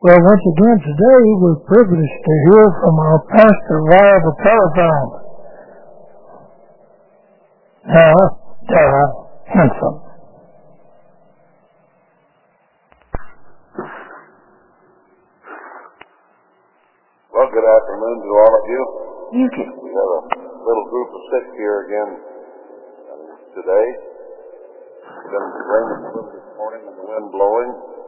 Well, 0.00 0.16
once 0.16 0.40
again 0.56 0.80
today 0.80 1.22
we're 1.44 1.60
privileged 1.68 2.20
to 2.24 2.34
hear 2.48 2.64
from 2.80 2.94
our 3.04 3.20
pastor 3.36 3.84
via 3.84 4.16
the 4.24 4.34
telephone. 4.40 5.10
Now, 7.84 8.16
Darryl 8.64 9.28
Henson. 9.44 9.94
Well, 17.28 17.48
good 17.52 17.68
afternoon 17.68 18.16
to 18.24 18.30
all 18.40 18.52
of 18.56 18.64
you. 18.72 18.80
You 19.36 19.48
can. 19.52 19.68
We 19.84 19.90
have 19.92 20.10
a 20.16 20.20
little 20.64 20.86
group 20.88 21.08
of 21.12 21.22
six 21.28 21.44
here 21.60 21.76
again 21.84 22.10
uh, 23.04 23.36
today. 23.52 23.86
It's 24.00 25.28
been 25.28 25.44
raining 25.44 25.92
a 25.92 26.08
little 26.08 26.32
this 26.32 26.48
morning 26.56 26.88
and 26.88 26.96
the 26.96 27.04
wind 27.04 27.28
blowing. 27.36 27.99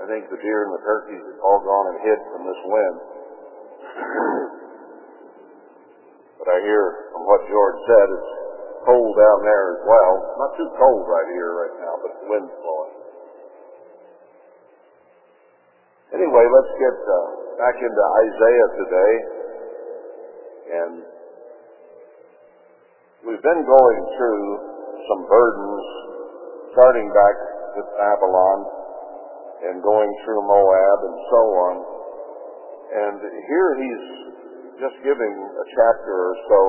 I 0.00 0.08
think 0.08 0.32
the 0.32 0.40
deer 0.40 0.64
and 0.64 0.72
the 0.72 0.80
turkeys 0.80 1.20
have 1.20 1.44
all 1.44 1.60
gone 1.60 1.92
and 1.92 2.00
hid 2.00 2.20
from 2.32 2.48
this 2.48 2.56
wind. 2.64 2.98
but 6.40 6.48
I 6.48 6.56
hear 6.64 7.12
from 7.12 7.28
what 7.28 7.44
George 7.44 7.78
said, 7.84 8.08
it's 8.08 8.32
cold 8.88 9.12
down 9.12 9.44
there 9.44 9.76
as 9.76 9.84
well. 9.84 10.12
Not 10.40 10.56
too 10.56 10.72
cold 10.80 11.04
right 11.04 11.28
here 11.36 11.52
right 11.52 11.76
now, 11.84 12.00
but 12.00 12.16
the 12.16 12.26
wind's 12.32 12.56
blowing. 12.64 12.96
Anyway, 16.16 16.44
let's 16.48 16.72
get 16.80 16.96
uh, 16.96 17.60
back 17.60 17.76
into 17.76 18.02
Isaiah 18.24 18.68
today. 18.80 19.12
And 20.80 20.92
we've 23.28 23.44
been 23.44 23.64
going 23.68 24.00
through 24.16 24.44
some 25.12 25.28
burdens, 25.28 25.84
starting 26.72 27.12
back 27.12 27.36
with 27.76 27.84
Babylon 28.00 28.79
and 29.60 29.84
going 29.84 30.10
through 30.24 30.40
Moab 30.44 30.98
and 31.04 31.18
so 31.28 31.40
on. 31.68 31.74
And 32.90 33.18
here 33.20 33.70
he's 33.78 34.06
just 34.80 34.96
giving 35.04 35.34
a 35.36 35.66
chapter 35.76 36.14
or 36.16 36.36
so 36.48 36.62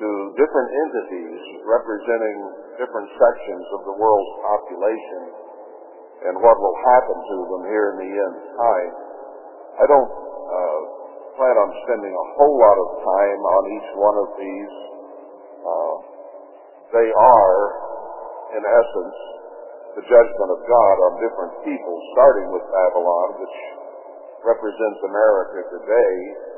to 0.00 0.08
different 0.34 0.70
entities 0.88 1.40
representing 1.62 2.36
different 2.80 3.08
sections 3.14 3.66
of 3.78 3.80
the 3.86 3.94
world's 3.94 4.34
population 4.42 5.22
and 6.24 6.34
what 6.40 6.56
will 6.56 6.78
happen 6.96 7.16
to 7.20 7.36
them 7.52 7.62
here 7.68 7.86
in 7.94 7.96
the 8.00 8.10
end 8.10 8.36
time. 8.56 8.92
I 9.78 9.84
don't 9.86 10.10
uh, 10.10 10.80
plan 11.36 11.56
on 11.60 11.70
spending 11.86 12.14
a 12.14 12.26
whole 12.38 12.56
lot 12.58 12.76
of 12.80 12.88
time 13.04 13.40
on 13.44 13.62
each 13.76 13.90
one 13.98 14.16
of 14.18 14.28
these. 14.38 14.74
Uh, 15.62 15.94
they 16.94 17.08
are, 17.10 17.58
in 18.56 18.62
essence, 18.62 19.18
the 19.94 20.04
judgment 20.06 20.50
of 20.50 20.60
God 20.66 20.96
on 21.06 21.22
different 21.22 21.54
people, 21.62 21.94
starting 22.18 22.50
with 22.50 22.64
Babylon, 22.66 23.28
which 23.38 23.58
represents 24.42 25.00
America 25.06 25.58
today 25.70 26.14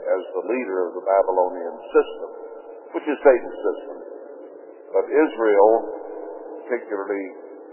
as 0.09 0.23
the 0.35 0.45
leader 0.49 0.89
of 0.89 0.97
the 0.97 1.05
Babylonian 1.05 1.77
system, 1.93 2.29
which 2.97 3.07
is 3.07 3.17
Satan's 3.21 3.61
system. 3.61 3.97
But 4.97 5.05
Israel, 5.13 5.73
particularly 6.65 7.25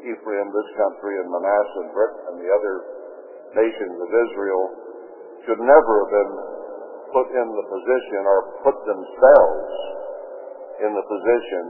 Ephraim, 0.03 0.47
this 0.51 0.71
country, 0.75 1.15
and 1.23 1.27
Manasseh 1.31 1.81
and 1.87 1.91
Britain, 1.95 2.23
and 2.27 2.37
the 2.43 2.51
other 2.51 2.75
nations 3.55 3.95
of 4.03 4.09
Israel, 4.11 4.63
should 5.47 5.61
never 5.63 5.93
have 6.03 6.11
been 6.11 6.33
put 7.15 7.27
in 7.31 7.47
the 7.55 7.65
position 7.71 8.21
or 8.27 8.37
put 8.67 8.77
themselves 8.83 9.71
in 10.83 10.91
the 10.91 11.05
position 11.07 11.65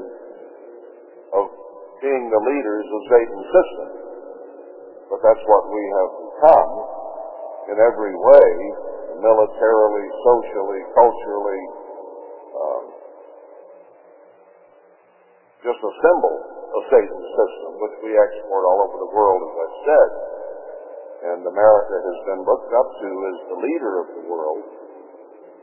of 1.38 1.63
being 2.04 2.28
the 2.28 2.44
leaders 2.44 2.86
of 2.92 3.00
Satan's 3.08 3.48
system. 3.48 3.90
But 5.08 5.20
that's 5.24 5.44
what 5.48 5.64
we 5.72 5.84
have 5.88 6.12
become 6.20 6.74
in 7.72 7.78
every 7.80 8.12
way, 8.12 8.50
militarily, 9.24 10.06
socially, 10.28 10.82
culturally, 10.92 11.64
um, 12.60 12.84
just 15.64 15.80
a 15.80 15.94
symbol 16.04 16.36
of 16.76 16.82
Satan's 16.92 17.30
system, 17.40 17.70
which 17.80 17.96
we 18.04 18.12
export 18.20 18.68
all 18.68 18.84
over 18.84 18.98
the 19.00 19.12
world, 19.16 19.40
as 19.48 19.54
I've 19.64 19.80
said. 19.88 20.10
And 21.24 21.40
America 21.48 21.96
has 22.04 22.20
been 22.28 22.44
looked 22.44 22.74
up 22.76 22.90
to 23.00 23.10
as 23.32 23.38
the 23.48 23.60
leader 23.64 23.94
of 24.04 24.08
the 24.12 24.24
world, 24.28 24.66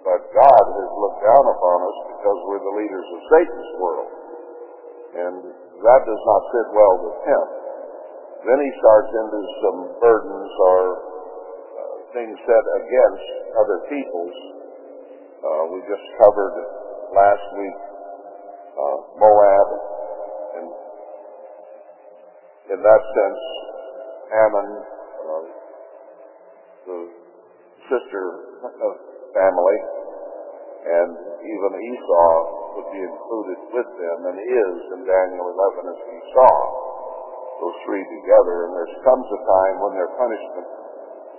but 0.09 0.25
God 0.33 0.65
has 0.73 0.91
looked 0.97 1.21
down 1.21 1.45
upon 1.53 1.79
us 1.85 1.99
because 2.17 2.39
we're 2.49 2.65
the 2.65 2.77
leaders 2.81 3.09
of 3.13 3.21
Satan's 3.29 3.73
world. 3.77 4.30
And 5.11 5.37
that 5.43 6.01
does 6.07 6.23
not 6.27 6.43
fit 6.55 6.69
well 6.71 6.95
with 7.03 7.19
him. 7.27 7.45
Then 8.47 8.59
he 8.63 8.71
starts 8.79 9.11
into 9.11 9.41
some 9.61 9.79
burdens 10.01 10.53
or 10.65 10.81
uh, 10.97 11.97
things 12.15 12.37
said 12.47 12.65
against 12.79 13.27
other 13.59 13.79
peoples. 13.91 14.37
Uh, 15.41 15.63
we 15.73 15.81
just 15.89 16.07
covered 16.21 16.55
last 17.13 17.47
week 17.59 17.79
uh, 18.81 18.99
Moab, 19.19 19.69
and 20.57 20.69
in 22.71 22.79
that 22.81 23.03
sense, 23.03 23.43
Ammon, 24.31 24.69
uh, 24.81 25.45
the 26.87 26.99
sister 27.91 28.25
of 28.63 28.93
family, 29.35 29.79
and 30.87 31.11
even 31.43 31.71
Esau 31.77 32.60
would 32.77 32.91
be 32.93 33.03
included 33.03 33.59
with 33.75 33.91
them, 33.99 34.19
and 34.31 34.37
is 34.39 34.79
in 34.99 35.01
Daniel 35.07 35.47
11 35.51 35.95
as 35.95 36.01
we 36.07 36.19
saw 36.35 36.55
those 37.61 37.77
three 37.85 38.05
together. 38.05 38.69
And 38.69 38.73
there 38.77 38.91
comes 39.05 39.27
a 39.27 39.41
time 39.45 39.77
when 39.83 39.93
their 39.95 40.13
punishment 40.17 40.69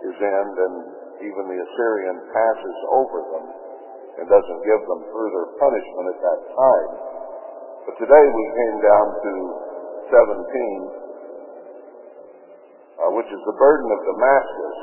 is 0.08 0.16
end, 0.18 0.56
and 0.58 0.76
even 1.22 1.44
the 1.46 1.60
Assyrian 1.62 2.18
passes 2.34 2.78
over 2.94 3.20
them 3.22 3.46
and 4.20 4.26
doesn't 4.28 4.62
give 4.68 4.82
them 4.86 5.02
further 5.14 5.44
punishment 5.58 6.06
at 6.14 6.20
that 6.20 6.42
time. 6.52 6.92
But 7.88 7.96
today 7.98 8.26
we 8.30 8.46
came 8.54 8.78
down 8.84 9.08
to 9.18 9.34
17, 10.12 10.22
uh, 13.02 13.10
which 13.18 13.30
is 13.32 13.42
the 13.48 13.58
burden 13.58 13.90
of 13.90 14.00
Damascus. 14.06 14.78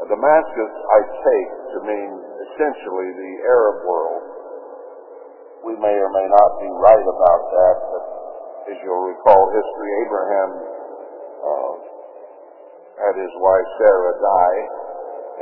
Now, 0.00 0.06
Damascus, 0.12 0.72
I 0.74 1.00
take 1.06 1.50
to 1.76 1.78
mean 1.86 2.10
essentially 2.50 3.08
the 3.14 3.32
Arab 3.48 3.76
world. 3.86 4.39
We 5.60 5.76
may 5.76 5.92
or 5.92 6.10
may 6.10 6.24
not 6.24 6.50
be 6.56 6.70
right 6.72 7.04
about 7.04 7.42
that, 7.52 7.76
but 7.92 8.04
as 8.72 8.76
you'll 8.80 9.12
recall 9.12 9.42
history, 9.52 9.90
Abraham 10.08 10.50
uh, 11.40 11.72
had 13.00 13.14
his 13.16 13.32
wife 13.36 13.68
Sarah 13.76 14.16
die, 14.16 14.60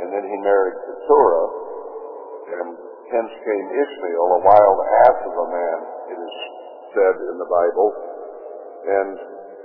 and 0.03 0.07
then 0.11 0.23
he 0.27 0.37
married 0.43 0.75
Keturah, 0.75 1.47
and 2.51 2.67
hence 3.15 3.31
came 3.47 3.65
Ishmael, 3.71 4.27
a 4.37 4.41
wild 4.43 4.79
ass 5.07 5.17
of 5.23 5.35
a 5.39 5.47
man, 5.55 5.77
it 6.11 6.19
is 6.19 6.35
said 6.95 7.15
in 7.31 7.35
the 7.39 7.49
Bible, 7.49 7.89
and 8.87 9.13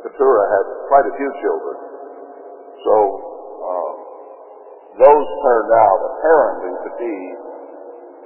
Keturah 0.07 0.49
had 0.55 0.67
quite 0.87 1.07
a 1.09 1.15
few 1.17 1.31
children. 1.41 1.77
So 2.85 2.95
uh, 3.65 3.93
those 5.03 5.27
turned 5.43 5.73
out 5.73 6.01
apparently 6.15 6.73
to 6.85 6.91
be 7.01 7.17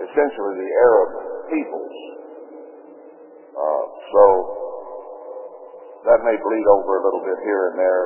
essentially 0.03 0.55
the 0.59 0.71
Arab 0.83 1.09
peoples. 1.49 2.18
So 4.09 4.23
that 6.09 6.25
may 6.25 6.37
bleed 6.41 6.67
over 6.73 6.93
a 6.99 7.03
little 7.05 7.25
bit 7.25 7.39
here 7.45 7.63
and 7.73 7.77
there. 7.77 8.05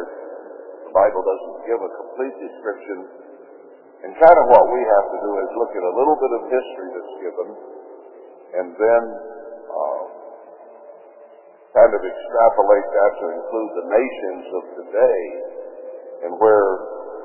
The 0.90 0.94
Bible 0.96 1.22
doesn't 1.22 1.56
give 1.70 1.78
a 1.78 1.90
complete 2.02 2.36
description. 2.42 2.98
And 4.02 4.10
kind 4.18 4.38
of 4.42 4.46
what 4.50 4.66
we 4.74 4.80
have 4.82 5.06
to 5.14 5.18
do 5.22 5.30
is 5.38 5.48
look 5.54 5.72
at 5.78 5.84
a 5.86 5.94
little 5.94 6.18
bit 6.18 6.32
of 6.34 6.42
history 6.50 6.88
that's 6.91 7.16
given 7.22 7.48
and 8.52 8.68
then 8.74 9.02
uh, 9.70 10.04
kind 11.72 11.92
of 11.94 12.00
extrapolate 12.02 12.88
that 12.91 13.12
to 13.22 13.26
include 13.32 13.70
the 13.78 13.86
nations 13.88 14.44
of 14.58 14.62
today 14.82 15.22
and 16.26 16.32
where 16.36 16.68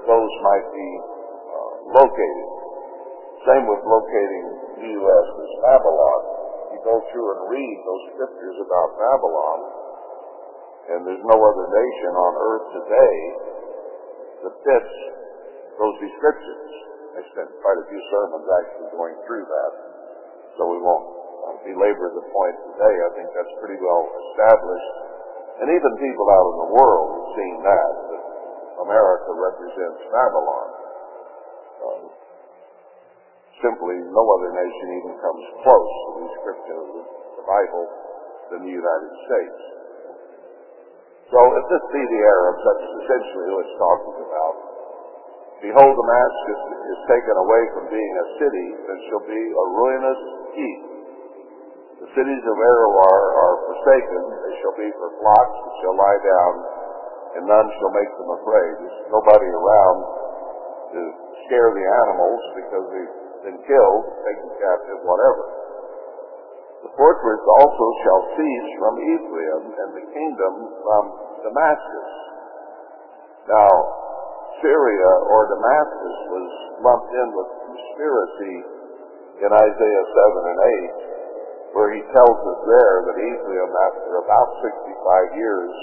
those 0.05 0.33
might 0.45 0.67
be 0.71 0.89
uh, 1.01 1.73
located. 1.97 2.47
Same 3.43 3.65
with 3.67 3.81
locating 3.81 4.45
the 4.77 4.89
U.S. 5.01 5.27
as 5.33 5.51
Babylon. 5.65 6.36
You 6.77 6.85
go 6.85 7.01
through 7.09 7.27
and 7.33 7.41
read 7.49 7.77
those 7.89 8.03
scriptures 8.13 8.57
about 8.61 9.01
Babylon, 9.01 9.59
and 10.93 10.99
there's 11.09 11.25
no 11.25 11.33
other 11.33 11.65
nation 11.73 12.11
on 12.13 12.31
earth 12.37 12.67
today 12.77 13.17
that 14.45 14.53
fits 14.61 14.93
those 15.81 15.97
descriptions. 16.05 16.69
I 17.17 17.25
spent 17.33 17.49
quite 17.65 17.81
a 17.81 17.85
few 17.89 17.97
sermons 18.13 18.45
actually 18.45 18.89
going 18.93 19.17
through 19.25 19.49
that, 19.49 19.73
so 20.61 20.69
we 20.69 20.77
won't 20.77 21.07
uh, 21.49 21.57
belabor 21.65 22.13
the 22.13 22.25
point 22.29 22.57
today. 22.69 22.93
I 22.93 23.09
think 23.17 23.27
that's 23.33 23.53
pretty 23.57 23.81
well 23.81 24.05
established. 24.29 24.93
And 25.65 25.73
even 25.73 25.91
people 25.97 26.29
out 26.29 26.45
in 26.45 26.57
the 26.61 26.71
world 26.77 27.09
have 27.09 27.29
seen 27.41 27.55
that, 27.65 27.91
that 28.13 28.23
America 28.85 29.33
represents 29.33 30.01
Babylon. 30.13 30.67
Um, 31.81 32.01
simply, 33.61 33.97
no 34.13 34.23
other 34.37 34.51
nation 34.53 34.87
even 35.01 35.13
comes 35.17 35.43
close 35.65 35.91
to 35.91 36.09
the 36.13 36.23
description 36.29 36.75
of 36.77 36.87
the, 36.93 37.03
Bible 37.47 37.87
than 38.51 38.59
the 38.67 38.75
United 38.75 39.13
States. 39.23 39.61
So 41.31 41.39
if 41.55 41.63
this 41.71 41.85
be 41.95 42.03
the 42.03 42.21
Arabs, 42.27 42.59
that's 42.59 42.87
essentially 43.03 43.45
who 43.51 43.55
it's 43.63 43.77
talking 43.79 44.17
about. 44.19 44.55
Behold, 45.63 45.95
Damascus 45.95 46.61
is 46.91 46.99
taken 47.07 47.35
away 47.39 47.63
from 47.71 47.85
being 47.87 48.13
a 48.19 48.27
city 48.35 48.67
and 48.83 48.97
shall 49.07 49.25
be 49.31 49.41
a 49.41 49.65
ruinous 49.79 50.21
heap. 50.59 50.81
The 52.03 52.09
cities 52.19 52.43
of 52.45 52.55
Aroer 52.59 53.19
are 53.31 53.55
forsaken. 53.71 54.21
They 54.43 54.55
shall 54.59 54.75
be 54.75 54.91
for 54.99 55.09
flocks 55.23 55.57
that 55.65 55.75
shall 55.81 55.95
lie 55.97 56.21
down, 56.21 56.53
and 57.39 57.43
none 57.47 57.67
shall 57.79 57.95
make 57.95 58.11
them 58.21 58.31
afraid. 58.37 58.73
There's 58.85 59.01
nobody 59.07 59.49
around 59.49 59.97
to 60.93 61.01
scare 61.47 61.71
the 61.73 61.87
animals 62.05 62.41
because 62.59 62.85
they've 62.91 63.26
been 63.43 63.59
killed, 63.65 64.03
taken 64.25 64.49
captive, 64.57 64.99
whatever. 65.05 65.43
The 66.85 66.91
fortress 66.93 67.43
also 67.61 67.85
shall 68.05 68.21
cease 68.37 68.69
from 68.77 68.93
Ephraim, 69.01 69.63
and 69.73 69.89
the 69.97 70.05
kingdom 70.13 70.53
from 70.85 71.03
Damascus. 71.41 72.11
Now, 73.49 73.71
Syria 74.61 75.11
or 75.29 75.41
Damascus 75.53 76.17
was 76.33 76.49
lumped 76.81 77.11
in 77.13 77.27
with 77.33 77.49
conspiracy 77.65 78.57
in 79.41 79.49
Isaiah 79.53 80.05
7 80.05 80.51
and 80.53 80.59
8, 81.73 81.77
where 81.77 81.93
he 81.93 82.01
tells 82.13 82.37
us 82.41 82.59
there 82.65 82.95
that 83.09 83.17
Ephraim, 83.21 83.71
after 83.89 84.11
about 84.21 84.49
65 84.65 85.37
years, 85.37 85.73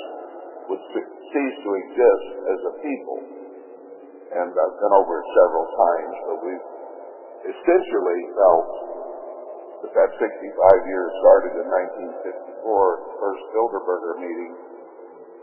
would 0.71 0.83
cease 0.91 1.57
to 1.63 1.71
exist 1.75 2.27
as 2.51 2.61
a 2.71 2.75
people. 2.83 3.19
And 4.35 4.51
I've 4.51 4.79
been 4.83 4.95
over 4.99 5.23
it 5.23 5.29
several 5.39 5.67
times, 5.71 6.15
but 6.27 6.39
we've 6.43 6.69
essentially 7.45 8.21
felt 8.37 8.71
that 9.85 9.93
that 9.93 10.11
65 10.17 10.25
years 10.89 11.11
started 11.21 11.53
in 11.61 11.67
1954, 12.65 13.21
first 13.21 13.43
Bilderberger 13.53 14.17
meeting, 14.17 14.53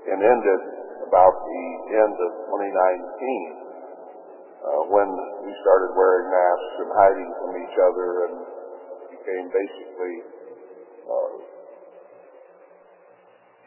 and 0.09 0.17
ended 0.17 0.61
about 1.05 1.35
the 1.45 1.65
end 1.93 2.15
of 2.17 2.31
2019 2.49 3.61
uh, 4.61 4.81
when 4.89 5.09
we 5.45 5.51
started 5.61 5.93
wearing 5.93 6.25
masks 6.29 6.75
and 6.81 6.91
hiding 6.93 7.29
from 7.37 7.51
each 7.61 7.77
other 7.91 8.09
and 8.29 8.33
became 9.13 9.45
basically 9.53 10.15
uh, 11.05 11.33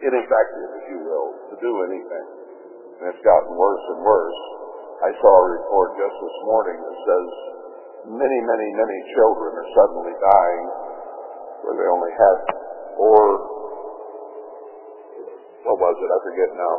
ineffective, 0.02 0.70
if 0.82 0.84
you 0.90 0.98
will, 1.06 1.28
to 1.50 1.56
do 1.62 1.72
anything. 1.86 2.26
And 2.98 3.14
it's 3.14 3.22
gotten 3.22 3.52
worse 3.54 3.84
and 3.94 4.00
worse. 4.02 4.40
I 5.02 5.10
saw 5.22 5.32
a 5.34 5.46
report 5.58 5.88
just 5.98 6.16
this 6.18 6.38
morning 6.46 6.78
that 6.82 6.98
says 6.98 7.28
many, 8.08 8.38
many, 8.44 8.68
many 8.76 8.98
children 9.16 9.50
are 9.56 9.70
suddenly 9.72 10.14
dying 10.18 10.66
where 11.64 11.74
they 11.80 11.88
only 11.88 12.12
had 12.12 12.36
four, 13.00 13.24
what 15.64 15.76
was 15.80 15.96
it, 15.96 16.10
I 16.12 16.18
forget 16.20 16.50
now, 16.52 16.74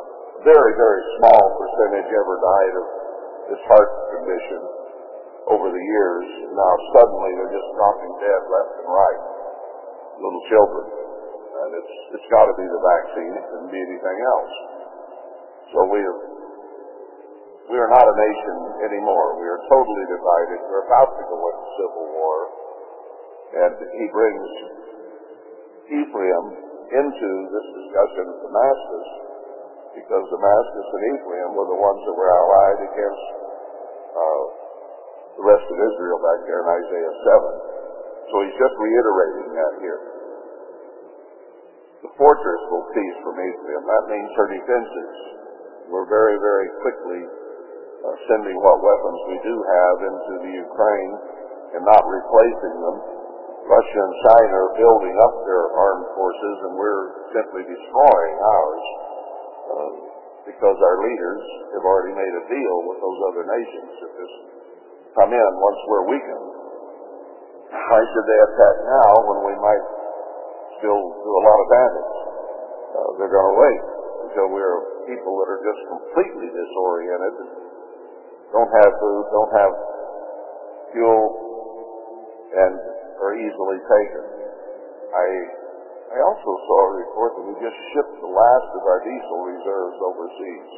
very, 0.45 0.74
very 0.77 1.01
small 1.18 1.45
percentage 1.57 2.10
ever 2.13 2.36
died 2.38 2.74
of 2.77 2.86
this 3.50 3.62
heart 3.66 3.92
condition 4.13 4.62
over 5.50 5.69
the 5.74 5.83
years. 5.83 6.25
Now 6.54 6.74
suddenly 6.94 7.31
they're 7.38 7.54
just 7.54 7.69
dropping 7.74 8.13
dead 8.21 8.42
left 8.50 8.74
and 8.86 8.89
right. 8.89 9.21
Little 10.21 10.44
children. 10.50 10.86
And 11.66 11.69
it's 11.81 11.95
it's 12.19 12.30
got 12.30 12.45
to 12.45 12.56
be 12.60 12.68
the 12.68 12.81
vaccine. 12.81 13.31
It 13.33 13.45
couldn't 13.50 13.71
be 13.74 13.81
anything 13.81 14.19
else. 14.21 14.54
So 15.74 15.78
we 15.89 16.00
are 16.04 16.19
we 17.65 17.77
are 17.81 17.89
not 17.89 18.06
a 18.06 18.15
nation 18.15 18.57
anymore. 18.85 19.41
We 19.41 19.47
are 19.50 19.62
totally 19.65 20.06
divided. 20.06 20.59
We're 20.69 20.85
about 20.85 21.17
to 21.17 21.23
go 21.25 21.38
into 21.50 21.65
civil 21.81 22.06
war. 22.13 22.38
And 23.57 23.73
he 23.89 24.06
brings 24.13 24.47
Ephraim 25.89 26.45
into 26.94 27.29
this 27.50 27.67
discussion 27.73 28.25
of 28.29 28.38
Damascus 28.45 29.07
because 29.97 30.23
Damascus 30.29 30.88
and 30.94 31.03
Ephraim 31.17 31.50
were 31.57 31.65
the 31.65 31.79
ones 31.81 32.01
that 32.06 32.13
were 32.13 32.29
allied 32.29 32.81
against 32.85 33.25
uh, 34.13 34.45
the 35.41 35.45
rest 35.50 35.65
of 35.65 35.77
Israel 35.89 36.21
back 36.21 36.39
there 36.45 36.61
in 36.61 36.69
Isaiah 36.69 37.15
7. 38.29 38.29
So 38.29 38.35
he's 38.45 38.57
just 38.61 38.75
reiterating 38.77 39.50
that 39.57 39.73
here. 39.81 40.01
The 42.06 42.11
fortress 42.13 42.61
will 42.69 42.85
cease 42.94 43.18
from 43.25 43.41
Ephraim. 43.41 43.83
That 43.89 44.06
means 44.13 44.29
her 44.38 44.47
defenses. 44.53 45.13
We're 45.89 46.06
very, 46.06 46.38
very 46.38 46.69
quickly 46.85 47.44
uh, 48.06 48.13
sending 48.30 48.54
what 48.62 48.78
weapons 48.86 49.19
we 49.34 49.38
do 49.42 49.56
have 49.57 49.98
into 50.06 50.34
the 50.46 50.52
Ukraine 50.62 51.13
and 51.74 51.81
not 51.81 52.06
replacing 52.06 52.75
them. 52.86 52.98
Russia 53.66 53.98
and 53.98 54.16
China 54.30 54.56
are 54.62 54.74
building 54.78 55.16
up 55.25 55.36
their 55.50 55.66
armed 55.74 56.07
forces 56.13 56.57
and 56.69 56.74
we're 56.78 57.06
simply 57.34 57.66
destroying 57.66 58.36
ours 58.38 58.86
uh, 59.66 59.92
because 60.46 60.78
our 60.78 60.98
leaders 61.02 61.42
have 61.74 61.81
already 61.81 62.13
made 62.13 62.34
a 62.38 62.46
deal 62.46 62.78
with 62.86 63.02
those 63.02 63.19
other 63.34 63.44
nations 63.50 63.90
to 63.98 64.06
just 64.22 64.36
come 65.18 65.34
in 65.34 65.52
once 65.57 65.80
we're 65.90 66.06
weakened. 66.06 66.50
Why 67.74 68.02
should 68.06 68.28
they 68.30 68.40
attack 68.54 68.75
now 68.86 69.12
when 69.34 69.40
we 69.50 69.56
might 69.57 69.86
still 70.78 71.02
do 71.02 71.31
a 71.34 71.44
lot 71.44 71.57
of 71.57 71.68
damage? 71.74 72.13
Uh, 72.94 73.10
they're 73.18 73.34
going 73.34 73.50
to 73.50 73.57
wait 73.57 73.84
until 74.30 74.48
we're 74.54 74.80
people 75.10 75.34
that 75.42 75.48
are 75.50 75.63
just 75.66 75.81
completely 75.90 76.48
disoriented, 76.54 77.36
don't 78.56 78.72
have 78.72 78.92
food, 79.04 79.24
don't 79.36 79.54
have 79.60 79.74
fuel, 80.96 81.24
and 82.56 82.74
are 83.19 83.36
easily 83.36 83.80
taken. 83.84 84.24
I 85.12 85.28
I 86.16 86.24
also 86.24 86.52
saw 86.63 86.80
a 86.88 86.94
report 87.04 87.31
that 87.36 87.46
we 87.50 87.54
just 87.60 87.75
shipped 87.92 88.16
the 88.24 88.31
last 88.31 88.69
of 88.80 88.84
our 88.88 89.02
diesel 89.04 89.40
reserves 89.52 89.98
overseas. 90.00 90.72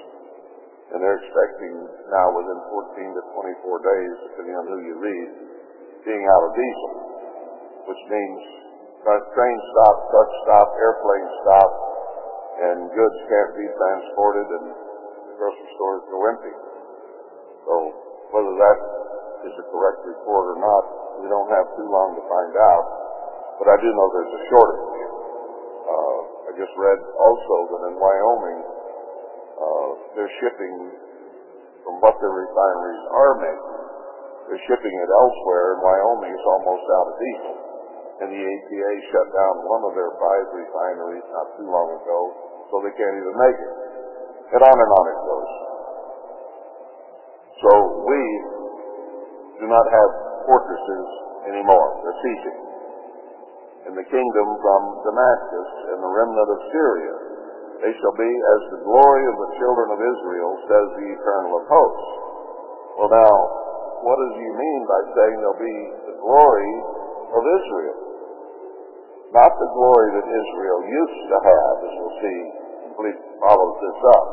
And 0.89 1.03
they're 1.03 1.19
expecting 1.19 1.75
now 2.09 2.27
within 2.33 2.57
14 2.95 3.11
to 3.11 3.21
24 3.35 3.85
days, 3.85 4.13
depending 4.31 4.55
on 4.55 4.65
who 4.71 4.77
you 4.87 4.95
read, 4.97 5.29
being 6.07 6.23
out 6.25 6.43
of 6.47 6.51
diesel. 6.57 6.93
Which 7.91 8.03
means 8.09 8.41
trains 9.05 9.63
stop, 9.77 9.95
trucks 10.09 10.37
stop, 10.47 10.67
airplanes 10.79 11.33
stop, 11.43 11.71
and 12.57 12.77
goods 12.89 13.19
can't 13.29 13.53
be 13.53 13.67
transported 13.77 14.47
and 14.47 14.65
grocery 15.37 15.69
stores 15.77 16.03
go 16.09 16.17
empty. 16.33 16.66
So 17.67 17.75
whether 18.31 18.53
that 18.55 18.77
is 19.43 19.53
a 19.59 19.65
correct 19.67 19.99
report 20.07 20.55
or 20.55 20.59
not, 20.63 20.83
we 21.19 21.27
don't 21.27 21.51
have 21.51 21.67
too 21.75 21.87
long 21.91 22.15
to 22.15 22.23
find 22.23 22.53
out. 22.55 22.85
But 23.59 23.67
I 23.67 23.75
do 23.83 23.89
know 23.91 24.07
there's 24.15 24.35
a 24.39 24.43
shortage. 24.47 24.87
Uh, 25.83 26.19
I 26.47 26.49
just 26.55 26.73
read 26.79 26.99
also 27.19 27.55
that 27.75 27.81
in 27.91 27.95
Wyoming, 27.99 28.59
uh, 29.59 29.89
they're 30.15 30.35
shipping 30.39 30.75
from 31.83 31.99
what 31.99 32.15
their 32.23 32.31
refineries 32.31 33.03
are 33.11 33.33
making. 33.43 33.77
They're 34.47 34.63
shipping 34.71 34.95
it 34.95 35.09
elsewhere, 35.11 35.65
and 35.75 35.79
Wyoming 35.83 36.31
is 36.31 36.45
almost 36.47 36.85
out 36.87 37.07
of 37.11 37.15
diesel. 37.19 37.55
And 38.23 38.27
the 38.31 38.41
EPA 38.41 38.91
shut 39.11 39.27
down 39.35 39.53
one 39.67 39.83
of 39.91 39.93
their 39.93 40.11
five 40.15 40.45
refineries 40.55 41.27
not 41.35 41.47
too 41.59 41.67
long 41.67 41.89
ago, 41.99 42.19
so 42.71 42.79
they 42.79 42.95
can't 42.95 43.17
even 43.19 43.35
make 43.35 43.59
it. 43.59 43.73
And 44.55 44.61
on 44.63 44.77
and 44.79 44.91
on 44.95 45.05
it 45.11 45.19
goes. 45.27 45.66
So 47.61 47.71
we 48.05 48.21
do 49.61 49.65
not 49.65 49.85
have 49.89 50.11
fortresses 50.45 51.07
anymore. 51.49 51.89
They're 52.05 52.21
ceasing 52.21 52.67
and 53.87 53.95
the 53.95 54.03
kingdom 54.03 54.47
from 54.59 54.81
Damascus 55.07 55.69
and 55.95 55.99
the 56.03 56.11
remnant 56.11 56.49
of 56.51 56.59
Syria. 56.75 57.15
They 57.79 57.93
shall 58.03 58.15
be 58.19 58.27
as 58.27 58.61
the 58.75 58.81
glory 58.83 59.23
of 59.31 59.35
the 59.39 59.51
children 59.55 59.87
of 59.95 59.99
Israel, 60.03 60.51
says 60.67 60.87
the 60.99 61.07
Eternal 61.07 61.51
of 61.55 61.63
hosts. 61.71 62.09
Well 62.99 63.11
now, 63.15 63.35
what 64.03 64.17
does 64.19 64.35
he 64.43 64.49
mean 64.59 64.81
by 64.91 65.01
saying 65.15 65.35
they'll 65.39 65.63
be 65.63 65.79
the 66.03 66.17
glory 66.19 66.73
of 67.31 67.41
Israel? 67.47 67.99
Not 69.31 69.51
the 69.55 69.71
glory 69.71 70.09
that 70.19 70.27
Israel 70.27 70.79
used 70.83 71.23
to 71.31 71.37
have, 71.47 71.75
as 71.87 71.93
we'll 71.95 72.17
see, 72.19 72.39
complete 72.91 73.19
follows 73.39 73.75
this 73.79 73.99
up. 74.19 74.25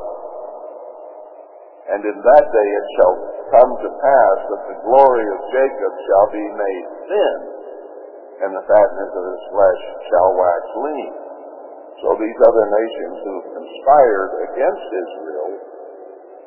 And 1.85 2.01
in 2.01 2.17
that 2.17 2.47
day 2.49 2.69
it 2.81 2.87
shall 2.97 3.15
come 3.53 3.71
to 3.77 3.91
pass 4.01 4.39
that 4.49 4.63
the 4.73 4.79
glory 4.89 5.27
of 5.29 5.39
Jacob 5.53 5.93
shall 5.93 6.29
be 6.33 6.47
made 6.57 6.85
thin, 7.13 7.37
and 8.45 8.51
the 8.57 8.65
fatness 8.65 9.13
of 9.13 9.25
his 9.29 9.43
flesh 9.53 9.83
shall 10.09 10.31
wax 10.33 10.63
lean. 10.81 11.13
So 12.01 12.09
these 12.19 12.41
other 12.41 12.67
nations 12.73 13.17
who 13.21 13.37
conspired 13.53 14.31
against 14.49 14.87
Israel 14.93 15.51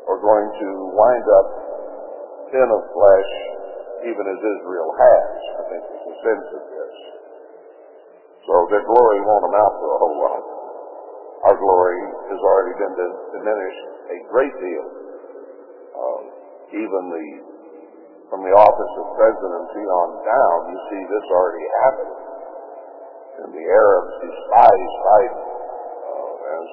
are 0.09 0.21
going 0.21 0.49
to 0.57 0.69
wind 0.97 1.27
up 1.29 1.47
thin 2.51 2.69
of 2.73 2.81
flesh, 2.91 3.31
even 4.09 4.25
as 4.25 4.39
Israel 4.41 4.89
has, 4.95 5.31
I 5.57 5.63
think 5.69 5.81
is 5.85 6.01
the 6.01 6.17
sense 6.25 6.47
of 6.53 6.63
this. 6.65 6.95
So 8.47 8.53
their 8.71 8.85
glory 8.87 9.19
won't 9.21 9.45
amount 9.53 9.73
to 9.75 9.85
a 9.85 9.97
whole 9.99 10.17
lot. 10.23 10.43
Our 11.51 11.57
glory 11.59 12.01
has 12.31 12.39
already 12.41 12.73
been 12.79 12.95
diminished 13.37 13.85
a 14.07 14.17
great 14.31 14.55
deal. 14.57 14.85
Um, 15.97 16.23
even 16.77 17.01
the 17.09 17.25
from 18.27 18.43
the 18.43 18.51
office 18.51 18.93
of 18.99 19.05
presidency 19.15 19.83
on 19.87 20.07
down, 20.27 20.57
you 20.67 20.77
see 20.91 21.01
this 21.07 21.25
already 21.31 21.65
happening. 21.79 22.19
And 23.39 23.49
the 23.55 23.65
Arabs 23.71 24.13
despise 24.19 24.93
Biden 25.07 25.47
uh, 25.47 26.55
as, 26.59 26.67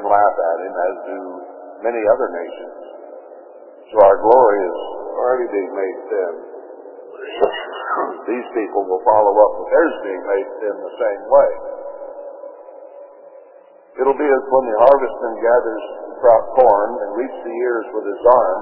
and 0.00 0.02
laugh 0.08 0.36
at 0.40 0.56
him, 0.64 0.72
as 0.72 0.96
do 1.12 1.20
many 1.84 2.00
other 2.08 2.28
nations. 2.32 2.78
So 3.92 4.00
our 4.00 4.16
glory 4.24 4.60
is 4.64 4.78
already 5.12 5.48
being 5.52 5.72
made 5.76 5.98
thin. 6.08 6.34
These 8.32 8.48
people 8.56 8.88
will 8.88 9.04
follow 9.04 9.34
up 9.36 9.52
with 9.60 9.68
theirs 9.68 9.96
being 10.08 10.24
made 10.24 10.48
thin 10.64 10.76
the 10.80 10.94
same 10.96 11.22
way. 11.28 11.50
It'll 14.00 14.16
be 14.16 14.24
as 14.24 14.44
when 14.48 14.64
the 14.72 14.78
harvestman 14.88 15.36
gathers 15.36 15.84
the 16.22 16.36
corn 16.54 16.90
and 17.02 17.18
reaps 17.18 17.40
the 17.42 17.50
ears 17.50 17.86
with 17.90 18.06
his 18.06 18.22
arm, 18.22 18.60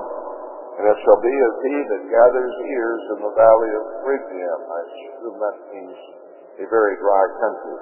and 0.81 0.85
it 0.88 0.99
shall 1.05 1.21
be 1.21 1.35
as 1.37 1.55
he 1.61 1.76
that 1.93 2.02
gathers 2.09 2.55
ears 2.64 3.02
in 3.12 3.19
the 3.21 3.35
valley 3.37 3.73
of 3.76 3.85
Rephaim. 4.09 4.61
I 4.64 4.81
assume 4.88 5.37
that 5.37 5.57
means 5.76 5.99
a 6.57 6.67
very 6.73 6.97
dry 6.97 7.25
country. 7.37 7.79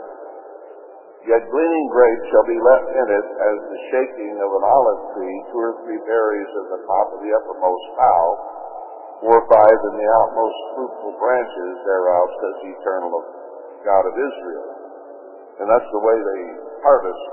Yet 1.31 1.47
gleaning 1.51 1.87
grapes 1.95 2.27
shall 2.31 2.47
be 2.47 2.59
left 2.59 2.91
in 2.91 3.09
it 3.23 3.29
as 3.39 3.57
the 3.71 3.81
shaking 3.95 4.35
of 4.39 4.51
an 4.51 4.65
olive 4.67 5.03
tree, 5.15 5.39
two 5.51 5.61
or 5.63 5.75
three 5.87 6.01
berries 6.03 6.51
in 6.59 6.67
the 6.75 6.83
top 6.83 7.07
of 7.15 7.19
the 7.23 7.31
uppermost 7.39 7.87
bough, 7.95 8.35
four 9.23 9.37
or 9.43 9.47
five 9.47 9.79
in 9.79 9.95
the 9.99 10.09
outmost 10.23 10.59
fruitful 10.75 11.15
branches 11.23 11.75
thereof, 11.87 12.27
says 12.39 12.57
the 12.67 12.71
eternal 12.83 13.11
God 13.87 14.05
of 14.11 14.15
Israel. 14.15 14.69
And 15.59 15.67
that's 15.71 15.91
the 15.91 16.03
way 16.03 16.17
they 16.19 16.43
harvest 16.87 17.25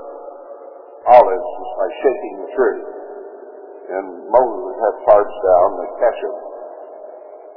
olives, 1.06 1.50
by 1.78 1.88
shaking 2.02 2.34
the 2.42 2.50
tree. 2.54 2.82
And 3.86 4.06
Moses 4.26 4.74
has 4.82 4.94
parts 5.06 5.36
down, 5.46 5.66
they 5.78 5.90
catch 6.02 6.20
them. 6.26 6.36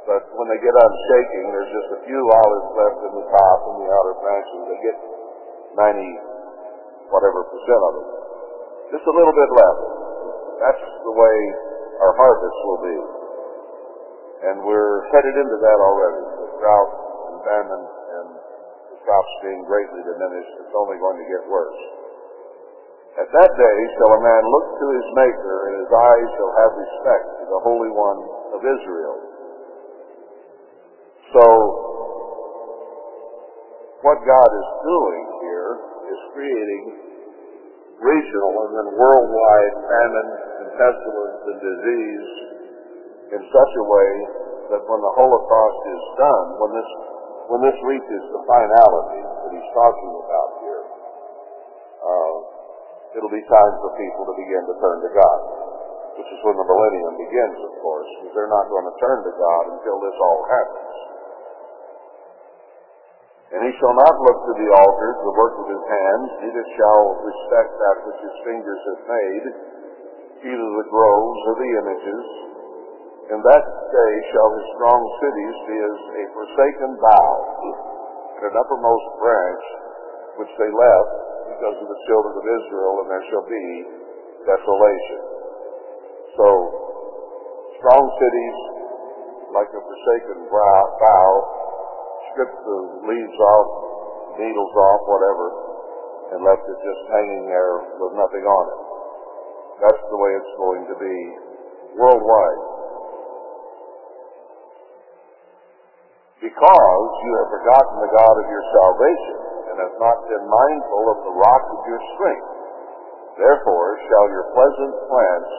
But 0.06 0.22
when 0.38 0.46
they 0.48 0.60
get 0.62 0.74
on 0.74 0.90
shaking, 1.12 1.44
there's 1.52 1.72
just 1.74 1.90
a 1.98 2.00
few 2.06 2.22
olives 2.22 2.68
left 2.78 2.98
in 3.04 3.12
the 3.20 3.26
top 3.30 3.58
and 3.68 3.76
the 3.84 3.88
outer 3.90 4.14
branches. 4.22 4.60
They 4.70 4.80
get 4.86 4.98
90 5.76 7.10
whatever 7.10 7.42
percent 7.50 7.82
of 7.90 7.92
it. 8.00 8.08
Just 8.94 9.06
a 9.06 9.14
little 9.14 9.34
bit 9.34 9.50
left. 9.54 9.82
That's 10.62 10.84
the 11.04 11.14
way 11.14 11.36
our 12.00 12.14
harvest 12.16 12.58
will 12.64 12.82
be. 12.86 12.98
And 14.50 14.56
we're 14.64 15.04
headed 15.12 15.36
into 15.36 15.58
that 15.60 15.78
already. 15.78 16.22
With 16.42 16.52
drought 16.58 16.92
and 17.28 17.36
famine 17.44 17.84
and 17.84 18.26
the 18.94 18.98
crops 19.04 19.32
being 19.44 19.62
greatly 19.68 20.00
diminished, 20.06 20.52
it's 20.64 20.74
only 20.74 20.96
going 20.96 21.18
to 21.20 21.26
get 21.28 21.42
worse. 21.50 21.80
At 23.18 23.26
that 23.26 23.50
day 23.58 23.76
shall 23.98 24.12
a 24.14 24.22
man 24.22 24.42
look 24.46 24.66
to 24.78 24.86
his 24.94 25.06
Maker, 25.18 25.56
and 25.66 25.72
his 25.82 25.90
eyes 25.90 26.28
shall 26.38 26.52
have 26.62 26.72
respect 26.78 27.26
to 27.42 27.44
the 27.50 27.60
Holy 27.66 27.90
One 27.90 28.20
of 28.54 28.60
Israel. 28.62 29.16
So, 31.34 31.46
what 34.06 34.18
God 34.22 34.50
is 34.50 34.68
doing 34.86 35.22
here 35.42 35.70
is 36.06 36.18
creating 36.38 36.84
regional 38.00 38.52
and 38.64 38.70
then 38.78 38.88
worldwide 38.96 39.74
famine 39.90 40.30
and 40.64 40.68
pestilence 40.78 41.40
and 41.50 41.58
disease 41.60 42.28
in 43.36 43.42
such 43.44 43.72
a 43.76 43.84
way 43.84 44.10
that 44.72 44.82
when 44.86 45.00
the 45.02 45.14
Holocaust 45.18 45.80
is 45.84 46.02
done, 46.16 46.46
when 46.62 46.70
this 46.78 46.90
when 47.50 47.60
this 47.66 47.78
reaches 47.82 48.22
the 48.30 48.42
finality 48.46 49.20
that 49.26 49.50
he's 49.50 49.70
talking 49.74 50.12
about 50.14 50.39
it'll 53.16 53.32
be 53.32 53.42
time 53.50 53.74
for 53.82 53.90
people 53.98 54.22
to 54.30 54.34
begin 54.38 54.62
to 54.70 54.74
turn 54.78 54.98
to 55.02 55.10
God, 55.10 55.40
which 56.18 56.30
is 56.30 56.40
when 56.46 56.54
the 56.54 56.66
millennium 56.66 57.14
begins, 57.18 57.58
of 57.66 57.72
course, 57.82 58.10
because 58.20 58.32
they're 58.34 58.54
not 58.54 58.70
going 58.70 58.86
to 58.86 58.96
turn 59.02 59.18
to 59.26 59.32
God 59.34 59.62
until 59.74 59.98
this 59.98 60.16
all 60.20 60.40
happens. 60.46 60.94
And 63.50 63.66
he 63.66 63.72
shall 63.82 63.96
not 63.98 64.14
look 64.14 64.38
to 64.46 64.54
the 64.62 64.70
altar, 64.78 65.10
the 65.26 65.34
work 65.34 65.54
of 65.58 65.66
his 65.74 65.84
hands, 65.90 66.28
neither 66.46 66.64
shall 66.78 67.02
respect 67.18 67.70
that 67.74 67.96
which 68.06 68.20
his 68.22 68.36
fingers 68.46 68.82
have 68.94 69.02
made, 69.10 69.44
either 70.46 70.68
the 70.78 70.86
groves 70.86 71.40
or 71.50 71.54
the 71.58 71.70
images. 71.82 72.24
In 73.34 73.38
that 73.42 73.64
day 73.90 74.12
shall 74.30 74.50
his 74.54 74.66
strong 74.78 75.02
cities 75.18 75.56
be 75.66 75.76
as 75.82 75.98
a 76.14 76.24
forsaken 76.30 76.90
bough, 77.02 77.42
and 78.38 78.42
an 78.46 78.54
uppermost 78.54 79.06
branch, 79.18 79.64
which 80.40 80.52
they 80.56 80.72
left 80.72 81.12
because 81.52 81.76
of 81.84 81.88
the 81.92 82.00
children 82.08 82.32
of 82.32 82.44
Israel, 82.48 82.92
and 83.04 83.06
there 83.12 83.24
shall 83.28 83.44
be 83.44 83.66
desolation. 84.48 85.20
So, 86.40 86.46
strong 87.76 88.04
cities, 88.16 88.58
like 89.52 89.68
a 89.68 89.82
forsaken 89.84 90.48
bough, 90.48 91.38
stripped 92.32 92.60
the 92.64 92.78
leaves 93.04 93.38
off, 93.52 93.68
needles 94.40 94.72
off, 94.72 95.00
whatever, 95.12 95.46
and 96.32 96.38
left 96.40 96.64
it 96.64 96.78
just 96.80 97.02
hanging 97.12 97.44
there 97.44 97.76
with 98.00 98.16
nothing 98.16 98.44
on 98.48 98.64
it. 98.64 98.80
That's 99.84 100.04
the 100.08 100.16
way 100.16 100.30
it's 100.40 100.54
going 100.56 100.84
to 100.88 100.96
be 100.96 101.16
worldwide. 102.00 102.62
Because 106.40 107.10
you 107.20 107.32
have 107.44 107.50
forgotten 107.52 107.96
the 108.00 108.12
God 108.16 108.34
of 108.40 108.46
your 108.48 108.64
salvation, 108.80 109.49
and 109.70 109.76
have 109.78 109.96
not 110.02 110.18
been 110.26 110.44
mindful 110.44 111.04
of 111.14 111.18
the 111.22 111.34
rock 111.38 111.64
of 111.78 111.80
your 111.86 112.02
strength. 112.18 112.50
Therefore 113.38 113.88
shall 114.02 114.26
your 114.34 114.46
pleasant 114.52 114.94
plants, 115.06 115.54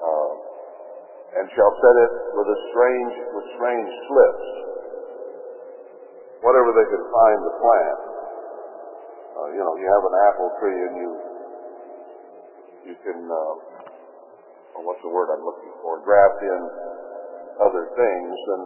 uh, 0.00 0.32
and 1.36 1.44
shall 1.52 1.72
set 1.82 1.96
it 2.08 2.12
with 2.38 2.48
a 2.48 2.58
strange, 2.70 3.14
with 3.34 3.46
strange 3.58 3.90
slips, 4.06 4.46
whatever 6.40 6.70
they 6.72 6.86
could 6.88 7.06
find 7.10 7.38
to 7.42 7.52
plant. 7.58 8.00
Uh, 9.30 9.48
you 9.54 9.62
know, 9.62 9.74
you 9.76 9.86
have 9.90 10.04
an 10.06 10.16
apple 10.30 10.50
tree 10.62 10.80
and 10.88 10.94
you 10.96 11.10
you 12.90 12.96
can 13.04 13.20
uh, 13.28 13.54
oh, 14.76 14.82
what's 14.88 15.02
the 15.04 15.12
word 15.12 15.28
I'm 15.28 15.44
looking 15.44 15.74
for? 15.84 16.00
Graft 16.00 16.40
in 16.40 16.60
other 17.60 17.84
things, 17.92 18.34
and 18.56 18.62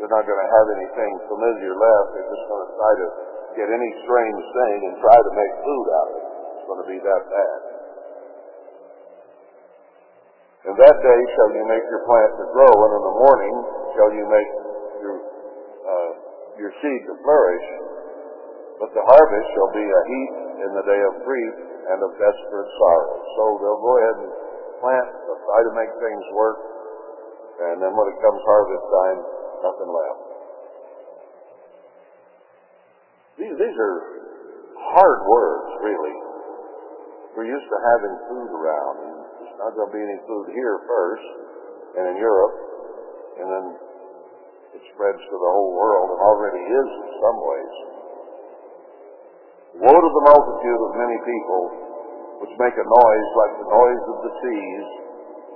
you're 0.00 0.12
not 0.12 0.24
going 0.24 0.40
to 0.40 0.50
have 0.50 0.66
anything 0.80 1.12
familiar 1.28 1.72
left. 1.76 2.08
They're 2.16 2.32
just 2.32 2.46
going 2.48 2.64
to 2.64 2.72
try 2.80 2.92
to 2.96 3.08
get 3.56 3.68
any 3.72 3.90
strange 4.04 4.42
thing 4.52 4.78
and 4.86 4.94
try 5.00 5.16
to 5.16 5.32
make 5.32 5.52
food 5.64 5.86
out 5.96 6.08
of 6.08 6.16
it. 6.16 6.26
It's 6.28 6.66
going 6.68 6.82
to 6.84 6.88
be 6.92 7.00
that 7.00 7.22
bad. 7.26 7.58
In 10.66 10.74
that 10.76 10.96
day 10.98 11.20
shall 11.38 11.50
you 11.56 11.64
make 11.64 11.84
your 11.88 12.02
plant 12.04 12.32
to 12.36 12.46
grow, 12.52 12.74
and 12.74 12.92
in 13.00 13.02
the 13.06 13.16
morning 13.22 13.54
shall 13.96 14.10
you 14.12 14.24
make 14.26 14.50
your 15.00 15.16
uh, 15.86 16.10
your 16.58 16.72
seed 16.82 17.00
to 17.06 17.14
flourish, 17.22 17.66
but 18.82 18.90
the 18.90 19.04
harvest 19.06 19.46
shall 19.54 19.70
be 19.72 19.86
a 19.86 20.02
heat 20.10 20.32
in 20.66 20.70
the 20.74 20.84
day 20.84 21.00
of 21.06 21.22
grief 21.22 21.54
and 21.86 21.98
of 22.02 22.10
desperate 22.18 22.70
sorrow. 22.82 23.14
So 23.38 23.42
they'll 23.62 23.84
go 23.84 23.94
ahead 24.02 24.16
and 24.26 24.30
plant, 24.82 25.08
try 25.46 25.60
to 25.62 25.72
make 25.78 25.92
things 26.02 26.24
work, 26.34 26.58
and 27.70 27.78
then 27.78 27.94
when 27.94 28.06
it 28.10 28.18
comes 28.18 28.40
harvest 28.42 28.86
time, 28.90 29.18
nothing 29.62 29.90
left. 29.94 30.25
These, 33.36 33.52
these 33.52 33.76
are 33.76 33.96
hard 34.96 35.20
words, 35.28 35.68
really. 35.84 36.16
We're 37.36 37.52
used 37.52 37.68
to 37.68 37.78
having 37.84 38.14
food 38.32 38.48
around, 38.48 38.94
and 39.04 39.16
there's 39.44 39.56
not 39.60 39.70
going 39.76 39.88
to 39.92 39.94
be 39.94 40.00
any 40.00 40.20
food 40.24 40.46
here 40.56 40.76
first, 40.88 41.28
and 42.00 42.04
in 42.12 42.16
Europe, 42.16 42.56
and 43.36 43.46
then 43.52 43.66
it 44.72 44.82
spreads 44.96 45.20
to 45.20 45.36
the 45.36 45.50
whole 45.52 45.72
world 45.76 46.16
and 46.16 46.20
already 46.20 46.64
is 46.64 46.90
in 46.96 47.10
some 47.20 47.38
ways. 47.40 47.76
Woe 49.84 50.00
to 50.00 50.10
the 50.16 50.24
multitude 50.32 50.80
of 50.80 50.90
many 50.96 51.18
people 51.20 51.62
which 52.40 52.52
make 52.56 52.76
a 52.76 52.86
noise 52.88 53.28
like 53.36 53.52
the 53.60 53.68
noise 53.68 54.04
of 54.12 54.18
the 54.24 54.32
seas, 54.44 54.88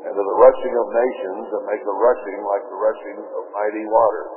and 0.04 0.12
to 0.16 0.22
the 0.24 0.38
rushing 0.40 0.74
of 0.76 0.86
nations 0.88 1.44
that 1.52 1.62
make 1.68 1.84
a 1.84 1.96
rushing 1.96 2.40
like 2.44 2.64
the 2.68 2.80
rushing 2.80 3.18
of 3.20 3.42
mighty 3.52 3.84
waters. 3.88 4.36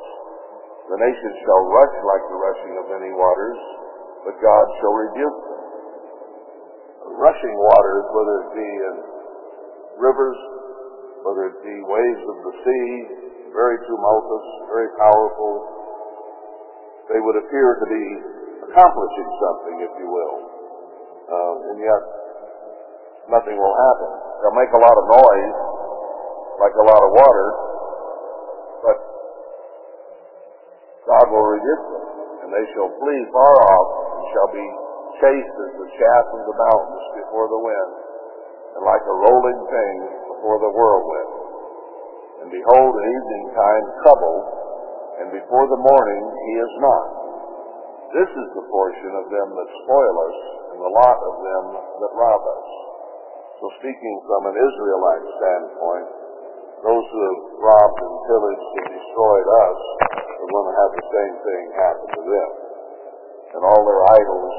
The 0.91 0.99
nations 0.99 1.35
shall 1.47 1.63
rush 1.71 1.95
like 2.03 2.23
the 2.27 2.39
rushing 2.43 2.73
of 2.75 2.85
many 2.91 3.11
waters, 3.15 3.59
but 4.27 4.35
God 4.35 4.65
shall 4.83 4.95
rebuke 4.95 5.39
them. 5.47 5.61
Rushing 7.23 7.55
waters, 7.55 8.05
whether 8.11 8.35
it 8.43 8.49
be 8.57 8.69
in 8.69 8.95
rivers, 9.95 10.39
whether 11.23 11.43
it 11.55 11.57
be 11.63 11.77
waves 11.87 12.23
of 12.27 12.37
the 12.43 12.53
sea, 12.67 12.89
very 13.55 13.77
tumultuous, 13.87 14.47
very 14.67 14.91
powerful. 14.99 15.53
They 17.13 17.21
would 17.21 17.37
appear 17.37 17.69
to 17.79 17.87
be 17.87 18.05
accomplishing 18.67 19.29
something, 19.39 19.75
if 19.87 19.93
you 20.03 20.07
will. 20.09 20.35
Um, 21.31 21.55
and 21.71 21.77
yet, 21.79 22.01
nothing 23.31 23.55
will 23.55 23.77
happen. 23.77 24.11
They'll 24.43 24.59
make 24.59 24.73
a 24.75 24.81
lot 24.83 24.95
of 24.99 25.05
noise, 25.15 25.57
like 26.59 26.75
a 26.75 26.85
lot 26.91 27.01
of 27.07 27.11
water, 27.15 27.47
will 31.33 31.49
rebuke 31.57 31.85
them, 31.89 32.05
and 32.45 32.49
they 32.53 32.65
shall 32.77 32.93
flee 32.93 33.21
far 33.33 33.53
off, 33.57 33.89
and 34.13 34.23
shall 34.37 34.51
be 34.53 34.67
chased 35.17 35.57
as 35.65 35.73
the 35.81 35.89
chaff 35.97 36.25
of 36.37 36.41
the 36.45 36.57
mountains 36.61 37.05
before 37.25 37.49
the 37.49 37.57
wind, 37.57 37.91
and 38.77 38.81
like 38.85 39.01
a 39.01 39.17
rolling 39.17 39.61
thing 39.65 39.95
before 40.29 40.61
the 40.61 40.69
whirlwind. 40.69 41.33
And 42.45 42.49
behold, 42.53 42.91
at 42.93 43.05
evening 43.09 43.45
time 43.57 43.85
trouble, 44.05 44.37
and 45.23 45.27
before 45.33 45.65
the 45.69 45.81
morning 45.81 46.23
he 46.45 46.53
is 46.61 46.73
not. 46.81 47.07
This 48.13 48.29
is 48.29 48.49
the 48.53 48.67
portion 48.69 49.11
of 49.17 49.25
them 49.33 49.47
that 49.57 49.69
spoil 49.85 50.15
us, 50.21 50.37
and 50.69 50.79
the 50.85 50.93
lot 50.93 51.17
of 51.17 51.33
them 51.41 51.65
that 51.97 52.13
rob 52.13 52.41
us. 52.45 52.69
So 53.57 53.65
speaking 53.81 54.15
from 54.27 54.53
an 54.53 54.57
Israelite 54.59 55.25
standpoint, 55.39 56.07
those 56.83 57.05
who 57.09 57.21
have 57.23 57.41
robbed 57.63 57.99
and 58.03 58.15
pillaged 58.27 58.71
and 58.83 58.89
destroyed 58.91 59.47
us, 59.47 59.79
going 60.53 60.69
to 60.69 60.77
have 60.77 60.93
the 60.93 61.07
same 61.10 61.36
thing 61.41 61.63
happen 61.74 62.07
to 62.13 62.22
them. 62.22 62.50
And 63.57 63.62
all 63.65 63.81
their 63.81 64.03
idols 64.13 64.55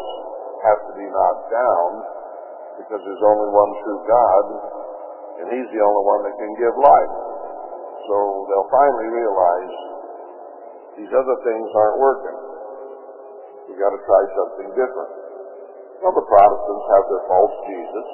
have 0.66 0.80
to 0.90 0.92
be 0.98 1.06
knocked 1.06 1.48
down 1.54 1.88
because 2.82 3.00
there's 3.06 3.24
only 3.24 3.48
one 3.54 3.70
true 3.86 4.00
God, 4.10 4.44
and 5.38 5.46
He's 5.54 5.70
the 5.70 5.82
only 5.82 6.04
one 6.04 6.20
that 6.26 6.34
can 6.34 6.52
give 6.58 6.74
life. 6.74 7.14
So 8.10 8.16
they'll 8.50 8.72
finally 8.74 9.08
realize 9.14 9.74
these 10.98 11.12
other 11.14 11.36
things 11.46 11.66
aren't 11.74 11.98
working. 12.02 12.38
We've 13.70 13.80
got 13.80 13.94
to 13.94 14.02
try 14.02 14.22
something 14.34 14.68
different. 14.74 15.12
Well, 16.02 16.14
the 16.14 16.26
Protestants 16.26 16.86
have 16.90 17.04
their 17.08 17.24
false 17.30 17.56
Jesus. 17.64 18.08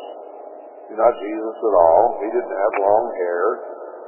He's 0.92 1.00
not 1.00 1.12
Jesus 1.18 1.56
at 1.58 1.74
all. 1.74 2.04
He 2.22 2.28
didn't 2.30 2.54
have 2.54 2.72
long 2.86 3.04
hair. 3.18 3.44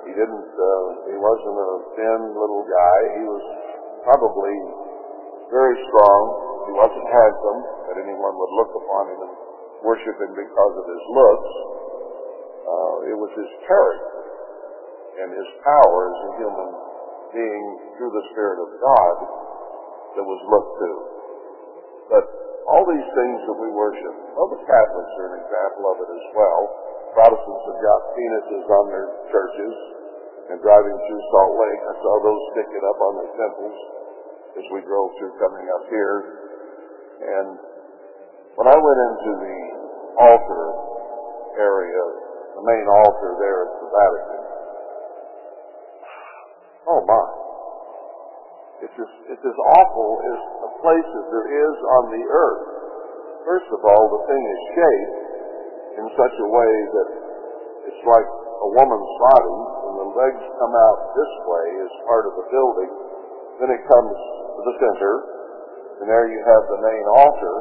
He 0.02 0.12
didn't, 0.18 0.50
uh, 0.50 0.86
he 1.06 1.16
wasn't 1.16 1.56
a 1.56 1.70
thin 1.94 2.20
little 2.34 2.64
guy. 2.66 2.98
He 3.18 3.24
was 3.26 3.44
probably 4.02 4.56
very 5.50 5.76
strong. 5.88 6.22
He 6.66 6.72
wasn't 6.74 7.06
handsome 7.06 7.60
that 7.90 7.96
anyone 8.02 8.34
would 8.34 8.52
look 8.58 8.72
upon 8.74 9.04
him 9.14 9.20
and 9.26 9.32
worship 9.86 10.16
him 10.18 10.32
because 10.34 10.74
of 10.78 10.84
his 10.86 11.04
looks. 11.10 11.52
Uh, 12.62 12.96
it 13.14 13.16
was 13.18 13.30
his 13.34 13.50
character 13.66 14.22
and 15.22 15.28
his 15.36 15.48
power 15.62 15.98
as 16.08 16.18
a 16.18 16.30
human 16.40 16.70
being 17.36 17.64
through 17.98 18.12
the 18.12 18.24
Spirit 18.32 18.58
of 18.58 18.68
God 18.80 19.16
that 20.18 20.24
was 20.24 20.40
looked 20.48 20.74
to. 20.82 20.92
But 22.12 22.24
all 22.68 22.84
these 22.86 23.08
things 23.16 23.38
that 23.48 23.58
we 23.58 23.68
worship, 23.72 24.14
well, 24.36 24.48
the 24.52 24.62
Catholics 24.62 25.12
are 25.18 25.28
an 25.32 25.36
example 25.40 25.84
of 25.92 25.96
it 26.04 26.10
as 26.10 26.26
well. 26.36 26.60
Protestants 27.12 27.64
have 27.68 27.80
got 27.84 28.00
penises 28.16 28.64
on 28.72 28.84
their 28.88 29.08
churches 29.28 29.74
and 30.48 30.56
driving 30.64 30.96
through 30.96 31.22
Salt 31.28 31.54
Lake. 31.60 31.80
I 31.84 31.94
saw 32.00 32.14
those 32.24 32.42
sticking 32.56 32.84
up 32.88 32.98
on 33.04 33.12
their 33.20 33.32
temples 33.36 33.76
as 34.56 34.64
we 34.72 34.80
drove 34.88 35.12
through 35.20 35.36
coming 35.36 35.68
up 35.76 35.84
here. 35.92 36.16
And 37.20 37.48
when 38.56 38.68
I 38.68 38.76
went 38.80 39.00
into 39.12 39.32
the 39.44 39.58
altar 40.24 40.64
area, 41.60 42.02
the 42.56 42.64
main 42.64 42.86
altar 42.88 43.30
there 43.36 43.60
at 43.68 43.72
the 43.76 43.88
Vatican, 43.92 44.42
oh 46.96 47.00
my. 47.04 47.24
It's 48.88 48.98
as, 48.98 49.12
it's 49.36 49.46
as 49.46 49.58
awful 49.78 50.10
as 50.26 50.38
a 50.64 50.70
place 50.80 51.10
as 51.12 51.26
there 51.28 51.48
is 51.54 51.76
on 52.00 52.04
the 52.08 52.24
earth. 52.24 52.64
First 53.46 53.68
of 53.68 53.80
all, 53.84 54.04
the 54.10 54.22
thing 54.26 54.42
is 54.42 54.60
shaped 54.74 55.31
in 55.98 56.06
such 56.16 56.36
a 56.40 56.48
way 56.48 56.72
that 56.96 57.08
it's 57.88 58.04
like 58.08 58.28
a 58.28 58.68
woman's 58.78 59.12
body, 59.32 59.58
and 59.90 59.94
the 59.98 60.10
legs 60.16 60.44
come 60.56 60.74
out 60.74 60.98
this 61.12 61.34
way 61.44 61.66
as 61.82 61.92
part 62.06 62.24
of 62.30 62.32
the 62.38 62.46
building. 62.48 62.90
Then 63.60 63.70
it 63.74 63.82
comes 63.84 64.16
to 64.16 64.60
the 64.64 64.74
center, 64.80 65.14
and 66.00 66.06
there 66.08 66.30
you 66.30 66.40
have 66.46 66.64
the 66.70 66.80
main 66.80 67.06
altar, 67.10 67.56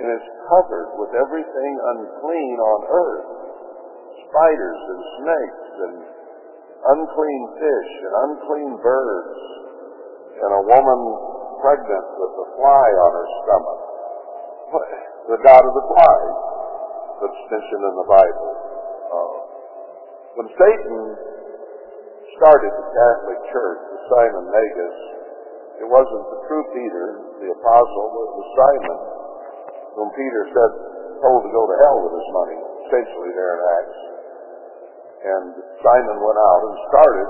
and 0.00 0.08
it's 0.16 0.30
covered 0.48 0.90
with 0.96 1.12
everything 1.14 1.72
unclean 1.96 2.56
on 2.58 2.80
earth. 2.88 3.28
Spiders 4.26 4.80
and 4.88 5.02
snakes 5.20 5.66
and 5.84 5.94
unclean 6.80 7.42
fish 7.60 7.90
and 8.08 8.14
unclean 8.30 8.72
birds 8.80 9.36
and 10.40 10.50
a 10.56 10.62
woman 10.64 11.00
pregnant 11.60 12.06
with 12.16 12.32
a 12.40 12.46
fly 12.56 12.86
on 13.04 13.10
her 13.12 13.28
stomach. 13.44 13.80
The 15.28 15.40
God 15.44 15.60
of 15.60 15.74
the 15.76 15.86
flies 15.92 16.49
that's 17.20 17.42
mentioned 17.52 17.84
in 17.84 17.94
the 18.00 18.08
Bible. 18.08 18.48
Uh, 19.12 19.36
when 20.40 20.48
Satan 20.56 21.00
started 22.40 22.72
the 22.72 22.88
Catholic 22.96 23.40
Church 23.52 23.80
with 23.92 24.02
Simon 24.08 24.44
Magus, 24.48 24.98
it 25.80 25.88
wasn't 25.88 26.24
the 26.32 26.40
true 26.48 26.64
Peter, 26.72 27.06
the 27.40 27.50
apostle, 27.52 28.06
but 28.12 28.22
it 28.24 28.34
was 28.36 28.48
Simon, 28.56 28.98
whom 29.96 30.08
Peter 30.16 30.42
said, 30.52 30.72
told 31.20 31.44
to 31.44 31.50
go 31.52 31.62
to 31.68 31.76
hell 31.84 31.98
with 32.08 32.14
his 32.16 32.28
money, 32.32 32.58
essentially 32.88 33.32
there 33.36 33.52
in 33.52 33.60
Acts. 33.60 34.00
And 35.20 35.44
Simon 35.84 36.16
went 36.24 36.40
out 36.40 36.60
and 36.64 36.74
started 36.88 37.28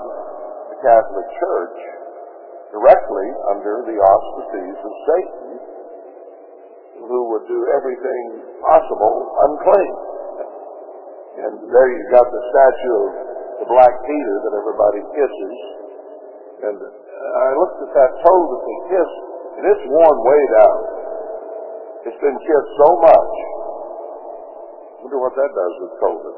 the 0.71 0.79
Catholic 0.79 1.27
Church 1.43 1.79
directly 2.71 3.29
under 3.51 3.83
the 3.83 3.99
auspices 3.99 4.77
of 4.79 4.93
Satan, 5.11 5.50
who 7.11 7.35
would 7.35 7.43
do 7.51 7.59
everything 7.75 8.47
possible 8.63 9.15
unclean. 9.51 9.95
And 11.43 11.53
there 11.67 11.89
you've 11.91 12.13
got 12.15 12.23
the 12.23 12.43
statue 12.55 12.95
of 13.03 13.11
the 13.67 13.69
Black 13.69 13.91
Peter 14.07 14.35
that 14.47 14.55
everybody 14.55 15.03
kisses. 15.19 15.57
And 16.71 16.79
I 16.79 17.49
looked 17.59 17.83
at 17.83 17.93
that 17.99 18.13
toe 18.23 18.43
that 18.47 18.63
they 18.63 18.79
kiss, 18.95 19.11
and 19.59 19.63
it's 19.75 19.85
worn 19.91 20.17
way 20.23 20.43
down. 20.55 20.79
It's 22.07 22.21
been 22.23 22.39
kissed 22.39 22.73
so 22.79 22.89
much. 23.03 23.33
Wonder 25.03 25.19
what 25.19 25.35
that 25.35 25.51
does 25.51 25.75
with 25.83 25.93
COVID. 25.99 26.37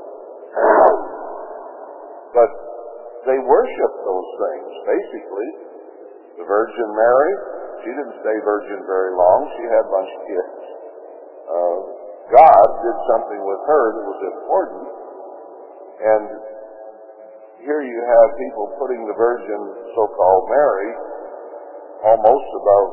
But 2.32 2.50
they 3.28 3.38
worship 3.44 3.92
those 4.08 4.28
things, 4.40 4.70
basically. 4.88 5.50
The 6.40 6.46
Virgin 6.48 6.88
Mary, 6.96 7.32
she 7.84 7.90
didn't 7.92 8.16
stay 8.22 8.36
virgin 8.40 8.80
very 8.86 9.12
long. 9.14 9.50
She 9.58 9.64
had 9.68 9.82
a 9.84 9.90
bunch 9.90 10.10
of 10.10 10.22
kids. 10.26 10.61
God 12.32 12.66
did 12.80 12.98
something 13.12 13.42
with 13.44 13.62
her 13.68 13.84
that 13.92 14.04
was 14.08 14.20
important. 14.24 14.84
And 16.00 16.24
here 17.60 17.84
you 17.84 18.00
have 18.00 18.28
people 18.40 18.72
putting 18.80 19.04
the 19.04 19.12
Virgin, 19.12 19.60
so-called 19.92 20.44
Mary, 20.48 20.90
almost 22.08 22.48
above 22.56 22.88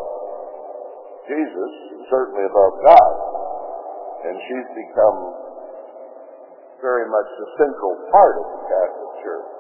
Jesus, 1.23 1.71
certainly 2.12 2.43
above 2.52 2.73
God. 2.84 3.13
And 4.28 4.36
she's 4.43 4.69
become 4.75 5.19
very 6.84 7.08
much 7.08 7.28
the 7.39 7.49
central 7.63 7.95
part 8.12 8.36
of 8.43 8.45
the 8.45 8.62
Catholic 8.67 9.12
Church. 9.23 9.52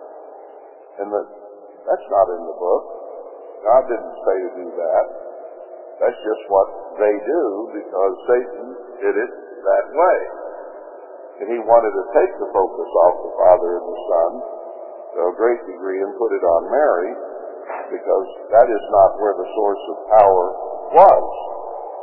And 0.99 1.07
the, 1.07 1.23
that's 1.87 2.07
not 2.11 2.27
in 2.35 2.41
the 2.43 2.57
book. 2.59 2.83
God 3.63 3.83
didn't 3.87 4.17
say 4.27 4.37
to 4.43 4.51
do 4.59 4.67
that. 4.75 5.05
That's 6.03 6.19
just 6.19 6.43
what 6.51 6.67
they 6.99 7.15
do 7.15 7.43
because 7.79 8.13
Satan 8.27 8.67
did 9.07 9.15
it 9.15 9.31
that 9.63 9.85
way. 9.91 10.19
And 11.39 11.47
he 11.55 11.59
wanted 11.63 11.93
to 11.95 12.05
take 12.15 12.31
the 12.35 12.49
focus 12.51 12.89
off 13.07 13.15
the 13.23 13.33
Father 13.39 13.69
and 13.79 13.85
the 13.87 13.99
Son 14.11 14.31
to 15.15 15.19
a 15.31 15.33
great 15.39 15.61
degree 15.65 15.99
and 16.03 16.11
put 16.19 16.31
it 16.35 16.43
on 16.43 16.61
Mary 16.67 17.11
because 17.89 18.27
that 18.53 18.67
is 18.67 18.83
not 18.91 19.09
where 19.23 19.35
the 19.39 19.47
source 19.55 19.83
of 19.95 19.97
power 20.19 20.45
was. 20.93 21.25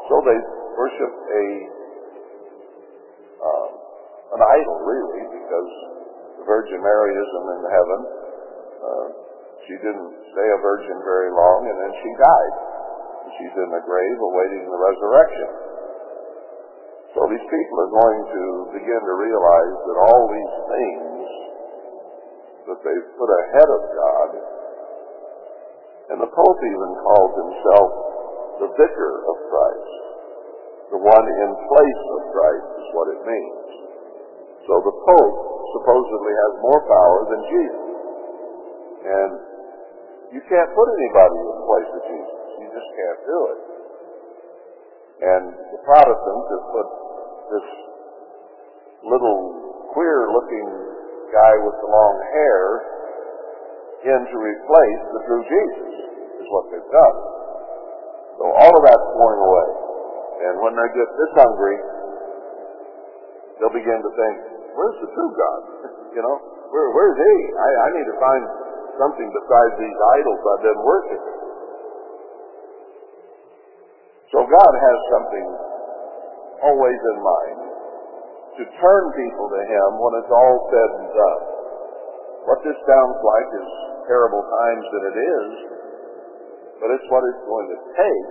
So 0.08 0.14
they 0.24 0.38
worshiped 0.76 1.22
a 1.30 1.46
uh, 3.36 3.68
an 4.36 4.42
idol, 4.42 4.76
really, 4.82 5.22
because 5.38 5.70
the 6.42 6.44
Virgin 6.48 6.80
Mary 6.82 7.12
isn't 7.14 7.46
in 7.46 7.62
heaven. 7.70 8.00
Uh, 8.76 9.06
she 9.66 9.74
didn't 9.82 10.12
stay 10.30 10.48
a 10.50 10.60
virgin 10.62 10.98
very 11.02 11.30
long, 11.34 11.66
and 11.66 11.76
then 11.78 11.92
she 11.98 12.10
died. 12.22 12.54
She's 13.38 13.54
in 13.58 13.70
the 13.74 13.82
grave 13.82 14.18
awaiting 14.18 14.64
the 14.70 14.78
resurrection. 14.78 15.48
So 17.16 17.24
these 17.32 17.48
people 17.48 17.76
are 17.80 17.92
going 17.96 18.20
to 18.28 18.44
begin 18.76 19.00
to 19.00 19.14
realize 19.16 19.76
that 19.88 19.96
all 20.04 20.22
these 20.28 20.56
things 20.68 21.24
that 22.68 22.78
they've 22.84 23.10
put 23.16 23.30
ahead 23.32 23.68
of 23.72 23.82
God, 23.88 24.30
and 26.12 26.18
the 26.20 26.28
Pope 26.28 26.60
even 26.60 26.92
calls 27.00 27.32
himself 27.40 27.88
the 28.60 28.68
vicar 28.76 29.14
of 29.32 29.36
Christ. 29.48 29.92
The 30.92 31.00
one 31.00 31.26
in 31.40 31.50
place 31.56 32.02
of 32.20 32.20
Christ 32.36 32.68
is 32.84 32.88
what 32.92 33.08
it 33.16 33.20
means. 33.24 33.68
So 34.68 34.76
the 34.84 34.96
Pope 35.08 35.38
supposedly 35.72 36.34
has 36.36 36.52
more 36.68 36.80
power 36.84 37.20
than 37.32 37.40
Jesus. 37.48 37.86
And 39.08 39.32
you 40.36 40.42
can't 40.52 40.70
put 40.76 40.88
anybody 41.00 41.38
in 41.48 41.56
place 41.64 41.90
of 41.96 42.02
Jesus. 42.12 42.40
You 42.60 42.68
just 42.76 42.90
can't 42.92 43.20
do 43.24 43.38
it. 43.56 43.60
And 45.16 45.44
the 45.48 45.80
Protestants 45.80 46.48
have 46.52 46.66
put 46.76 47.05
this 47.50 47.68
little 49.06 49.38
queer 49.94 50.28
looking 50.32 50.68
guy 51.30 51.54
with 51.62 51.76
the 51.80 51.88
long 51.88 52.16
hair 52.34 52.62
in 54.06 54.20
to 54.22 54.36
replace 54.38 55.02
the 55.10 55.20
true 55.26 55.42
Jesus, 55.46 55.92
is 56.38 56.48
what 56.52 56.64
they've 56.70 56.92
done. 56.94 57.16
So 58.38 58.44
all 58.52 58.72
of 58.72 58.82
that's 58.86 59.08
going 59.18 59.40
away. 59.40 59.68
And 60.46 60.54
when 60.62 60.74
they 60.76 60.88
get 60.94 61.08
this 61.08 61.32
hungry, 61.34 61.78
they'll 63.58 63.74
begin 63.74 63.98
to 63.98 64.12
think, 64.14 64.36
where's 64.76 64.98
the 65.00 65.10
true 65.10 65.32
God? 65.32 65.60
you 66.16 66.22
know, 66.22 66.36
where, 66.70 66.88
where's 66.92 67.18
he? 67.18 67.34
I, 67.56 67.68
I 67.82 67.88
need 67.96 68.06
to 68.12 68.18
find 68.20 68.42
something 69.00 69.28
besides 69.32 69.72
these 69.80 69.98
idols 70.20 70.40
I've 70.44 70.64
been 70.70 70.82
worshiping. 70.84 71.36
So 74.34 74.38
God 74.44 74.72
has 74.76 74.98
something 75.16 75.46
always 76.62 77.00
in 77.00 77.18
mind 77.20 77.58
to 78.56 78.64
turn 78.80 79.04
people 79.12 79.46
to 79.52 79.62
Him 79.68 79.88
when 80.00 80.12
it's 80.22 80.32
all 80.32 80.56
said 80.72 80.90
and 81.02 81.08
done. 81.12 81.42
What 82.48 82.60
this 82.64 82.78
sounds 82.86 83.18
like 83.20 83.48
is 83.58 83.68
terrible 84.06 84.40
times 84.40 84.84
that 84.86 85.04
it 85.12 85.16
is, 85.18 85.48
but 86.80 86.88
it's 86.94 87.08
what 87.10 87.26
it's 87.26 87.44
going 87.44 87.68
to 87.74 87.78
take 87.92 88.28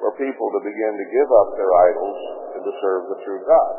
for 0.00 0.10
people 0.18 0.48
to 0.56 0.60
begin 0.64 0.92
to 0.98 1.06
give 1.12 1.30
up 1.30 1.48
their 1.54 1.72
idols 1.92 2.20
and 2.58 2.62
to 2.64 2.72
serve 2.80 3.02
the 3.12 3.18
true 3.22 3.42
God. 3.44 3.74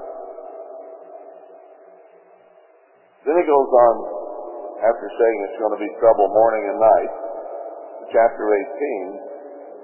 Then 3.26 3.36
he 3.42 3.46
goes 3.50 3.72
on, 3.90 3.96
after 4.86 5.08
saying 5.10 5.38
it's 5.50 5.60
going 5.60 5.74
to 5.74 5.82
be 5.82 5.90
trouble 5.98 6.30
morning 6.30 6.64
and 6.70 6.78
night, 6.78 7.14
chapter 8.14 8.46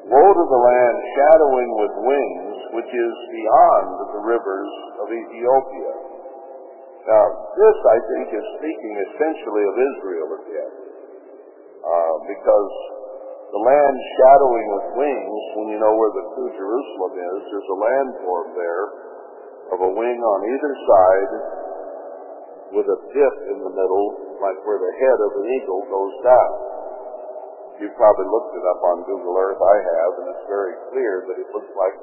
18, 0.05 0.13
Woe 0.13 0.33
to 0.33 0.45
the 0.49 0.61
land 0.61 0.97
shadowing 1.17 1.69
with 1.77 1.93
wings, 2.05 2.50
which 2.71 2.91
is 2.91 3.13
beyond 3.31 3.87
the 4.15 4.21
rivers 4.23 4.71
of 5.03 5.07
Ethiopia. 5.11 5.91
Now, 7.01 7.25
this, 7.57 7.77
I 7.91 7.97
think, 8.13 8.25
is 8.31 8.45
speaking 8.61 8.93
essentially 9.11 9.63
of 9.65 9.75
Israel 9.75 10.29
again, 10.37 10.73
uh, 11.81 12.15
because 12.29 12.71
the 13.51 13.59
land 13.59 13.97
shadowing 14.21 14.67
with 14.71 14.87
wings, 14.95 15.41
when 15.59 15.67
you 15.75 15.79
know 15.81 15.93
where 15.97 16.13
the 16.13 16.25
true 16.37 16.51
Jerusalem 16.55 17.13
is, 17.19 17.39
there's 17.51 17.71
a 17.73 17.79
landform 17.81 18.47
there 18.55 18.85
of 19.75 19.79
a 19.81 19.91
wing 19.91 20.19
on 20.23 20.39
either 20.45 20.73
side 20.87 21.33
with 22.71 22.87
a 22.87 22.99
dip 23.11 23.35
in 23.51 23.59
the 23.59 23.73
middle, 23.75 24.07
like 24.39 24.55
where 24.63 24.79
the 24.79 24.93
head 24.95 25.19
of 25.19 25.31
an 25.43 25.45
eagle 25.57 25.83
goes 25.91 26.15
down. 26.23 26.53
You've 27.81 27.97
probably 27.97 28.29
looked 28.29 28.53
it 28.55 28.65
up 28.71 28.81
on 28.93 28.95
Google 29.09 29.35
Earth. 29.41 29.57
I 29.57 29.77
have, 29.81 30.11
and 30.21 30.25
it's 30.37 30.47
very 30.47 30.75
clear 30.93 31.25
that 31.27 31.37
it 31.41 31.49
looks 31.49 31.73
like 31.73 31.95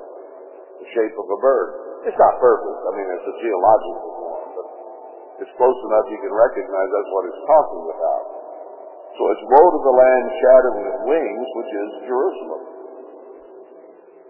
the 0.78 0.88
shape 0.94 1.14
of 1.18 1.26
a 1.26 1.38
bird. 1.42 1.68
It's 2.06 2.18
not 2.18 2.34
perfect. 2.38 2.78
I 2.86 2.90
mean, 2.94 3.08
it's 3.10 3.28
a 3.28 3.36
geological 3.42 4.10
form, 4.22 4.48
but 4.54 4.66
it's 5.42 5.54
close 5.58 5.78
enough 5.90 6.06
you 6.14 6.20
can 6.22 6.34
recognize 6.34 6.88
that's 6.94 7.12
what 7.12 7.24
it's 7.26 7.42
talking 7.46 7.84
about. 7.90 8.24
So 9.18 9.22
it's 9.34 9.44
woe 9.50 9.68
to 9.74 9.80
the 9.82 9.94
land 9.98 10.24
shadowed 10.30 10.78
with 10.78 10.98
wings, 11.10 11.46
which 11.58 11.72
is 11.74 11.88
Jerusalem, 12.06 12.62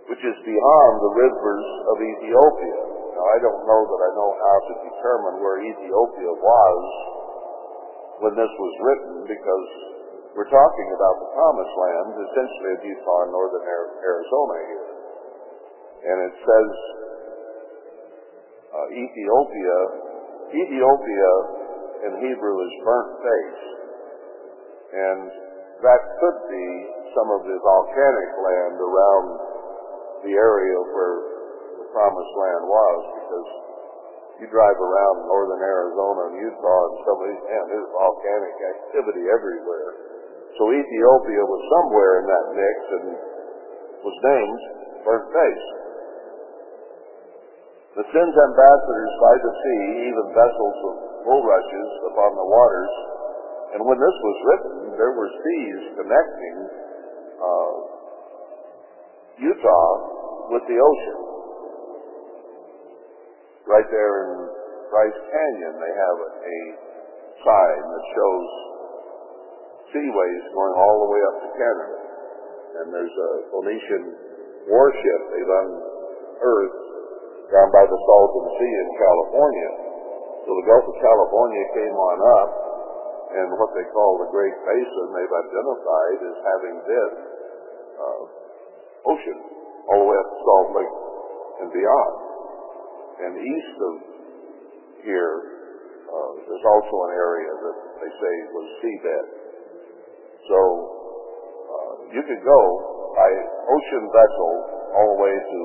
which 0.08 0.22
is 0.24 0.36
beyond 0.48 0.92
the 1.04 1.12
rivers 1.12 1.66
of 1.92 1.96
Ethiopia. 2.00 2.80
Now, 3.12 3.26
I 3.28 3.38
don't 3.44 3.62
know 3.68 3.82
that 3.84 4.00
I 4.00 4.10
know 4.16 4.30
how 4.32 4.56
to 4.64 4.74
determine 4.88 5.34
where 5.44 5.60
Ethiopia 5.60 6.32
was 6.32 6.82
when 8.24 8.32
this 8.32 8.52
was 8.56 8.74
written 8.80 9.14
because 9.28 9.68
we're 10.38 10.48
talking 10.48 10.88
about 10.94 11.14
the 11.20 11.28
promised 11.34 11.74
land, 11.76 12.08
essentially 12.14 12.70
of 12.78 12.80
Utah 12.86 13.22
northern 13.28 13.64
Arizona 14.00 14.56
here. 14.72 14.87
And 16.08 16.18
it 16.24 16.34
says 16.40 16.70
uh, 18.72 18.88
Ethiopia. 18.96 19.76
Ethiopia 20.48 21.32
in 22.08 22.12
Hebrew 22.24 22.56
is 22.64 22.72
burnt 22.80 23.12
face. 23.20 23.62
And 24.88 25.20
that 25.84 26.00
could 26.16 26.38
be 26.48 26.68
some 27.12 27.28
of 27.28 27.44
the 27.44 27.56
volcanic 27.60 28.30
land 28.40 28.76
around 28.80 29.26
the 30.24 30.32
area 30.32 30.78
where 30.96 31.16
the 31.76 31.86
promised 31.92 32.34
land 32.40 32.64
was 32.64 32.98
because 33.20 33.48
you 34.38 34.46
drive 34.48 34.78
around 34.78 35.16
northern 35.26 35.62
Arizona 35.62 36.20
and 36.30 36.34
Utah 36.38 36.82
and 36.88 36.96
some 37.04 37.18
of 37.20 37.26
these, 37.26 37.42
man, 37.42 37.64
there's 37.68 37.90
volcanic 37.90 38.54
activity 38.54 39.24
everywhere. 39.28 39.90
So 40.56 40.62
Ethiopia 40.72 41.42
was 41.42 41.62
somewhere 41.74 42.12
in 42.22 42.26
that 42.26 42.46
mix 42.54 42.76
and 42.96 43.06
was 44.02 44.16
named 44.24 44.62
burnt 45.04 45.28
face. 45.34 45.66
The 47.98 48.06
sin's 48.14 48.36
ambassadors 48.38 49.12
by 49.18 49.34
the 49.42 49.52
sea, 49.58 49.82
even 50.06 50.30
vessels 50.30 50.78
of 50.86 50.94
bulrushes 51.26 51.90
upon 52.14 52.30
the 52.38 52.46
waters. 52.46 52.94
And 53.74 53.82
when 53.82 53.98
this 53.98 54.18
was 54.22 54.38
written, 54.46 54.76
there 54.94 55.18
were 55.18 55.26
seas 55.26 55.82
connecting 55.98 56.58
uh, 57.42 57.74
Utah 59.50 59.92
with 60.54 60.62
the 60.70 60.78
ocean. 60.78 61.18
Right 63.66 63.88
there 63.90 64.14
in 64.30 64.46
Bryce 64.94 65.20
Canyon, 65.34 65.74
they 65.82 65.94
have 65.98 66.18
a 66.22 66.58
sign 67.42 67.82
that 67.82 68.04
shows 68.14 68.48
seaways 69.90 70.42
going 70.54 70.74
all 70.78 70.96
the 71.02 71.10
way 71.10 71.22
up 71.34 71.36
to 71.42 71.48
Canada. 71.50 71.98
And 72.78 72.86
there's 72.94 73.10
a 73.10 73.32
Phoenician 73.50 74.02
warship 74.70 75.20
they've 75.34 75.54
unearthed 75.66 76.87
down 77.48 77.68
by 77.72 77.84
the 77.88 77.98
Salton 78.04 78.46
Sea 78.56 78.74
in 78.84 78.88
California. 79.00 79.70
So 80.44 80.50
the 80.52 80.66
Gulf 80.68 80.84
of 80.84 80.96
California 81.00 81.64
came 81.76 81.96
on 81.96 82.18
up, 82.40 82.50
and 83.36 83.46
what 83.56 83.72
they 83.76 83.84
call 83.92 84.20
the 84.20 84.30
Great 84.32 84.56
Basin 84.64 85.06
they've 85.12 85.36
identified 85.48 86.18
as 86.24 86.36
having 86.44 86.76
this 86.88 87.12
uh, 88.00 88.22
ocean 89.12 89.38
all 89.88 89.98
the 90.04 90.08
way 90.08 90.16
up 90.16 90.28
to 90.28 90.38
Salt 90.44 90.68
Lake 90.76 90.94
and 91.64 91.68
beyond. 91.72 92.14
And 93.18 93.30
east 93.34 93.76
of 93.82 93.94
here, 95.04 95.34
uh, 96.08 96.30
there's 96.48 96.66
also 96.68 96.94
an 97.08 97.12
area 97.16 97.52
that 97.52 97.76
they 98.04 98.12
say 98.12 98.34
was 98.52 98.66
seabed. 98.80 99.26
So 100.48 100.58
uh, 101.68 101.92
you 102.12 102.22
could 102.24 102.42
go 102.44 102.60
by 103.12 103.28
ocean 103.68 104.04
vessel 104.12 104.52
all 104.96 105.08
the 105.16 105.20
way 105.20 105.34
to 105.34 105.60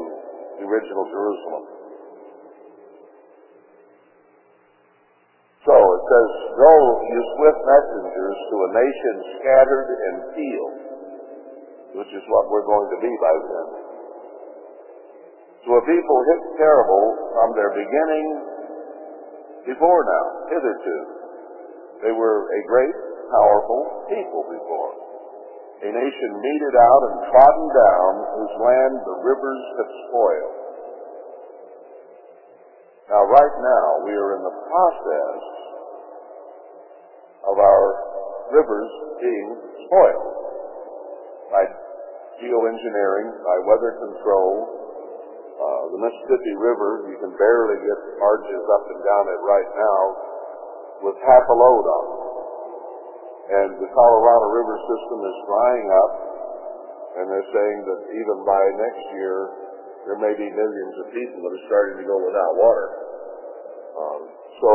the 0.59 0.65
original 0.67 1.05
Jerusalem. 1.07 1.63
So 5.63 5.71
it 5.71 6.03
says, 6.11 6.29
Go, 6.59 6.73
you 7.07 7.21
swift 7.35 7.61
messengers, 7.65 8.37
to 8.49 8.55
a 8.57 8.69
nation 8.73 9.15
scattered 9.41 9.87
and 9.89 10.15
peeled, 10.33 10.77
which 12.01 12.11
is 12.13 12.23
what 12.29 12.49
we're 12.49 12.65
going 12.65 12.89
to 12.93 12.99
be 13.01 13.13
by 13.21 13.35
then. 13.45 13.69
To 15.63 15.69
a 15.79 15.83
people 15.87 16.17
hit 16.27 16.41
terrible 16.59 17.05
from 17.33 17.49
their 17.55 17.71
beginning 17.71 18.27
before 19.63 20.01
now, 20.03 20.25
hitherto. 20.51 20.97
They 22.03 22.11
were 22.11 22.51
a 22.51 22.61
great, 22.67 22.95
powerful 23.31 23.81
people 24.11 24.43
before. 24.51 24.91
A 25.87 25.89
nation 25.91 26.31
meted 26.39 26.75
out 26.75 27.01
and 27.11 27.15
trodden 27.31 27.67
down, 27.71 28.11
whose 28.35 28.55
land 28.59 28.93
the 29.07 29.17
rivers 29.23 29.63
have 29.79 29.91
spoiled. 30.07 30.57
Now, 33.07 33.23
right 33.27 33.55
now, 33.59 33.85
we 34.07 34.15
are 34.15 34.31
in 34.39 34.43
the 34.47 34.57
process 34.67 35.41
of 37.43 37.55
our 37.59 37.83
rivers 38.55 38.91
being 39.19 39.47
spoiled 39.87 40.33
by 41.51 41.63
geoengineering, 42.39 43.27
by 43.43 43.57
weather 43.67 43.93
control. 43.99 44.81
Uh, 45.53 45.83
the 45.95 45.99
Mississippi 46.01 46.53
River, 46.59 47.07
you 47.07 47.17
can 47.21 47.31
barely 47.37 47.77
get 47.85 47.99
barges 48.19 48.65
up 48.73 48.83
and 48.89 48.99
down 49.05 49.25
it 49.31 49.41
right 49.45 49.69
now 49.77 50.01
with 51.07 51.15
half 51.23 51.45
a 51.45 51.55
load 51.55 51.85
on 51.87 52.03
it. 52.03 52.21
And 53.43 53.69
the 53.77 53.91
Colorado 53.91 54.47
River 54.49 54.75
system 54.87 55.19
is 55.23 55.37
drying 55.45 55.87
up, 55.91 56.13
and 57.19 57.23
they're 57.27 57.51
saying 57.53 57.79
that 57.85 58.01
even 58.17 58.37
by 58.47 58.63
next 58.79 59.03
year, 59.19 59.37
there 60.07 60.19
may 60.19 60.33
be 60.35 60.47
millions 60.47 60.95
of 60.99 61.05
people 61.11 61.37
that 61.43 61.51
are 61.51 61.65
starting 61.67 61.95
to 62.01 62.05
go 62.07 62.17
without 62.23 62.53
water. 62.59 62.87
Um, 63.93 64.21
so 64.57 64.71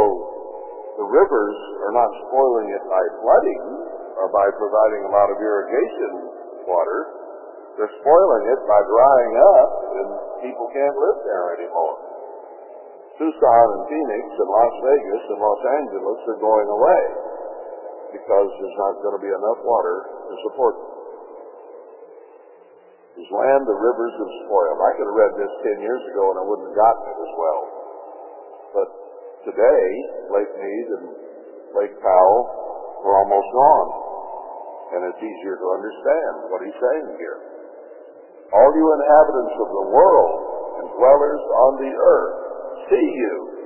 the 0.98 1.06
rivers 1.06 1.58
are 1.86 1.94
not 1.94 2.10
spoiling 2.26 2.68
it 2.74 2.82
by 2.90 3.02
flooding 3.22 3.62
or 4.18 4.26
by 4.34 4.46
providing 4.58 5.06
a 5.06 5.10
lot 5.14 5.30
of 5.30 5.38
irrigation 5.38 6.12
water. 6.66 7.00
They're 7.78 7.96
spoiling 8.02 8.44
it 8.50 8.60
by 8.66 8.80
drying 8.82 9.34
up, 9.38 9.70
and 9.94 10.08
people 10.42 10.66
can't 10.74 10.96
live 10.98 11.18
there 11.22 11.46
anymore. 11.54 11.96
Tucson 13.14 13.66
and 13.78 13.84
Phoenix 13.86 14.24
and 14.26 14.50
Las 14.50 14.74
Vegas 14.82 15.22
and 15.30 15.38
Los 15.38 15.62
Angeles 15.78 16.18
are 16.34 16.40
going 16.42 16.66
away 16.66 17.02
because 18.18 18.48
there's 18.58 18.78
not 18.78 18.98
going 18.98 19.14
to 19.14 19.22
be 19.22 19.30
enough 19.30 19.60
water 19.62 19.96
to 20.02 20.34
support 20.50 20.74
them. 20.78 20.90
His 23.22 23.30
land 23.34 23.62
the 23.66 23.74
rivers 23.74 24.14
have 24.18 24.32
spoiled. 24.46 24.78
I 24.78 24.90
could 24.94 25.10
have 25.10 25.18
read 25.18 25.34
this 25.34 25.54
ten 25.66 25.78
years 25.82 26.02
ago 26.14 26.30
and 26.30 26.38
I 26.38 26.44
wouldn't 26.46 26.70
have 26.70 26.78
gotten 26.78 27.04
it 27.10 27.18
as 27.18 27.32
well. 27.34 27.60
But 28.78 28.88
today, 29.48 29.86
Lake 30.28 30.52
Mead 30.60 30.86
and 31.00 31.06
Lake 31.72 31.96
Powell 32.04 32.42
are 33.08 33.16
almost 33.24 33.48
gone. 33.56 33.90
And 34.92 35.00
it's 35.08 35.20
easier 35.20 35.56
to 35.56 35.66
understand 35.80 36.32
what 36.52 36.60
he's 36.64 36.76
saying 36.76 37.08
here. 37.16 37.38
All 38.52 38.70
you 38.76 38.86
inhabitants 38.88 39.56
of 39.60 39.68
the 39.68 39.86
world 39.92 40.36
and 40.80 40.86
dwellers 40.96 41.44
on 41.68 41.72
the 41.80 41.92
earth, 41.92 42.36
see 42.92 43.08
you 43.08 43.58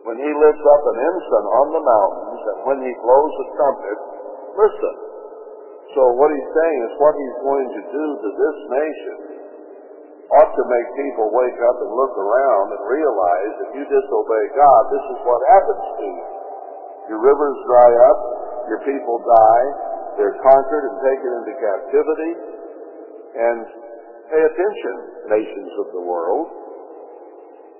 when 0.00 0.16
he 0.16 0.30
lifts 0.32 0.64
up 0.64 0.82
an 0.90 0.96
ensign 0.96 1.46
on 1.60 1.66
the 1.76 1.84
mountains 1.84 2.40
and 2.40 2.58
when 2.64 2.78
he 2.80 2.92
blows 3.04 3.34
a 3.36 3.46
trumpet, 3.52 3.98
listen. 4.56 4.96
So 5.92 6.02
what 6.16 6.32
he's 6.32 6.50
saying 6.56 6.80
is 6.88 6.92
what 6.96 7.14
he's 7.20 7.38
going 7.44 7.68
to 7.68 7.82
do 7.84 8.06
to 8.24 8.28
this 8.32 8.56
nation 8.70 9.18
ought 10.38 10.52
to 10.54 10.64
make 10.70 10.88
people 10.94 11.26
wake 11.34 11.58
up 11.58 11.76
and 11.82 11.90
look 11.90 12.14
around 12.14 12.66
and 12.70 12.82
realize 12.86 13.52
if 13.66 13.70
you 13.74 13.84
disobey 13.86 14.44
God, 14.54 14.82
this 14.94 15.06
is 15.10 15.18
what 15.26 15.40
happens 15.50 15.84
to 15.98 16.06
you. 16.06 16.26
Your 17.10 17.20
rivers 17.22 17.58
dry 17.66 17.90
up, 17.90 18.18
your 18.70 18.82
people 18.86 19.18
die, 19.18 19.66
they're 20.14 20.38
conquered 20.38 20.84
and 20.86 20.96
taken 21.02 21.30
into 21.42 21.52
captivity. 21.58 22.32
And 23.30 23.62
pay 24.30 24.42
attention, 24.42 24.94
nations 25.30 25.72
of 25.82 25.86
the 25.94 26.04
world. 26.06 26.46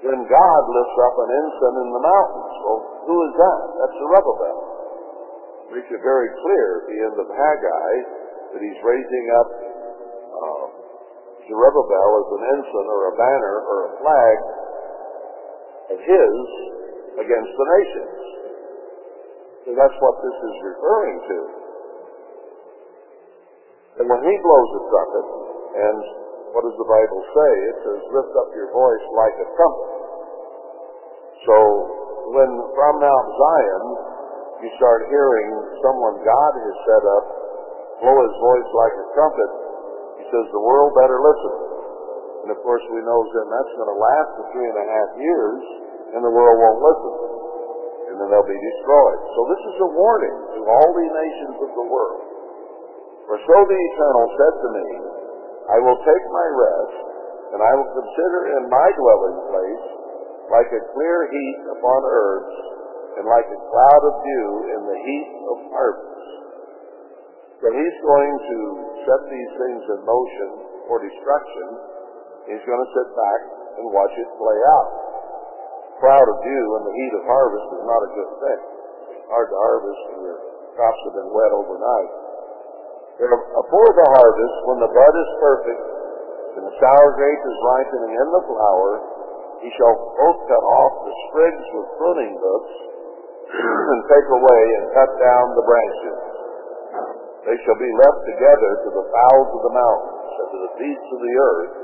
Then 0.03 0.19
God 0.25 0.63
lifts 0.73 0.99
up 1.05 1.15
an 1.21 1.31
ensign 1.31 1.77
in 1.85 1.91
the 1.93 2.03
mountains. 2.03 2.55
Well, 2.65 2.81
who 3.07 3.17
is 3.29 3.33
that? 3.37 3.61
That's 3.77 3.97
the 3.99 4.07
Zerubbabel. 4.09 4.59
Makes 5.71 5.91
it 5.93 6.03
very 6.03 6.31
clear 6.41 6.67
at 6.81 6.87
the 6.89 6.99
end 6.99 7.17
of 7.21 7.27
Haggai 7.31 7.93
that 8.57 8.61
he's 8.65 8.81
raising 8.83 9.27
up 9.39 9.69
Zerubbabel 11.51 12.11
as 12.23 12.29
an 12.31 12.43
ensign 12.55 12.87
or 12.87 13.03
a 13.11 13.15
banner 13.19 13.57
or 13.67 13.79
a 13.83 13.93
flag 13.99 14.37
of 15.91 15.99
his 15.99 16.35
against 17.19 17.53
the 17.59 17.67
nations. 17.75 18.21
So 19.67 19.71
that's 19.75 19.99
what 19.99 20.15
this 20.23 20.39
is 20.47 20.57
referring 20.63 21.19
to. 21.27 21.39
And 23.99 24.07
when 24.07 24.23
he 24.23 24.35
blows 24.39 24.71
a 24.79 24.83
trumpet, 24.95 25.27
and 25.75 26.01
what 26.55 26.63
does 26.63 26.79
the 26.79 26.87
Bible 26.87 27.21
say? 27.35 27.53
It 27.67 27.77
says, 27.83 28.01
lift 28.15 28.33
up 28.39 28.49
your 28.55 28.71
voice 28.71 29.07
like 29.19 29.37
a 29.43 29.49
trumpet. 29.59 29.91
So 31.51 31.57
when 32.31 32.51
from 32.79 32.95
Mount 33.03 33.29
Zion 33.35 33.85
you 34.63 34.71
start 34.79 35.11
hearing 35.11 35.49
someone 35.83 36.23
God 36.23 36.53
has 36.63 36.77
set 36.87 37.05
up 37.11 37.25
blow 38.01 38.17
his 38.17 38.37
voice 38.41 38.71
like 38.73 38.95
a 38.97 39.07
trumpet, 39.13 39.51
says 40.31 40.47
the 40.55 40.62
world 40.62 40.95
better 40.97 41.19
listen. 41.19 41.55
And 42.47 42.49
of 42.55 42.59
course 42.64 42.83
we 42.88 43.05
know 43.05 43.19
then 43.37 43.49
that's 43.53 43.75
going 43.77 43.90
to 43.90 43.99
last 43.99 44.31
for 44.38 44.45
three 44.55 44.69
and 44.71 44.79
a 44.81 44.87
half 44.87 45.11
years, 45.21 45.61
and 46.16 46.21
the 46.25 46.33
world 46.33 46.57
won't 46.57 46.81
listen. 46.81 47.14
And 48.11 48.14
then 48.19 48.27
they'll 48.33 48.49
be 48.49 48.59
destroyed. 48.59 49.21
So 49.37 49.40
this 49.51 49.62
is 49.71 49.77
a 49.87 49.90
warning 49.95 50.37
to 50.57 50.61
all 50.66 50.90
the 50.95 51.07
nations 51.07 51.57
of 51.62 51.71
the 51.77 51.87
world. 51.87 52.23
For 53.31 53.38
so 53.38 53.57
the 53.62 53.79
Eternal 53.79 54.27
said 54.35 54.55
to 54.59 54.69
me, 54.75 54.88
I 55.71 55.79
will 55.79 56.01
take 56.03 56.25
my 56.35 56.49
rest, 56.59 56.99
and 57.55 57.61
I 57.62 57.73
will 57.79 57.90
consider 57.95 58.40
in 58.59 58.62
my 58.66 58.88
dwelling 58.99 59.38
place 59.55 59.87
like 60.51 60.71
a 60.75 60.83
clear 60.90 61.19
heat 61.31 61.59
upon 61.79 62.01
earth, 62.11 62.53
and 63.23 63.25
like 63.31 63.47
a 63.47 63.61
cloud 63.71 64.03
of 64.03 64.14
dew 64.27 64.49
in 64.75 64.81
the 64.83 64.99
heat 64.99 65.29
of 65.47 65.57
harvest. 65.71 66.19
So 67.61 67.68
he's 67.68 67.99
going 68.01 68.35
to 68.40 68.59
set 69.05 69.20
these 69.29 69.53
things 69.61 69.83
in 69.85 69.99
motion 70.09 70.49
for 70.88 70.96
destruction. 70.96 71.68
He's 72.49 72.64
going 72.64 72.81
to 72.81 72.90
sit 72.96 73.09
back 73.12 73.40
and 73.77 73.85
watch 73.92 74.14
it 74.16 74.29
play 74.40 74.59
out. 74.81 74.90
Cloud 76.01 76.25
of 76.25 76.38
dew 76.40 76.66
in 76.81 76.83
the 76.88 76.94
heat 76.96 77.12
of 77.20 77.23
harvest 77.29 77.68
is 77.77 77.85
not 77.85 78.01
a 78.01 78.11
good 78.16 78.33
thing. 78.40 78.61
It's 79.12 79.29
hard 79.29 79.53
to 79.53 79.59
harvest 79.61 80.01
when 80.09 80.20
your 80.25 80.40
crops 80.73 81.01
have 81.05 81.16
been 81.20 81.31
wet 81.37 81.53
overnight. 81.53 82.12
Before 83.20 83.90
the 83.92 84.09
harvest, 84.09 84.57
when 84.64 84.81
the 84.81 84.88
bud 84.96 85.14
is 85.20 85.31
perfect, 85.44 85.85
and 86.57 86.64
the 86.64 86.75
sour 86.81 87.09
grape 87.12 87.44
is 87.44 87.57
ripening 87.77 88.12
in 88.16 88.29
the 88.40 88.44
flower, 88.49 88.90
he 89.61 89.68
shall 89.77 89.92
both 90.16 90.40
cut 90.49 90.64
off 90.64 90.92
the 91.05 91.14
sprigs 91.29 91.66
with 91.77 91.87
pruning 92.01 92.33
hooks, 92.40 92.75
and 93.92 94.01
take 94.09 94.29
away 94.33 94.62
and 94.81 94.85
cut 94.96 95.12
down 95.20 95.44
the 95.61 95.66
branches. 95.68 96.39
They 97.51 97.59
shall 97.67 97.83
be 97.83 97.91
left 97.99 98.21
together 98.31 98.71
to 98.87 98.91
the 98.95 99.07
fowls 99.11 99.51
of 99.59 99.63
the 99.67 99.75
mountains, 99.75 100.31
and 100.39 100.49
to 100.55 100.59
the 100.71 100.75
beasts 100.79 101.11
of 101.11 101.19
the 101.19 101.35
earth, 101.35 101.75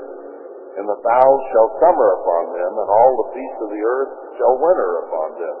and 0.79 0.85
the 0.87 1.01
fowls 1.03 1.41
shall 1.51 1.75
summer 1.83 2.07
upon 2.23 2.43
them, 2.55 2.71
and 2.71 2.87
all 2.87 3.11
the 3.19 3.35
beasts 3.35 3.61
of 3.67 3.69
the 3.75 3.83
earth 3.83 4.11
shall 4.39 4.55
winter 4.63 4.91
upon 5.03 5.29
them. 5.35 5.57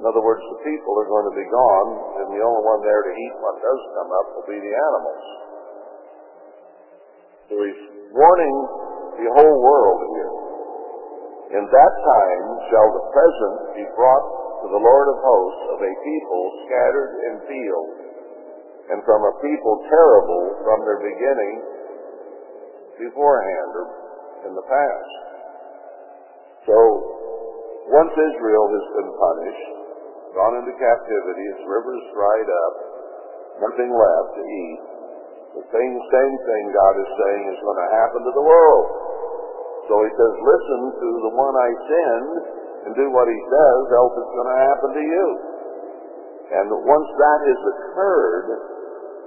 In 0.00 0.02
other 0.08 0.24
words, 0.24 0.40
the 0.48 0.64
people 0.64 0.96
are 0.96 1.10
going 1.12 1.28
to 1.28 1.36
be 1.36 1.44
gone, 1.44 1.88
and 2.24 2.26
the 2.32 2.40
only 2.40 2.64
one 2.64 2.80
there 2.80 3.04
to 3.04 3.12
eat 3.12 3.34
what 3.44 3.60
does 3.60 3.80
come 4.00 4.10
up 4.16 4.26
will 4.32 4.48
be 4.48 4.56
the 4.56 4.74
animals. 4.80 5.24
So 7.52 7.54
he's 7.68 7.82
warning 8.16 8.56
the 9.20 9.28
whole 9.28 9.56
world 9.60 9.98
here. 10.08 10.32
In 11.60 11.64
that 11.68 11.94
time 12.00 12.46
shall 12.72 12.88
the 12.96 13.04
present 13.12 13.56
be 13.76 13.84
brought 13.92 14.26
to 14.64 14.66
the 14.72 14.80
Lord 14.80 15.06
of 15.12 15.20
hosts 15.20 15.64
of 15.76 15.78
a 15.84 15.92
people 16.00 16.42
scattered 16.64 17.12
in 17.28 17.34
fields, 17.44 18.03
and 18.92 19.00
from 19.04 19.20
a 19.24 19.32
people 19.40 19.74
terrible 19.88 20.44
from 20.60 20.78
their 20.84 21.00
beginning 21.00 21.56
beforehand 23.00 23.70
or 23.80 23.86
in 24.44 24.52
the 24.52 24.66
past. 24.68 25.12
So, 26.68 26.76
once 27.88 28.12
Israel 28.12 28.66
has 28.72 28.86
been 28.96 29.12
punished, 29.12 29.68
gone 30.36 30.54
into 30.60 30.72
captivity, 30.76 31.44
its 31.52 31.64
rivers 31.68 32.02
dried 32.12 32.48
up, 32.48 32.74
nothing 33.68 33.90
left 33.92 34.30
to 34.36 34.42
eat, 34.44 34.80
the 35.54 35.64
same, 35.70 35.94
same 35.94 36.34
thing 36.50 36.62
God 36.74 36.94
is 36.98 37.10
saying 37.14 37.44
is 37.54 37.60
going 37.62 37.78
to 37.78 37.90
happen 37.94 38.20
to 38.26 38.32
the 38.34 38.42
world. 38.42 38.86
So 39.86 39.94
he 40.02 40.10
says, 40.16 40.32
listen 40.34 40.80
to 40.98 41.08
the 41.28 41.32
one 41.36 41.54
I 41.54 41.70
send 41.86 42.28
and 42.88 42.90
do 42.96 43.06
what 43.14 43.28
he 43.30 43.38
says, 43.38 43.80
else 43.94 44.14
it's 44.18 44.34
going 44.34 44.50
to 44.50 44.60
happen 44.64 44.90
to 44.98 45.04
you. 45.04 45.26
And 46.58 46.66
once 46.74 47.08
that 47.20 47.40
has 47.46 47.60
occurred, 47.70 48.48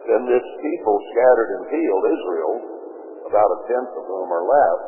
then 0.08 0.24
this 0.24 0.48
people 0.64 0.96
scattered 1.12 1.50
and 1.60 1.64
field, 1.68 2.02
Israel, 2.08 2.54
about 3.28 3.50
a 3.52 3.60
tenth 3.68 3.92
of 3.92 4.04
whom 4.08 4.28
are 4.32 4.48
left, 4.48 4.88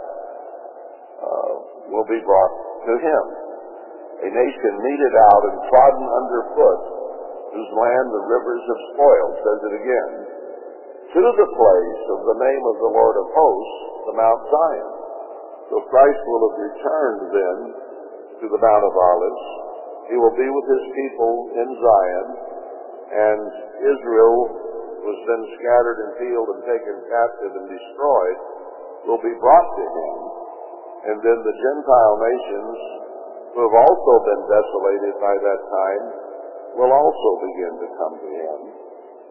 uh, 1.19 1.51
will 1.91 2.07
be 2.07 2.23
brought 2.23 2.53
to 2.87 2.93
him. 3.03 3.23
A 4.23 4.29
nation 4.31 4.73
meted 4.79 5.13
out 5.31 5.43
and 5.51 5.57
trodden 5.67 6.07
underfoot, 6.07 6.81
whose 7.51 7.71
land 7.75 8.07
the 8.15 8.23
rivers 8.31 8.63
have 8.63 8.81
spoiled, 8.95 9.35
says 9.43 9.59
it 9.59 9.75
again, 9.83 10.11
to 11.09 11.23
the 11.35 11.49
place 11.51 12.03
of 12.15 12.19
the 12.23 12.37
name 12.39 12.63
of 12.63 12.75
the 12.79 12.91
Lord 12.95 13.15
of 13.19 13.27
hosts, 13.35 13.79
the 14.07 14.15
Mount 14.15 14.41
Zion. 14.47 14.91
So 15.67 15.75
Christ 15.91 16.21
will 16.23 16.43
have 16.47 16.57
returned 16.63 17.23
then 17.33 17.57
to 18.39 18.45
the 18.47 18.61
Mount 18.61 18.83
of 18.87 18.93
Olives. 18.95 19.45
He 20.07 20.15
will 20.15 20.35
be 20.37 20.47
with 20.47 20.67
his 20.69 20.85
people 20.95 21.33
in 21.59 21.69
Zion, 21.75 22.27
and 23.09 23.41
Israel 23.83 24.68
was 25.03 25.19
then 25.27 25.41
scattered 25.59 25.97
and 26.03 26.11
field 26.19 26.47
and 26.55 26.61
taken 26.67 26.95
captive 27.07 27.51
and 27.55 27.67
destroyed, 27.71 28.39
will 29.07 29.21
be 29.23 29.35
brought 29.39 29.69
to 29.79 29.85
him. 29.85 30.15
And 30.99 31.17
then 31.23 31.39
the 31.39 31.55
Gentile 31.55 32.17
nations, 32.19 32.77
who 33.55 33.59
have 33.63 33.77
also 33.79 34.13
been 34.27 34.43
desolated 34.45 35.15
by 35.23 35.35
that 35.39 35.61
time, 35.63 36.05
will 36.75 36.91
also 36.91 37.29
begin 37.49 37.73
to 37.79 37.87
come 37.95 38.15
to 38.19 38.29
him 38.29 38.57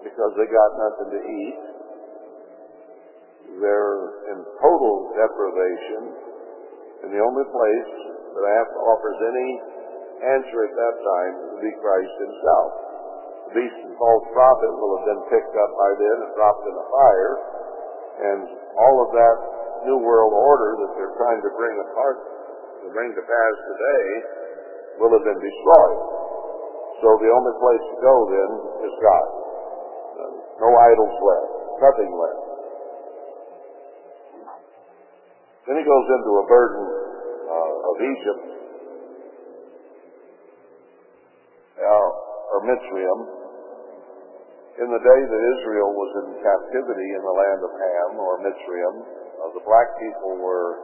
because 0.03 0.33
they 0.35 0.49
got 0.49 0.71
nothing 0.81 1.09
to 1.13 1.23
eat. 1.23 1.61
They're 3.61 4.01
in 4.33 4.39
total 4.61 4.95
deprivation, 5.19 6.03
and 7.05 7.09
the 7.13 7.23
only 7.23 7.47
place 7.49 7.93
that 8.39 8.67
offers 8.77 9.19
any 9.19 9.51
answer 10.19 10.59
at 10.67 10.75
that 10.75 10.97
time 10.99 11.33
will 11.53 11.63
be 11.63 11.73
Christ 11.79 12.15
himself. 12.19 12.88
Beast 13.49 13.79
and 13.81 13.97
false 13.97 14.27
prophet 14.37 14.71
will 14.77 14.93
have 15.01 15.07
been 15.09 15.25
picked 15.33 15.57
up 15.57 15.71
by 15.73 15.91
then 15.97 16.17
and 16.21 16.31
dropped 16.37 16.65
in 16.69 16.75
the 16.77 16.87
fire, 16.93 17.33
and 18.19 18.41
all 18.77 18.97
of 19.03 19.09
that 19.17 19.37
new 19.89 19.99
world 20.05 20.37
order 20.37 20.77
that 20.85 20.91
they're 21.01 21.17
trying 21.17 21.41
to 21.41 21.51
bring 21.57 21.75
apart, 21.89 22.19
to 22.85 22.93
bring 22.93 23.09
to 23.17 23.25
pass 23.25 23.55
today, 23.73 24.07
will 25.01 25.13
have 25.17 25.25
been 25.25 25.41
destroyed. 25.41 26.01
So 27.01 27.09
the 27.23 27.31
only 27.31 27.55
place 27.57 27.85
to 27.89 27.97
go 28.05 28.15
then 28.29 28.51
is 28.85 28.95
God. 29.01 29.27
No 30.59 30.69
idols 30.75 31.17
left, 31.23 31.53
nothing 31.79 32.11
left. 32.11 32.43
Then 35.71 35.77
he 35.79 35.85
goes 35.87 36.07
into 36.19 36.33
a 36.43 36.45
burden 36.51 36.85
uh, 37.47 37.91
of 37.93 37.97
Egypt, 38.03 38.45
uh, 41.79 42.09
or 42.51 42.59
Mitzrayim. 42.67 43.38
In 44.79 44.87
the 44.87 45.03
day 45.03 45.21
that 45.27 45.43
Israel 45.59 45.91
was 45.91 46.11
in 46.23 46.39
captivity 46.39 47.09
in 47.11 47.23
the 47.27 47.35
land 47.35 47.61
of 47.67 47.73
Ham, 47.75 48.11
or 48.15 48.39
Mitzrayim, 48.47 48.97
uh, 49.03 49.51
the 49.59 49.65
black 49.67 49.91
people 49.99 50.39
were, 50.39 50.79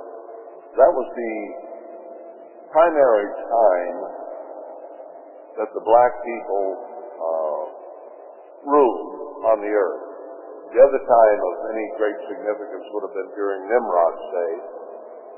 that 0.75 0.91
was 0.91 1.07
the 1.15 1.35
primary 2.75 3.31
time 3.47 3.99
that 5.63 5.71
the 5.79 5.85
black 5.87 6.11
people 6.27 6.67
uh, 7.23 7.63
ruled 8.67 9.47
on 9.55 9.63
the 9.63 9.71
earth. 9.71 10.05
The 10.75 10.83
other 10.83 11.03
time 11.07 11.39
of 11.39 11.55
any 11.71 11.87
great 11.95 12.19
significance 12.35 12.91
would 12.91 13.07
have 13.07 13.15
been 13.15 13.31
during 13.39 13.63
Nimrod's 13.71 14.27
day, 14.35 14.55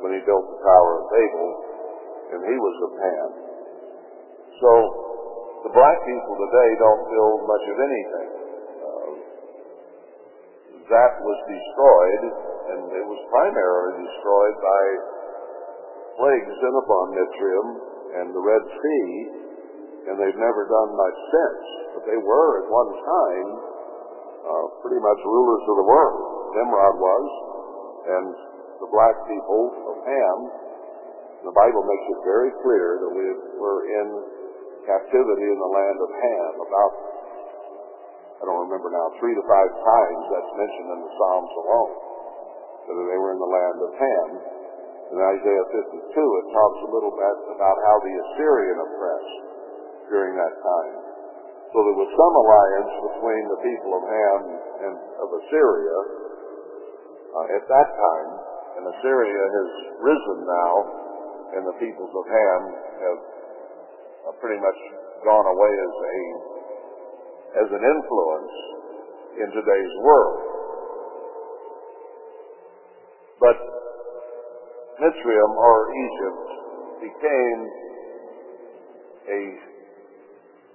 when 0.00 0.16
he 0.16 0.20
built 0.24 0.48
the 0.48 0.60
Tower 0.64 0.92
of 0.96 1.04
Babel, 1.12 1.48
and 2.32 2.40
he 2.40 2.56
was 2.56 2.76
of 2.88 2.92
Ham. 3.04 3.30
So, 4.64 4.70
the 5.68 5.72
black 5.76 5.98
people 6.08 6.34
today 6.40 6.70
don't 6.80 7.04
build 7.12 7.38
much 7.44 7.64
of 7.68 7.76
anything. 7.84 8.45
That 10.86 11.12
was 11.18 11.38
destroyed, 11.50 12.22
and 12.70 12.80
it 12.94 13.06
was 13.10 13.20
primarily 13.26 14.06
destroyed 14.06 14.56
by 14.62 14.82
plagues 16.14 16.54
sent 16.62 16.76
upon 16.78 17.04
Mitzrayim 17.10 17.68
and 18.22 18.26
the 18.30 18.40
Red 18.40 18.64
Sea, 18.70 19.10
and 20.06 20.14
they've 20.14 20.38
never 20.38 20.62
done 20.70 20.90
much 20.94 21.18
since. 21.34 21.64
but 21.96 22.02
they 22.06 22.20
were 22.20 22.50
at 22.62 22.66
one 22.70 22.92
time 22.92 23.48
uh, 24.46 24.66
pretty 24.84 25.00
much 25.02 25.20
rulers 25.26 25.64
of 25.66 25.76
the 25.80 25.88
world. 25.90 26.20
Nimrod 26.54 26.96
was, 27.02 27.26
and 28.06 28.26
the 28.78 28.88
black 28.92 29.16
people 29.26 29.62
of 29.90 29.96
Ham. 30.06 30.38
The 31.50 31.54
Bible 31.56 31.82
makes 31.82 32.06
it 32.14 32.20
very 32.22 32.52
clear 32.62 32.86
that 33.02 33.12
we 33.12 33.26
were 33.58 33.80
in 33.90 34.06
captivity 34.86 35.46
in 35.50 35.58
the 35.58 35.72
land 35.72 35.98
of 35.98 36.10
Ham. 36.14 36.52
About, 36.62 36.92
I 38.36 38.42
don't 38.44 38.68
remember 38.68 38.92
now, 38.92 39.06
three 39.16 39.32
to 39.32 39.44
five 39.48 39.70
times 39.80 40.22
that's 40.28 40.52
mentioned 40.60 40.88
in 40.92 41.00
the 41.08 41.12
Psalms 41.16 41.52
alone, 41.56 41.94
that 42.84 42.96
they 43.08 43.16
were 43.16 43.32
in 43.32 43.40
the 43.40 43.48
land 43.48 43.78
of 43.80 43.90
Ham. 43.96 44.28
In 45.06 45.18
Isaiah 45.22 45.66
52, 45.72 46.12
it 46.12 46.46
talks 46.52 46.80
a 46.84 46.90
little 46.92 47.14
bit 47.14 47.36
about 47.56 47.76
how 47.80 47.96
the 48.02 48.12
Assyrian 48.12 48.76
oppressed 48.76 49.36
during 50.12 50.36
that 50.36 50.54
time. 50.60 50.96
So 51.72 51.80
there 51.80 51.96
was 51.96 52.10
some 52.12 52.34
alliance 52.36 52.92
between 53.08 53.44
the 53.48 53.60
people 53.64 53.90
of 53.96 54.02
Ham 54.04 54.40
and 54.84 54.94
of 55.16 55.28
Assyria 55.32 55.98
uh, 57.32 57.56
at 57.56 57.64
that 57.68 57.88
time, 57.88 58.30
and 58.76 58.82
Assyria 59.00 59.44
has 59.48 59.70
risen 60.04 60.38
now, 60.44 60.72
and 61.56 61.62
the 61.64 61.76
peoples 61.80 62.12
of 62.12 62.24
Ham 62.28 62.60
have 63.00 63.20
uh, 64.28 64.32
pretty 64.44 64.60
much 64.60 64.78
gone 65.24 65.46
away 65.48 65.72
as 65.72 65.94
a 65.96 66.55
as 67.54 67.68
an 67.70 67.82
influence 67.84 68.54
in 69.38 69.48
today's 69.52 69.94
world. 70.02 70.40
But 73.38 73.56
Mitzrayim 74.96 75.52
or 75.54 75.78
Egypt 75.92 76.46
became 77.04 77.60
a 79.28 79.40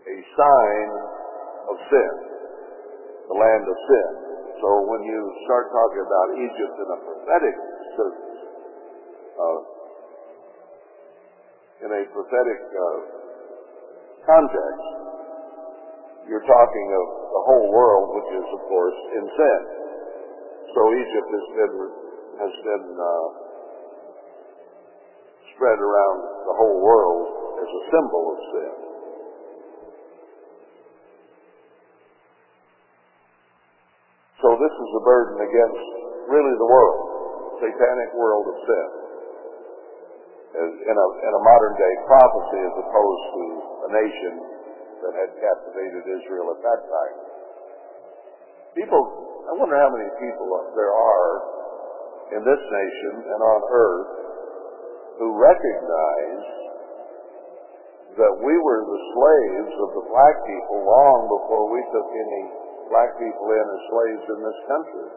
a 0.02 0.18
sign 0.34 0.90
of 1.70 1.76
sin, 1.90 2.14
the 3.30 3.38
land 3.38 3.66
of 3.70 3.78
sin. 3.86 4.12
So 4.62 4.70
when 4.90 5.02
you 5.06 5.20
start 5.46 5.70
talking 5.70 6.04
about 6.06 6.28
Egypt 6.38 6.76
in 6.78 6.90
a 6.90 7.00
prophetic 7.06 7.56
sense, 7.98 8.22
uh, 9.38 9.60
in 11.86 11.90
a 11.90 12.04
prophetic 12.14 12.62
uh, 12.62 13.00
context, 14.26 14.86
you're 16.32 16.48
talking 16.48 16.88
of 16.96 17.06
the 17.28 17.44
whole 17.44 17.68
world, 17.76 18.16
which 18.16 18.32
is, 18.40 18.48
of 18.56 18.62
course, 18.72 19.00
in 19.20 19.24
sin. 19.36 19.62
So 20.72 20.80
Egypt 20.96 21.28
has 21.28 21.48
been 21.60 21.76
has 22.40 22.54
been 22.64 22.88
uh, 22.96 23.28
spread 25.52 25.76
around 25.76 26.20
the 26.48 26.56
whole 26.56 26.80
world 26.80 27.26
as 27.60 27.68
a 27.68 27.84
symbol 27.92 28.24
of 28.32 28.40
sin. 28.56 28.74
So 34.40 34.56
this 34.56 34.72
is 34.72 34.90
a 34.96 35.04
burden 35.04 35.36
against 35.36 35.86
really 36.32 36.56
the 36.56 36.70
world, 36.72 37.60
satanic 37.60 38.10
world 38.16 38.46
of 38.48 38.58
sin, 38.64 38.88
as 40.64 40.72
in 40.80 40.96
a, 40.96 41.08
in 41.28 41.32
a 41.36 41.42
modern 41.44 41.76
day 41.76 41.94
prophecy 42.08 42.60
as 42.64 42.76
opposed 42.88 43.26
to 43.36 43.44
a 43.84 43.90
nation 44.00 44.61
that 45.02 45.14
had 45.18 45.32
captivated 45.42 46.04
Israel 46.06 46.54
at 46.54 46.62
that 46.62 46.82
time. 46.86 47.18
People, 48.78 49.04
I 49.50 49.52
wonder 49.58 49.76
how 49.76 49.92
many 49.92 50.10
people 50.22 50.48
there 50.78 50.96
are 50.96 51.32
in 52.38 52.42
this 52.48 52.64
nation 52.64 53.14
and 53.28 53.42
on 53.44 53.62
earth 53.68 54.12
who 55.20 55.28
recognize 55.36 56.46
that 58.16 58.34
we 58.44 58.56
were 58.56 58.82
the 58.84 59.02
slaves 59.16 59.76
of 59.76 59.90
the 59.96 60.06
black 60.12 60.36
people 60.48 60.78
long 60.84 61.20
before 61.32 61.66
we 61.72 61.82
took 61.92 62.08
any 62.12 62.44
black 62.92 63.12
people 63.16 63.48
in 63.52 63.66
as 63.72 63.82
slaves 63.88 64.26
in 64.36 64.40
this 64.44 64.60
country. 64.68 65.10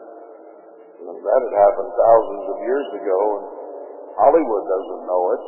And 1.03 1.11
that 1.11 1.41
had 1.43 1.55
happened 1.59 1.91
thousands 1.91 2.45
of 2.55 2.57
years 2.63 2.87
ago, 3.03 3.19
and 3.35 3.45
Hollywood 4.15 4.63
doesn't 4.63 5.03
know 5.03 5.23
it. 5.35 5.43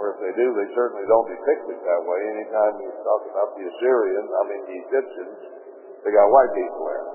Or 0.00 0.16
if 0.16 0.18
they 0.24 0.32
do, 0.32 0.48
they 0.56 0.68
certainly 0.72 1.04
don't 1.04 1.28
depict 1.28 1.68
it 1.68 1.80
that 1.84 2.02
way. 2.08 2.18
Anytime 2.32 2.80
you 2.80 2.88
talk 3.04 3.20
about 3.28 3.52
the 3.52 3.68
Assyrians, 3.68 4.30
I 4.32 4.42
mean 4.48 4.62
the 4.64 4.78
Egyptians, 4.88 5.36
they 6.00 6.10
got 6.16 6.24
white 6.32 6.52
people 6.56 6.82
there. 6.88 7.06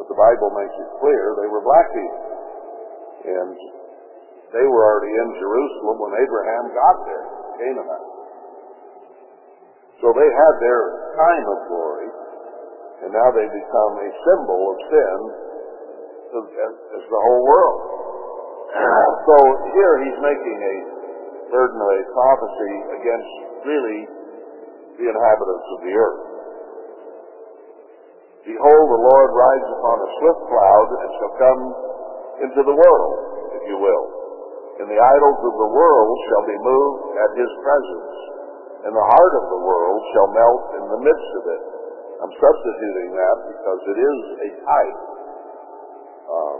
But 0.00 0.06
the 0.08 0.16
Bible 0.16 0.48
makes 0.56 0.72
it 0.80 0.88
clear 0.96 1.36
they 1.36 1.50
were 1.52 1.60
black 1.60 1.92
people. 1.92 2.24
And 3.36 3.52
they 4.48 4.64
were 4.64 4.80
already 4.80 5.12
in 5.12 5.28
Jerusalem 5.36 5.96
when 6.00 6.12
Abraham 6.16 6.64
got 6.72 6.96
there, 7.04 7.24
Canaanite. 7.60 8.08
So 10.00 10.12
they 10.16 10.28
had 10.28 10.54
their 10.64 10.82
time 11.20 11.44
of 11.52 11.58
glory, 11.68 12.08
and 13.04 13.10
now 13.12 13.28
they 13.36 13.44
become 13.44 13.92
a 14.00 14.10
symbol 14.24 14.60
of 14.72 14.76
sin 14.88 15.18
as 16.32 17.04
the 17.12 17.20
whole 17.28 17.44
world. 17.44 17.80
So 19.26 19.34
here 19.74 19.94
he's 20.06 20.20
making 20.22 20.58
a 20.62 20.95
a 21.46 21.98
prophecy 22.10 22.74
against 22.98 23.32
really 23.62 24.00
the 24.98 25.06
inhabitants 25.06 25.68
of 25.76 25.78
the 25.86 25.94
earth. 25.94 26.22
Behold, 28.46 28.86
the 28.94 29.02
Lord 29.02 29.30
rides 29.34 29.68
upon 29.74 29.96
a 29.98 30.10
swift 30.22 30.42
cloud 30.46 30.88
and 30.94 31.10
shall 31.18 31.34
come 31.34 31.62
into 32.46 32.60
the 32.62 32.76
world, 32.78 33.14
if 33.58 33.62
you 33.66 33.76
will. 33.78 34.04
And 34.78 34.86
the 34.86 35.00
idols 35.00 35.40
of 35.40 35.54
the 35.56 35.70
world 35.72 36.14
shall 36.30 36.44
be 36.46 36.58
moved 36.62 37.02
at 37.16 37.30
his 37.34 37.50
presence, 37.64 38.14
and 38.86 38.92
the 38.94 39.06
heart 39.18 39.34
of 39.42 39.44
the 39.50 39.60
world 39.66 39.98
shall 40.14 40.28
melt 40.30 40.64
in 40.78 40.84
the 40.94 41.00
midst 41.02 41.30
of 41.42 41.44
it. 41.48 41.62
I'm 42.22 42.34
substituting 42.38 43.10
that 43.18 43.36
because 43.50 43.80
it 43.92 43.98
is 43.98 44.18
a 44.36 44.48
type. 44.62 45.00
Um, 46.26 46.58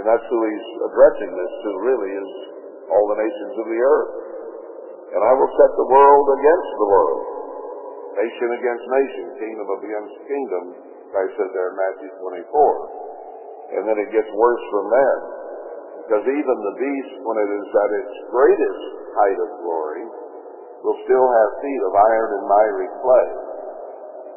and 0.00 0.02
that's 0.08 0.26
who 0.26 0.38
he's 0.42 0.68
addressing 0.90 1.30
this 1.38 1.52
to, 1.64 1.70
really, 1.86 2.12
is 2.18 2.30
all 2.90 3.06
the 3.12 3.18
nations 3.20 3.54
of 3.60 3.66
the 3.68 3.80
earth. 3.82 4.12
And 5.12 5.20
I 5.22 5.32
will 5.36 5.52
set 5.60 5.72
the 5.76 5.88
world 5.92 6.26
against 6.32 6.72
the 6.80 6.88
world, 6.88 7.22
nation 8.16 8.48
against 8.56 8.84
nation, 8.88 9.24
kingdom 9.36 9.68
against 9.76 10.14
kingdom, 10.24 10.64
I 11.12 11.28
said 11.36 11.52
there 11.52 11.68
in 11.68 11.76
Matthew 11.76 12.10
24. 12.24 13.76
And 13.76 13.82
then 13.84 14.00
it 14.00 14.08
gets 14.16 14.28
worse 14.32 14.64
from 14.72 14.86
there. 14.88 15.18
Because 16.02 16.24
even 16.24 16.56
the 16.64 16.76
beast, 16.80 17.14
when 17.20 17.36
it 17.36 17.50
is 17.52 17.68
at 17.68 17.90
its 18.00 18.14
greatest 18.32 18.82
height 19.12 19.38
of 19.38 19.50
glory, 19.60 20.04
will 20.82 20.98
still 21.04 21.26
have 21.28 21.60
feet 21.60 21.82
of 21.84 21.92
iron 21.94 22.30
and 22.40 22.44
miry 22.48 22.88
clay, 23.04 23.28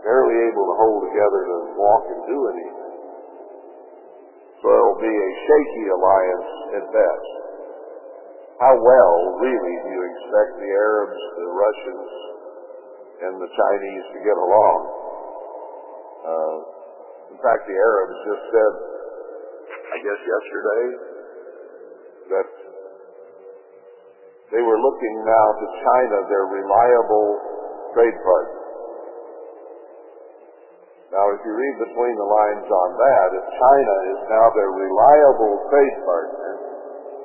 barely 0.04 0.38
able 0.52 0.66
to 0.68 0.76
hold 0.78 1.00
together 1.08 1.42
to 1.48 1.58
walk 1.80 2.04
and 2.12 2.22
do 2.28 2.40
anything. 2.54 2.92
So 4.62 4.68
it 4.68 4.84
will 4.84 5.02
be 5.02 5.16
a 5.16 5.32
shaky 5.48 5.86
alliance 5.96 6.52
at 6.76 6.86
best. 6.92 7.45
How 8.56 8.72
well, 8.72 9.18
really, 9.44 9.76
do 9.84 9.90
you 9.92 10.04
expect 10.16 10.52
the 10.64 10.72
Arabs, 10.72 11.20
the 11.36 11.50
Russians, 11.52 12.10
and 13.28 13.34
the 13.44 13.52
Chinese 13.52 14.06
to 14.16 14.20
get 14.24 14.38
along? 14.40 14.80
Uh, 16.24 16.58
in 17.36 17.38
fact, 17.44 17.68
the 17.68 17.76
Arabs 17.76 18.16
just 18.24 18.44
said, 18.56 18.74
I 19.92 19.98
guess 20.00 20.22
yesterday, 20.24 20.84
that 22.32 22.50
they 24.56 24.64
were 24.64 24.80
looking 24.80 25.16
now 25.28 25.48
to 25.60 25.66
China, 25.76 26.16
their 26.32 26.48
reliable 26.48 27.30
trade 27.92 28.18
partner. 28.24 28.62
Now, 31.12 31.28
if 31.36 31.44
you 31.44 31.54
read 31.60 31.76
between 31.92 32.16
the 32.16 32.28
lines 32.28 32.68
on 32.72 32.90
that, 33.04 33.28
if 33.36 33.46
China 33.52 33.96
is 34.16 34.20
now 34.32 34.48
their 34.56 34.72
reliable 34.72 35.54
trade 35.68 35.98
partner, 36.08 36.65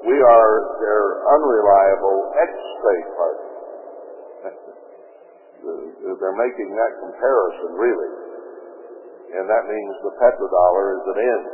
we 0.07 0.17
are 0.17 0.53
their 0.81 1.05
unreliable 1.29 2.19
ex-trade 2.41 3.09
partner. 3.17 3.49
They're 5.61 6.41
making 6.41 6.73
that 6.73 6.93
comparison, 7.05 7.71
really. 7.77 8.13
And 9.37 9.45
that 9.45 9.65
means 9.69 9.93
the 10.03 10.17
petrodollar 10.17 10.87
is 10.97 11.05
an 11.05 11.19
end. 11.21 11.47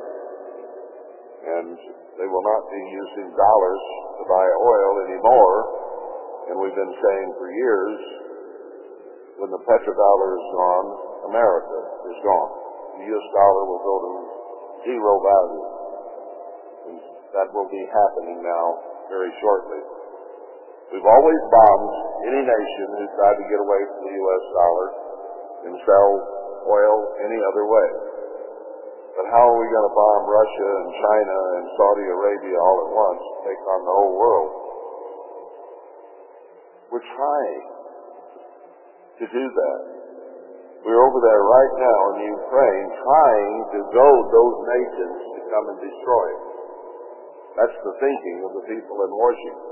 And 1.47 1.77
they 2.19 2.29
will 2.31 2.47
not 2.47 2.63
be 2.71 2.83
using 2.87 3.35
dollars 3.35 3.83
to 4.19 4.25
buy 4.31 4.47
oil 4.47 4.93
anymore. 5.11 5.57
And 6.49 6.55
we've 6.63 6.79
been 6.79 6.95
saying 6.95 7.29
for 7.37 7.51
years, 7.51 7.99
when 9.43 9.51
the 9.51 9.63
petrodollar 9.67 10.31
is 10.39 10.47
gone, 10.55 10.89
America 11.35 11.79
is 12.15 12.19
gone. 12.23 12.51
The 12.97 13.05
U.S. 13.11 13.27
dollar 13.35 13.63
will 13.69 13.83
go 13.85 13.95
to 14.01 14.13
zero 14.87 15.13
value. 15.21 15.67
That 17.37 17.53
will 17.53 17.69
be 17.69 17.85
happening 17.93 18.41
now 18.41 18.67
very 19.13 19.29
shortly. 19.45 19.81
We've 20.89 21.05
always 21.05 21.41
bombed 21.53 21.95
any 22.33 22.43
nation 22.49 22.87
who 22.97 23.05
tried 23.13 23.37
to 23.37 23.47
get 23.51 23.61
away 23.61 23.83
from 23.93 24.01
the 24.09 24.15
U.S. 24.17 24.45
dollar 24.57 24.89
and 25.69 25.75
sell 25.85 26.11
oil 26.65 26.97
any 27.21 27.37
other 27.53 27.69
way. 27.69 27.89
But 29.21 29.27
how 29.29 29.45
are 29.53 29.59
we 29.61 29.69
going 29.69 29.85
to 29.85 29.97
bomb 29.97 30.23
Russia 30.25 30.69
and 30.81 30.89
China 30.97 31.37
and 31.61 31.65
Saudi 31.77 32.07
Arabia 32.09 32.57
all 32.57 32.79
at 32.89 32.91
once, 32.97 33.23
take 33.45 33.63
on 33.69 33.81
the 33.85 33.95
whole 33.97 34.15
world? 34.17 34.51
We're 36.89 37.09
trying 37.21 37.65
to 39.21 39.25
do 39.29 39.45
that. 39.45 39.81
We're 40.89 41.03
over 41.03 41.21
there 41.21 41.43
right 41.43 41.75
now 41.83 42.01
in 42.15 42.17
Ukraine 42.33 42.87
trying 42.97 43.57
to 43.75 43.79
goad 43.91 44.25
those 44.33 44.57
nations 44.71 45.19
to 45.35 45.41
come 45.51 45.65
and 45.75 45.79
destroy 45.83 46.25
it. 46.31 46.56
That's 47.57 47.79
the 47.81 47.95
thinking 47.97 48.45
of 48.45 48.53
the 48.53 48.65
people 48.69 48.97
in 49.01 49.11
Washington, 49.17 49.69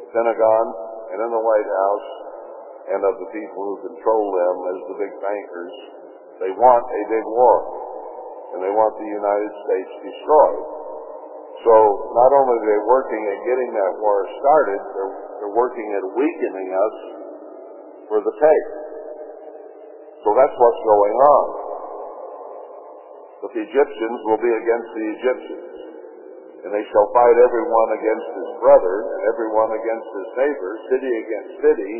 the 0.00 0.08
Pentagon, 0.16 0.66
and 1.12 1.18
in 1.20 1.30
the 1.36 1.44
White 1.44 1.68
House, 1.68 2.08
and 2.96 3.00
of 3.04 3.14
the 3.20 3.28
people 3.28 3.60
who 3.60 3.76
control 3.92 4.24
them 4.32 4.56
as 4.72 4.78
the 4.88 4.96
big 5.04 5.12
bankers. 5.20 5.74
They 6.40 6.52
want 6.56 6.84
a 6.84 7.02
big 7.12 7.24
war, 7.28 7.56
and 8.56 8.58
they 8.64 8.72
want 8.72 8.96
the 8.96 9.12
United 9.12 9.52
States 9.68 9.92
destroyed. 10.00 10.64
So 11.64 11.74
not 12.12 12.30
only 12.40 12.56
are 12.60 12.68
they 12.72 12.82
working 12.88 13.22
at 13.24 13.38
getting 13.40 13.70
that 13.72 13.92
war 14.00 14.18
started, 14.40 14.80
they're, 14.84 15.14
they're 15.40 15.56
working 15.56 15.88
at 15.96 16.04
weakening 16.12 16.70
us 16.72 16.96
for 18.08 18.20
the 18.20 18.34
take. 18.36 18.68
So 20.24 20.32
that's 20.36 20.56
what's 20.56 20.82
going 20.84 21.16
on. 21.20 21.46
But 23.44 23.50
the 23.52 23.62
Egyptians 23.64 24.18
will 24.24 24.40
be 24.40 24.52
against 24.52 24.90
the 24.92 25.06
Egyptians. 25.20 25.73
And 26.64 26.72
they 26.72 26.84
shall 26.88 27.08
fight 27.12 27.36
every 27.44 27.66
one 27.68 27.90
against 27.92 28.28
his 28.40 28.50
brother, 28.64 28.96
and 29.04 29.20
every 29.28 29.52
one 29.52 29.68
against 29.68 30.08
his 30.16 30.28
neighbor, 30.32 30.70
city 30.88 31.12
against 31.12 31.52
city, 31.60 31.94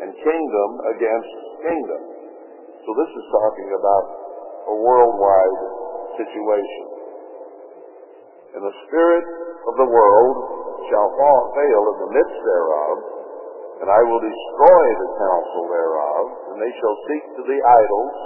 and 0.00 0.08
kingdom 0.16 0.68
against 0.96 1.32
kingdom. 1.60 2.02
So 2.80 2.90
this 2.96 3.12
is 3.12 3.24
talking 3.28 3.68
about 3.76 4.04
a 4.72 4.74
worldwide 4.80 5.60
situation. 6.16 6.86
And 8.56 8.62
the 8.64 8.76
spirit 8.88 9.26
of 9.68 9.74
the 9.84 9.88
world 9.92 10.36
shall 10.88 11.08
fall, 11.20 11.42
fail 11.52 11.82
in 11.92 11.96
the 12.08 12.10
midst 12.16 12.40
thereof, 12.40 12.96
and 13.84 13.88
I 13.92 14.00
will 14.00 14.22
destroy 14.24 14.84
the 14.96 15.10
counsel 15.20 15.64
thereof, 15.68 16.22
and 16.48 16.56
they 16.56 16.72
shall 16.80 16.96
seek 17.12 17.24
to 17.36 17.42
the 17.44 17.60
idols, 17.60 18.16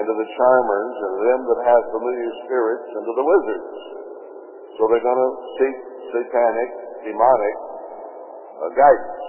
and 0.00 0.02
to 0.08 0.14
the 0.16 0.28
charmers, 0.40 0.94
and 1.04 1.12
to 1.12 1.22
them 1.28 1.40
that 1.52 1.60
have 1.68 1.82
familiar 1.92 2.30
spirits, 2.48 2.88
and 2.96 3.02
to 3.04 3.12
the 3.12 3.26
wizards. 3.28 3.76
So 4.76 4.80
they're 4.90 5.06
going 5.06 5.22
to 5.24 5.32
seek 5.56 5.76
satanic, 6.12 6.70
demonic 7.08 7.56
uh, 7.56 8.70
guidance. 8.76 9.26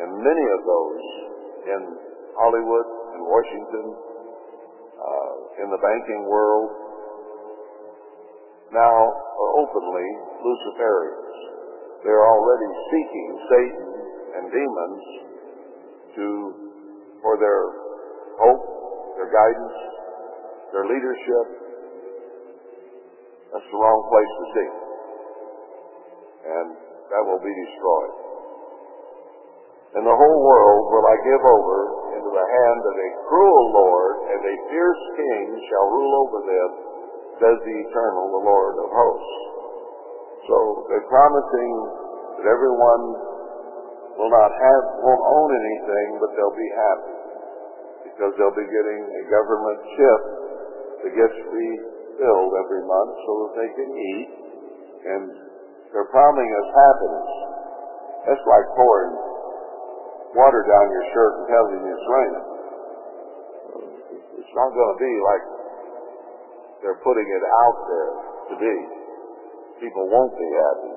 And 0.00 0.10
many 0.22 0.46
of 0.56 0.60
those 0.64 1.04
in 1.64 1.80
Hollywood, 2.34 2.86
in 3.14 3.22
Washington, 3.24 3.86
uh, 4.94 5.64
in 5.64 5.68
the 5.70 5.80
banking 5.80 6.22
world, 6.26 6.70
now 8.74 8.98
are 9.06 9.52
openly 9.62 10.08
Luciferians. 10.42 11.34
They're 12.02 12.26
already 12.26 12.70
seeking 12.90 13.30
Satan 13.48 13.88
and 14.34 14.44
demons 14.50 15.02
to 16.18 16.26
for 17.22 17.40
their 17.40 17.62
hope, 18.36 18.62
their 19.16 19.30
guidance, 19.32 19.78
their 20.76 20.84
leadership. 20.84 21.63
That's 23.54 23.70
the 23.70 23.78
wrong 23.78 24.00
place 24.10 24.32
to 24.34 24.44
seek. 24.50 24.74
And 26.42 26.68
that 26.74 27.22
will 27.22 27.38
be 27.38 27.54
destroyed. 27.54 28.14
And 29.94 30.02
the 30.02 30.18
whole 30.18 30.40
world 30.42 30.82
will 30.90 31.06
I 31.06 31.16
give 31.22 31.38
over 31.38 31.78
into 32.18 32.30
the 32.34 32.46
hand 32.50 32.80
of 32.82 32.94
a 32.98 33.10
cruel 33.30 33.64
Lord, 33.70 34.14
and 34.26 34.40
a 34.42 34.54
fierce 34.74 35.04
king 35.14 35.44
shall 35.70 35.86
rule 35.86 36.14
over 36.26 36.38
them, 36.42 36.70
says 37.38 37.56
the 37.62 37.76
eternal, 37.78 38.24
the 38.34 38.42
Lord 38.42 38.74
of 38.74 38.90
hosts. 38.90 39.38
So 40.50 40.56
they're 40.90 41.06
promising 41.06 41.72
that 42.42 42.50
everyone 42.50 43.04
will 44.18 44.34
not 44.34 44.50
have, 44.50 44.82
won't 44.98 45.24
own 45.30 45.50
anything, 45.54 46.08
but 46.18 46.34
they'll 46.34 46.58
be 46.58 46.72
happy. 46.74 47.14
Because 48.10 48.34
they'll 48.34 48.58
be 48.58 48.66
getting 48.66 49.00
a 49.14 49.22
government 49.30 49.78
ship 49.94 50.20
that 51.06 51.12
gets 51.14 51.38
refilled 52.14 52.52
every 52.62 52.82
month 52.86 53.12
so 53.26 53.32
that 53.42 53.52
they 53.58 53.70
can 53.74 53.90
eat. 53.90 54.30
And 55.04 55.22
they're 55.90 56.10
promising 56.14 56.50
us 56.54 56.68
happiness. 56.70 57.30
That's 58.24 58.46
like 58.48 58.66
pouring 58.78 59.12
water 60.34 60.62
down 60.66 60.86
your 60.90 61.06
shirt 61.12 61.32
and 61.38 61.44
telling 61.50 61.74
you 61.82 61.90
it's 61.92 62.08
raining. 62.08 62.46
It's 64.40 64.54
not 64.54 64.70
going 64.72 64.90
to 64.94 64.98
be 64.98 65.14
like 65.22 65.44
they're 66.82 67.02
putting 67.04 67.28
it 67.28 67.44
out 67.44 67.78
there 67.86 68.12
to 68.48 68.54
be. 68.58 68.76
People 69.84 70.08
won't 70.08 70.34
be 70.38 70.50
happy. 70.56 70.94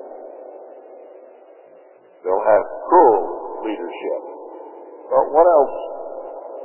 They'll 2.24 2.48
have 2.48 2.64
cruel 2.88 3.22
leadership. 3.66 4.20
But 5.12 5.24
what 5.32 5.46
else 5.46 5.76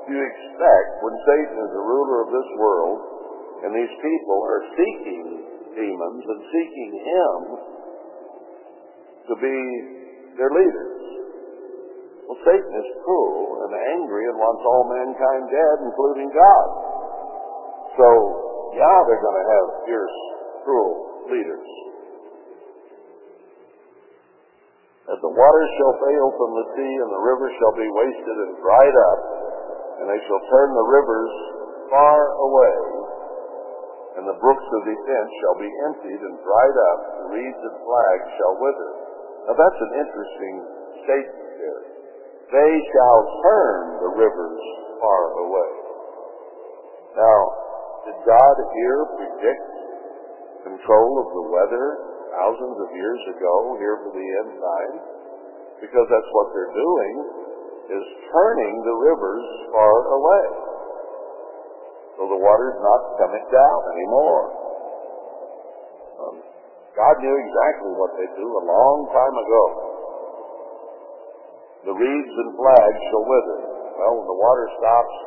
do 0.08 0.10
you 0.16 0.24
expect 0.24 0.88
when 1.04 1.16
Satan 1.28 1.58
is 1.60 1.72
the 1.76 1.84
ruler 1.84 2.18
of 2.24 2.30
this 2.32 2.50
world 2.60 3.13
and 3.64 3.72
these 3.72 3.96
people 4.04 4.38
are 4.44 4.62
seeking 4.76 5.26
demons 5.72 6.24
and 6.28 6.42
seeking 6.52 6.92
him 7.00 7.38
to 9.32 9.36
be 9.40 9.58
their 10.36 10.52
leaders? 10.52 11.04
Well, 12.28 12.40
Satan 12.44 12.74
is 12.76 12.90
cruel 13.04 13.64
and 13.68 13.72
angry 14.00 14.24
and 14.32 14.36
wants 14.40 14.64
all 14.64 14.84
mankind 14.88 15.44
dead, 15.52 15.76
including 15.88 16.30
God. 16.32 16.68
So, 18.00 18.08
yeah, 18.76 19.00
they're 19.06 19.24
going 19.24 19.40
to 19.44 19.50
have 19.54 19.68
fierce, 19.86 20.18
cruel 20.64 20.94
leaders. 21.32 21.70
That 25.04 25.20
the 25.20 25.36
waters 25.36 25.72
shall 25.78 25.96
fail 26.00 26.28
from 26.32 26.52
the 26.56 26.66
sea, 26.80 26.94
and 26.96 27.10
the 27.12 27.24
rivers 27.28 27.54
shall 27.60 27.76
be 27.76 27.90
wasted 27.92 28.38
and 28.40 28.52
dried 28.64 28.98
up, 29.12 29.20
and 30.00 30.06
they 30.08 30.22
shall 30.24 30.44
turn 30.48 30.70
the 30.72 30.88
rivers 30.88 31.34
far 31.92 32.20
away, 32.40 33.03
and 34.18 34.24
the 34.30 34.38
brooks 34.38 34.68
of 34.78 34.82
defense 34.86 35.30
shall 35.42 35.58
be 35.58 35.72
emptied 35.90 36.22
and 36.22 36.36
dried 36.46 36.78
up, 36.94 37.00
and 37.18 37.26
reeds 37.34 37.62
and 37.66 37.78
flags 37.82 38.28
shall 38.38 38.56
wither. 38.62 38.92
Now 39.50 39.56
that's 39.58 39.82
an 39.82 39.94
interesting 39.98 40.56
statement 41.04 41.52
there. 41.58 41.84
They 42.54 42.74
shall 42.94 43.20
turn 43.42 43.82
the 44.06 44.12
rivers 44.14 44.64
far 45.02 45.24
away. 45.42 45.72
Now, 47.18 47.40
did 48.06 48.18
God 48.26 48.56
here 48.74 49.02
predict 49.18 49.70
control 50.66 51.12
of 51.22 51.28
the 51.34 51.46
weather 51.50 51.86
thousands 52.34 52.78
of 52.78 52.90
years 52.94 53.22
ago 53.38 53.56
here 53.78 53.98
for 54.06 54.12
the 54.14 54.28
end 54.44 54.52
time? 54.58 54.96
Because 55.82 56.08
that's 56.10 56.32
what 56.34 56.48
they're 56.56 56.76
doing, 56.78 57.14
is 57.94 58.06
turning 58.32 58.74
the 58.86 58.98
rivers 59.12 59.46
far 59.74 59.96
away. 60.14 60.46
So 62.18 62.30
the 62.30 62.38
water's 62.38 62.80
not 62.80 63.02
coming 63.18 63.46
down 63.50 63.80
anymore. 63.98 64.44
Um, 66.22 66.36
God 66.94 67.16
knew 67.26 67.34
exactly 67.34 67.92
what 67.98 68.14
they'd 68.16 68.38
do 68.38 68.50
a 68.54 68.64
long 68.70 68.98
time 69.10 69.36
ago. 69.36 69.64
The 71.90 71.96
reeds 71.98 72.34
and 72.38 72.52
flags 72.56 73.02
shall 73.10 73.26
wither. 73.26 73.60
Well, 73.98 74.14
when 74.22 74.28
the 74.30 74.40
water 74.40 74.68
stops, 74.78 75.18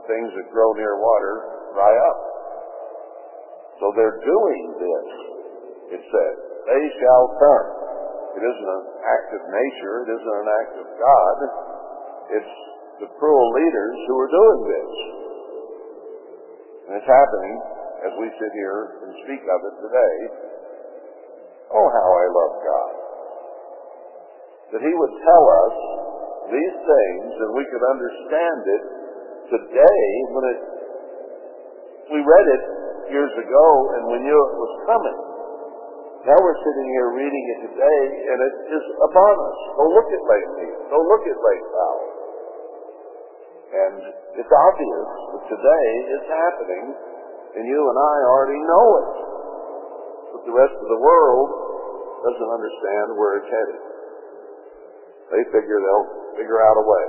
the 0.00 0.04
things 0.06 0.30
that 0.38 0.46
grow 0.54 0.70
near 0.78 0.96
water 0.96 1.34
dry 1.74 1.92
up. 1.92 2.18
So 3.82 3.92
they're 3.92 4.22
doing 4.24 4.62
this, 4.80 5.08
it 5.98 6.02
says. 6.08 6.36
They 6.64 6.84
shall 7.02 7.24
turn. 7.36 7.66
It 8.36 8.42
isn't 8.44 8.70
an 8.70 8.84
act 9.04 9.28
of 9.36 9.42
nature. 9.48 9.94
It 10.04 10.10
isn't 10.16 10.36
an 10.40 10.50
act 10.60 10.74
of 10.80 10.88
God. 10.96 11.36
It's 12.36 12.54
the 13.04 13.08
cruel 13.20 13.48
leaders 13.60 13.96
who 14.08 14.14
are 14.20 14.32
doing 14.32 14.60
this. 14.72 14.92
And 16.86 16.92
it's 16.94 17.10
happening 17.10 17.54
as 18.06 18.12
we 18.22 18.30
sit 18.38 18.52
here 18.54 19.02
and 19.02 19.10
speak 19.26 19.42
of 19.42 19.58
it 19.66 19.74
today. 19.82 20.16
Oh, 21.74 21.86
how 21.90 22.08
I 22.14 22.26
love 22.30 22.54
God. 22.62 22.92
That 24.70 24.82
He 24.86 24.92
would 24.94 25.14
tell 25.18 25.44
us 25.66 25.76
these 26.46 26.76
things 26.78 27.30
and 27.42 27.50
we 27.58 27.64
could 27.66 27.84
understand 27.90 28.60
it 28.70 28.82
today 29.50 30.06
when 30.30 30.44
it, 30.46 30.60
we 32.14 32.20
read 32.22 32.46
it 32.54 32.62
years 33.10 33.34
ago 33.34 33.66
and 33.98 34.02
we 34.10 34.18
knew 34.22 34.38
it 34.38 34.54
was 34.54 34.74
coming. 34.86 35.18
Now 36.26 36.38
we're 36.38 36.58
sitting 36.62 36.88
here 36.90 37.10
reading 37.14 37.44
it 37.54 37.60
today 37.70 38.02
and 38.30 38.38
it 38.46 38.54
is 38.78 38.84
upon 39.10 39.34
us. 39.42 39.58
Go 39.78 39.84
look 39.90 40.08
at 40.10 40.22
Lake 40.22 40.50
Mead. 40.58 40.76
Go 40.90 40.98
look 41.02 41.24
at 41.26 41.38
Lake 41.38 41.66
Powell. 41.70 42.06
And 43.66 43.98
it's 44.38 44.54
obvious 44.54 45.10
today 45.48 45.88
it's 46.12 46.28
happening 46.30 46.84
and 47.56 47.64
you 47.64 47.80
and 47.80 47.98
I 47.98 48.16
already 48.28 48.60
know 48.60 48.86
it. 49.00 49.12
But 50.36 50.42
the 50.44 50.54
rest 50.54 50.76
of 50.76 50.88
the 50.92 51.00
world 51.00 51.48
doesn't 52.26 52.52
understand 52.52 53.06
where 53.16 53.40
it's 53.40 53.48
headed. 53.48 53.80
They 55.32 55.42
figure 55.50 55.78
they'll 55.80 56.10
figure 56.36 56.60
out 56.60 56.76
a 56.76 56.84
way. 56.84 57.06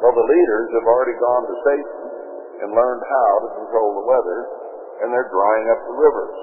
Well, 0.00 0.14
the 0.16 0.28
leaders 0.28 0.68
have 0.80 0.86
already 0.88 1.16
gone 1.20 1.44
to 1.48 1.56
Satan 1.64 2.00
and 2.64 2.68
learned 2.72 3.04
how 3.04 3.30
to 3.44 3.48
control 3.64 3.90
the 4.00 4.06
weather, 4.08 4.40
and 5.04 5.12
they're 5.12 5.28
drying 5.28 5.66
up 5.72 5.80
the 5.84 5.96
rivers. 5.96 6.38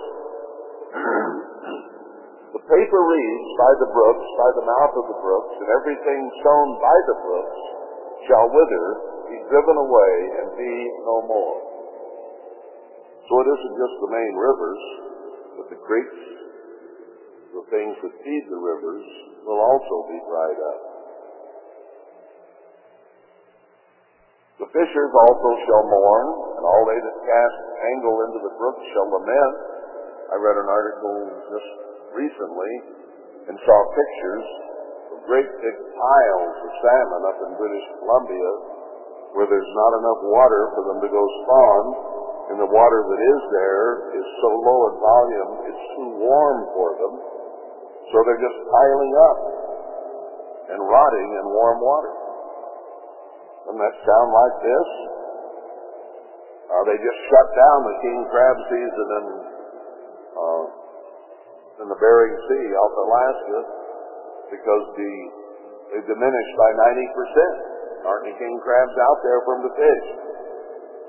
the 2.58 2.64
paper 2.70 3.02
reeds 3.02 3.50
by 3.58 3.72
the 3.82 3.90
brooks, 3.90 4.28
by 4.38 4.50
the 4.62 4.66
mouth 4.66 4.94
of 4.94 5.06
the 5.10 5.20
brooks, 5.22 5.54
and 5.58 5.70
everything 5.74 6.22
sown 6.46 6.68
by 6.78 6.98
the 7.10 7.18
brooks 7.26 7.62
shall 8.30 8.48
wither 8.54 8.86
driven 9.50 9.78
away 9.80 10.14
and 10.44 10.48
be 10.56 10.74
no 11.08 11.18
more. 11.28 11.58
So 13.28 13.34
it 13.40 13.48
isn't 13.48 13.76
just 13.80 13.96
the 14.04 14.12
main 14.12 14.34
rivers, 14.36 14.84
but 15.58 15.66
the 15.72 15.80
creeks, 15.80 16.22
the 17.56 17.64
things 17.72 17.96
that 18.04 18.14
feed 18.20 18.44
the 18.52 18.60
rivers, 18.60 19.06
will 19.48 19.62
also 19.64 19.96
be 20.12 20.20
dried 20.28 20.60
up. 20.60 20.82
The 24.64 24.70
fishers 24.70 25.12
also 25.12 25.50
shall 25.68 25.84
mourn, 25.88 26.28
and 26.56 26.64
all 26.64 26.84
they 26.88 27.00
that 27.00 27.18
cast 27.26 27.60
angle 27.96 28.18
into 28.28 28.40
the 28.48 28.54
brook 28.56 28.78
shall 28.96 29.08
lament. 29.12 29.56
I 30.32 30.36
read 30.40 30.58
an 30.62 30.70
article 30.72 31.16
just 31.52 31.70
recently 32.16 32.74
and 33.50 33.56
saw 33.60 33.78
pictures 33.92 34.48
of 35.14 35.18
great 35.28 35.50
big 35.60 35.78
piles 35.78 36.56
of 36.64 36.72
salmon 36.80 37.22
up 37.28 37.40
in 37.44 37.52
British 37.60 37.86
Columbia 38.00 38.73
where 39.34 39.50
there's 39.50 39.74
not 39.74 39.92
enough 39.98 40.22
water 40.30 40.62
for 40.78 40.84
them 40.90 41.00
to 41.02 41.10
go 41.10 41.24
spawn, 41.44 41.86
and 42.54 42.58
the 42.62 42.70
water 42.70 43.00
that 43.10 43.22
is 43.22 43.40
there 43.50 43.88
is 44.14 44.26
so 44.44 44.50
low 44.62 44.80
in 44.92 44.96
volume 45.02 45.52
it's 45.74 45.86
too 45.98 46.10
warm 46.22 46.60
for 46.78 46.90
them, 47.02 47.14
so 48.14 48.16
they're 48.30 48.44
just 48.44 48.60
piling 48.70 49.14
up 49.18 49.40
and 50.74 50.80
rotting 50.86 51.30
in 51.42 51.46
warm 51.50 51.80
water. 51.82 52.14
Doesn't 53.66 53.82
that 53.82 53.96
sound 54.06 54.30
like 54.32 54.56
this? 54.62 54.90
Uh, 56.68 56.84
they 56.90 56.98
just 57.00 57.20
shut 57.30 57.48
down 57.54 57.78
the 57.86 57.98
king 58.02 58.20
crab 58.28 58.58
season 58.70 59.08
in, 59.18 59.26
uh, 60.36 60.66
in 61.84 61.88
the 61.90 62.00
Bering 62.00 62.36
Sea 62.50 62.68
off 62.76 62.94
Alaska 62.98 63.60
because 64.52 64.86
the 64.98 65.14
they 65.94 66.02
diminished 66.10 66.54
by 66.58 66.70
90%. 66.74 67.73
Aren't 68.04 68.28
any 68.28 68.36
king 68.36 68.56
crabs 68.60 68.96
out 69.00 69.20
there 69.24 69.40
for 69.48 69.52
them 69.56 69.64
to 69.68 69.74
fish? 69.80 70.08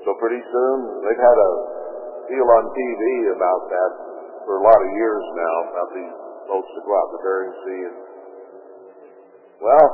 So 0.07 0.15
pretty 0.21 0.39
soon, 0.39 0.77
they've 1.03 1.23
had 1.23 1.37
a 1.37 1.51
deal 2.31 2.47
on 2.47 2.65
TV 2.71 3.03
about 3.35 3.61
that 3.67 3.91
for 4.45 4.61
a 4.61 4.63
lot 4.63 4.79
of 4.79 4.89
years 4.95 5.23
now, 5.35 5.55
about 5.75 5.89
these 5.91 6.15
boats 6.47 6.69
that 6.71 6.83
go 6.85 6.93
out 6.93 7.07
the 7.11 7.21
Bering 7.25 7.53
Sea. 7.65 7.81
And, 7.89 7.97
well, 9.59 9.89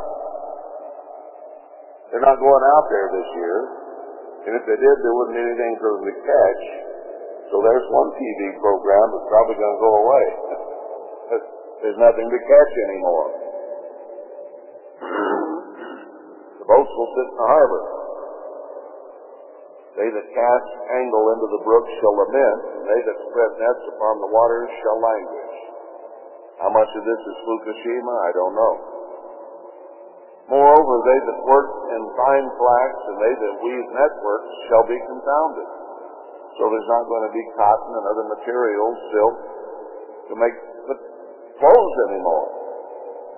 they're 2.12 2.28
not 2.28 2.38
going 2.38 2.66
out 2.76 2.86
there 2.92 3.08
this 3.16 3.30
year. 3.40 3.58
And 4.42 4.52
if 4.60 4.64
they 4.68 4.78
did, 4.78 4.96
there 5.00 5.14
wouldn't 5.16 5.38
be 5.38 5.44
anything 5.48 5.74
for 5.80 5.90
them 5.96 6.04
to 6.12 6.16
catch. 6.28 6.64
So 7.54 7.64
there's 7.64 7.88
one 7.88 8.10
TV 8.20 8.40
program 8.60 9.06
that's 9.16 9.30
probably 9.32 9.58
going 9.60 9.76
to 9.76 9.84
go 9.84 9.94
away. 9.96 10.26
there's 11.88 12.00
nothing 12.00 12.28
to 12.28 12.40
catch 12.40 12.74
anymore. 12.92 13.51
Will 17.02 17.14
sit 17.18 17.30
the 17.34 17.48
harbor. 17.50 17.84
They 19.98 20.10
that 20.14 20.28
cast 20.30 20.70
angle 21.02 21.26
into 21.34 21.48
the 21.52 21.62
brook 21.66 21.86
shall 21.98 22.16
lament, 22.16 22.62
and 22.78 22.84
they 22.86 23.02
that 23.10 23.18
spread 23.28 23.52
nets 23.58 23.86
upon 23.98 24.22
the 24.22 24.30
waters 24.30 24.70
shall 24.86 25.00
languish. 25.02 25.56
How 26.62 26.70
much 26.70 26.92
of 26.94 27.04
this 27.04 27.22
is 27.26 27.38
Fukushima? 27.42 28.16
I 28.22 28.32
don't 28.38 28.54
know. 28.54 28.76
Moreover, 30.54 30.94
they 31.10 31.20
that 31.26 31.40
work 31.48 31.70
in 31.90 32.02
fine 32.14 32.48
flax 32.60 32.92
and 33.08 33.18
they 33.18 33.34
that 33.34 33.54
weave 33.66 33.88
networks 33.98 34.52
shall 34.70 34.86
be 34.86 35.00
confounded. 35.10 35.70
So 36.60 36.68
there's 36.70 36.92
not 36.92 37.08
going 37.08 37.26
to 37.26 37.34
be 37.34 37.44
cotton 37.56 37.92
and 37.98 38.06
other 38.14 38.26
materials, 38.36 38.96
silk, 39.16 39.36
to 40.30 40.34
make 40.38 40.56
the 40.92 40.98
clothes 41.58 41.96
anymore. 42.12 42.61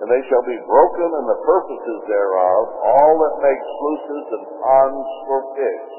And 0.02 0.10
they 0.10 0.22
shall 0.26 0.42
be 0.42 0.58
broken 0.66 1.06
and 1.06 1.26
the 1.30 1.40
purposes 1.46 1.98
thereof, 2.10 2.60
all 2.82 3.14
that 3.14 3.36
make 3.46 3.60
sluices 3.62 4.26
and 4.34 4.44
ponds 4.58 5.10
for 5.30 5.38
fish. 5.54 5.94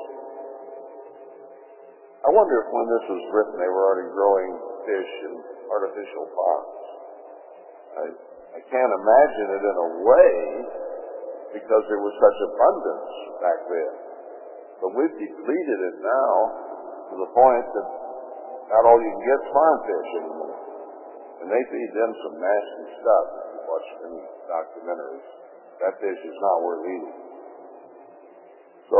I 2.27 2.29
wonder 2.33 2.55
if 2.59 2.67
when 2.75 2.87
this 2.91 3.05
was 3.07 3.23
written 3.31 3.55
they 3.55 3.71
were 3.71 3.85
already 3.87 4.09
growing 4.11 4.51
fish 4.83 5.11
in 5.31 5.33
artificial 5.71 6.25
ponds. 6.27 6.75
I, 7.95 8.05
I 8.59 8.61
can't 8.67 8.93
imagine 8.99 9.47
it 9.55 9.63
in 9.63 9.77
a 9.79 9.89
way 10.03 10.33
because 11.55 11.83
there 11.87 12.03
was 12.03 12.11
such 12.19 12.37
abundance 12.51 13.13
back 13.39 13.59
then. 13.71 13.93
But 14.83 14.91
we've 14.91 15.15
depleted 15.15 15.79
it 15.87 15.97
now 16.03 16.33
to 17.09 17.15
the 17.15 17.29
point 17.31 17.67
that 17.71 17.87
not 18.75 18.83
all 18.83 18.99
you 18.99 19.07
can 19.07 19.23
get 19.23 19.39
is 19.39 19.49
farm 19.55 19.77
fish 19.87 20.11
anymore. 20.19 20.57
And 21.39 21.47
they 21.47 21.63
feed 21.71 21.91
them 21.95 22.11
some 22.25 22.35
nasty 22.43 22.85
stuff 22.99 23.27
watch 23.67 23.87
any 24.05 24.21
documentaries. 24.47 25.27
That 25.81 25.93
fish 25.99 26.21
is 26.23 26.37
not 26.39 26.55
worth 26.63 26.83
eating. 26.87 27.17
So 28.89 28.99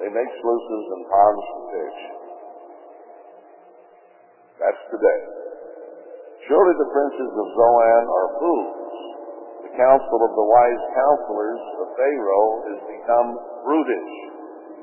they 0.00 0.08
make 0.08 0.30
sluices 0.40 0.84
and 0.96 1.02
ponds 1.10 1.44
for 1.50 1.62
fish. 1.76 1.98
That's 4.60 4.82
today. 4.92 5.20
Surely 6.48 6.74
the 6.80 6.90
princes 6.92 7.32
of 7.36 7.46
Zoan 7.52 8.04
are 8.08 8.28
fools. 8.40 8.96
The 9.68 9.72
counsel 9.76 10.20
of 10.24 10.32
the 10.34 10.46
wise 10.46 10.84
counselors 10.96 11.62
of 11.84 11.86
Pharaoh 12.00 12.50
is 12.74 12.78
become 12.90 13.28
brutish. 13.64 14.12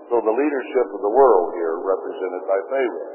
So 0.08 0.24
the 0.24 0.32
leadership 0.32 0.88
of 0.96 1.02
the 1.04 1.12
world 1.12 1.52
here 1.58 1.76
represented 1.84 2.44
by 2.48 2.60
Pharaoh. 2.72 3.10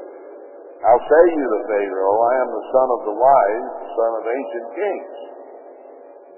How 0.83 0.95
say 0.99 1.23
you 1.31 1.45
to 1.47 1.61
Pharaoh, 1.71 2.17
I 2.19 2.33
am 2.43 2.49
the 2.51 2.65
son 2.67 2.87
of 2.91 3.01
the 3.07 3.15
wise, 3.15 3.67
the 3.87 3.91
son 3.95 4.11
of 4.19 4.23
ancient 4.27 4.67
kings? 4.75 5.15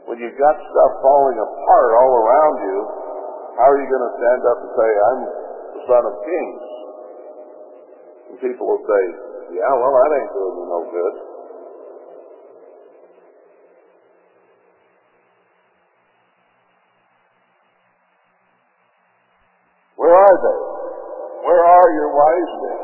When 0.05 0.21
you've 0.21 0.37
got 0.37 0.53
stuff 0.53 0.91
falling 1.01 1.41
apart 1.41 1.89
all 1.97 2.13
around 2.13 2.55
you, 2.61 2.77
how 3.57 3.67
are 3.73 3.79
you 3.81 3.89
going 3.89 4.05
to 4.05 4.13
stand 4.21 4.41
up 4.45 4.57
and 4.61 4.71
say, 4.77 4.89
I'm 4.93 5.21
the 5.25 5.81
son 5.89 6.03
of 6.05 6.15
kings? 6.21 6.65
And 8.29 8.37
people 8.37 8.69
will 8.69 8.85
say, 8.85 9.03
yeah, 9.57 9.71
well, 9.73 9.93
that 9.97 10.09
ain't 10.13 10.33
doing 10.33 10.55
you 10.61 10.65
no 10.69 10.81
good. 10.93 11.15
Where 19.97 20.13
are 20.13 20.37
they? 20.37 20.59
Where 21.49 21.63
are 21.65 21.89
your 21.97 22.11
wise 22.13 22.53
men? 22.61 22.81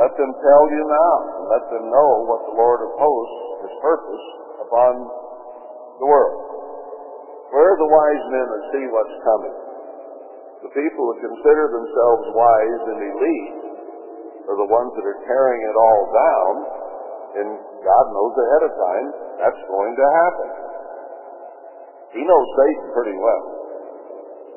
Let 0.00 0.12
them 0.16 0.32
tell 0.32 0.64
you 0.70 0.82
now, 0.86 1.14
and 1.36 1.44
let 1.50 1.64
them 1.68 1.84
know 1.92 2.10
what 2.24 2.40
the 2.48 2.54
Lord 2.56 2.80
of 2.88 2.90
hosts 2.96 3.40
has 3.66 3.72
purpose, 3.82 4.24
upon 4.64 4.92
the 5.98 6.08
world. 6.08 6.36
Where 7.50 7.68
are 7.74 7.80
the 7.80 7.90
wise 7.90 8.24
men 8.30 8.46
that 8.46 8.64
see 8.70 8.84
what's 8.92 9.16
coming? 9.24 9.56
The 10.68 10.72
people 10.74 11.02
who 11.10 11.16
consider 11.22 11.64
themselves 11.70 12.24
wise 12.34 12.82
and 12.92 12.98
elite 12.98 13.58
are 14.50 14.58
the 14.58 14.70
ones 14.70 14.90
that 14.98 15.06
are 15.06 15.20
tearing 15.22 15.60
it 15.62 15.76
all 15.76 16.02
down, 16.12 16.52
and 17.40 17.48
God 17.82 18.04
knows 18.10 18.34
ahead 18.36 18.62
of 18.66 18.72
time 18.74 19.06
that's 19.38 19.62
going 19.70 19.92
to 19.94 20.06
happen. 20.26 20.48
He 22.16 22.22
knows 22.24 22.46
Satan 22.56 22.86
pretty 22.96 23.16
well. 23.20 23.44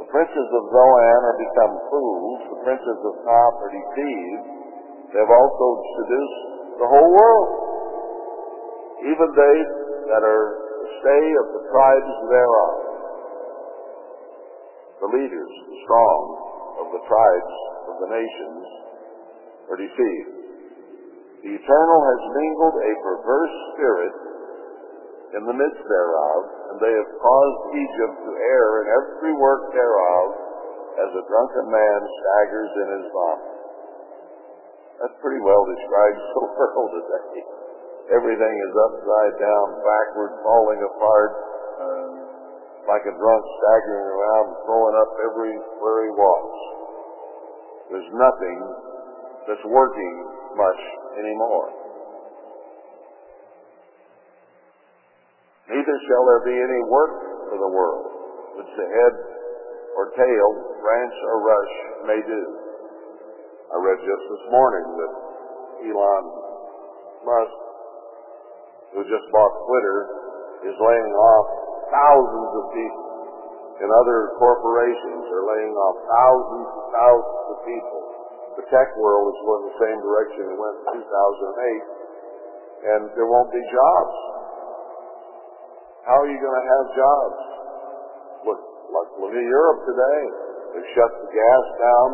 The 0.02 0.08
princes 0.10 0.50
of 0.58 0.64
Zoan 0.74 1.20
are 1.22 1.38
become 1.38 1.74
fools. 1.92 2.40
The 2.58 2.62
princes 2.66 3.00
of 3.06 3.14
Top 3.22 3.54
are 3.62 3.72
deceived. 3.72 4.44
They 5.14 5.20
have 5.20 5.30
also 5.30 5.68
seduced 6.02 6.42
the 6.82 6.88
whole 6.88 7.12
world. 7.12 7.50
Even 9.06 9.28
they 9.36 9.58
that 10.16 10.24
are 10.26 10.71
the 10.82 10.90
stay 10.98 11.26
of 11.38 11.48
the 11.54 11.64
tribes 11.70 12.14
thereof. 12.34 12.76
The 15.06 15.10
leaders, 15.14 15.54
the 15.70 15.80
strong 15.86 16.22
of 16.82 16.88
the 16.90 17.04
tribes 17.06 17.56
of 17.90 17.96
the 18.02 18.10
nations 18.10 18.64
are 19.70 19.78
deceived. 19.78 20.34
The 21.42 21.54
Eternal 21.58 22.02
has 22.06 22.22
mingled 22.38 22.78
a 22.82 22.94
perverse 23.02 23.56
spirit 23.74 24.16
in 25.38 25.42
the 25.46 25.58
midst 25.58 25.84
thereof, 25.86 26.40
and 26.70 26.78
they 26.82 26.94
have 26.94 27.12
caused 27.18 27.62
Egypt 27.78 28.16
to 28.26 28.32
err 28.36 28.70
in 28.82 28.88
every 28.94 29.34
work 29.38 29.74
thereof, 29.74 30.26
as 31.02 31.12
a 31.18 31.24
drunken 31.24 31.66
man 31.72 32.00
staggers 32.04 32.72
in 32.78 32.88
his 33.00 33.06
vomit. 33.10 33.54
That 35.02 35.18
pretty 35.24 35.42
well 35.42 35.64
describes 35.66 36.22
the 36.36 36.46
world 36.46 36.90
today. 37.00 37.61
Everything 38.12 38.56
is 38.68 38.74
upside 38.76 39.36
down, 39.40 39.66
backward, 39.88 40.32
falling 40.44 40.82
apart, 40.84 41.32
like 42.84 43.06
a 43.08 43.14
drunk 43.16 43.44
staggering 43.46 44.08
around, 44.12 44.48
throwing 44.68 44.96
up 45.00 45.12
everywhere 45.32 45.98
he 46.04 46.12
walks. 46.20 46.60
There's 47.88 48.12
nothing 48.12 48.60
that's 49.48 49.64
working 49.64 50.16
much 50.60 50.82
anymore. 51.24 51.72
Neither 55.72 55.98
shall 56.04 56.24
there 56.28 56.44
be 56.52 56.58
any 56.58 56.82
work 56.92 57.16
for 57.48 57.58
the 57.64 57.72
world, 57.72 58.06
which 58.60 58.72
the 58.76 58.88
head 58.92 59.16
or 59.96 60.12
tail, 60.20 60.48
branch 60.84 61.16
or 61.32 61.36
rush 61.48 61.74
may 62.12 62.20
do. 62.28 62.42
I 63.72 63.76
read 63.80 64.00
just 64.04 64.26
this 64.36 64.46
morning 64.52 64.88
that 65.00 65.14
Elon 65.88 66.26
Musk, 67.24 67.71
who 68.92 69.02
just 69.08 69.28
bought 69.32 69.54
Twitter, 69.68 69.98
is 70.68 70.76
laying 70.78 71.14
off 71.16 71.48
thousands 71.90 72.52
of 72.60 72.64
people. 72.76 73.08
and 73.82 73.90
other 73.90 74.38
corporations 74.38 75.26
are 75.34 75.46
laying 75.58 75.74
off 75.74 75.98
thousands 76.06 76.70
and 76.70 76.88
thousands 76.94 77.46
of 77.50 77.58
people. 77.66 78.00
The 78.62 78.66
tech 78.70 78.94
world 78.94 79.34
is 79.34 79.40
going 79.42 79.64
the 79.74 79.78
same 79.82 80.00
direction 80.06 80.54
it 80.54 80.60
went 80.60 80.78
in 80.86 81.02
2008, 81.02 82.94
and 82.94 83.02
there 83.18 83.26
won't 83.26 83.50
be 83.50 83.64
jobs. 83.74 84.18
How 86.06 86.14
are 86.14 86.30
you 86.30 86.38
going 86.38 86.58
to 86.62 86.68
have 86.78 86.86
jobs? 86.94 87.42
Look, 88.54 88.62
look, 88.94 89.08
look 89.18 89.34
at 89.34 89.46
Europe 89.50 89.82
today. 89.90 90.20
They've 90.78 90.92
shut 90.94 91.12
the 91.26 91.30
gas 91.34 91.66
down. 91.82 92.10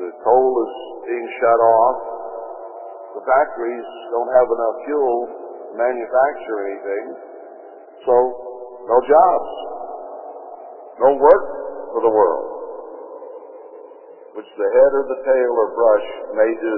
The 0.00 0.10
coal 0.24 0.52
is 0.64 0.74
being 1.04 1.28
shut 1.36 1.60
off. 1.60 1.96
The 3.14 3.22
factories 3.22 3.88
don't 4.10 4.32
have 4.34 4.48
enough 4.50 4.76
fuel 4.90 5.18
to 5.30 5.72
manufacture 5.78 6.58
anything. 6.66 7.06
So, 8.02 8.14
no 8.90 8.96
jobs. 9.06 9.52
No 10.98 11.10
work 11.14 11.44
for 11.94 12.00
the 12.02 12.10
world. 12.10 12.46
Which 14.34 14.50
the 14.58 14.66
head 14.66 14.90
or 14.98 15.04
the 15.06 15.20
tail 15.22 15.52
or 15.62 15.68
brush 15.78 16.08
may 16.34 16.50
do. 16.58 16.76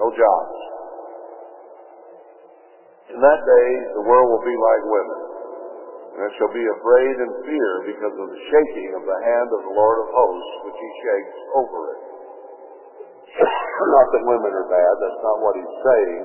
No 0.00 0.08
jobs. 0.08 0.56
In 3.12 3.20
that 3.20 3.40
day, 3.44 3.68
the 3.92 4.04
world 4.08 4.28
will 4.32 4.44
be 4.44 4.56
like 4.56 4.82
women, 4.88 5.20
and 6.16 6.20
it 6.26 6.32
shall 6.40 6.52
be 6.52 6.64
afraid 6.64 7.14
and 7.22 7.32
fear 7.44 7.70
because 7.92 8.16
of 8.18 8.26
the 8.28 8.40
shaking 8.50 8.90
of 8.98 9.04
the 9.04 9.18
hand 9.20 9.48
of 9.52 9.60
the 9.68 9.74
Lord 9.76 9.96
of 10.00 10.08
hosts, 10.16 10.52
which 10.64 10.80
he 10.80 10.90
shakes 11.04 11.38
over 11.60 11.80
it. 11.92 12.15
Not 13.36 14.06
that 14.12 14.22
women 14.24 14.52
are 14.52 14.68
bad, 14.68 14.92
that's 15.00 15.22
not 15.22 15.36
what 15.44 15.54
he's 15.56 15.76
saying, 15.84 16.24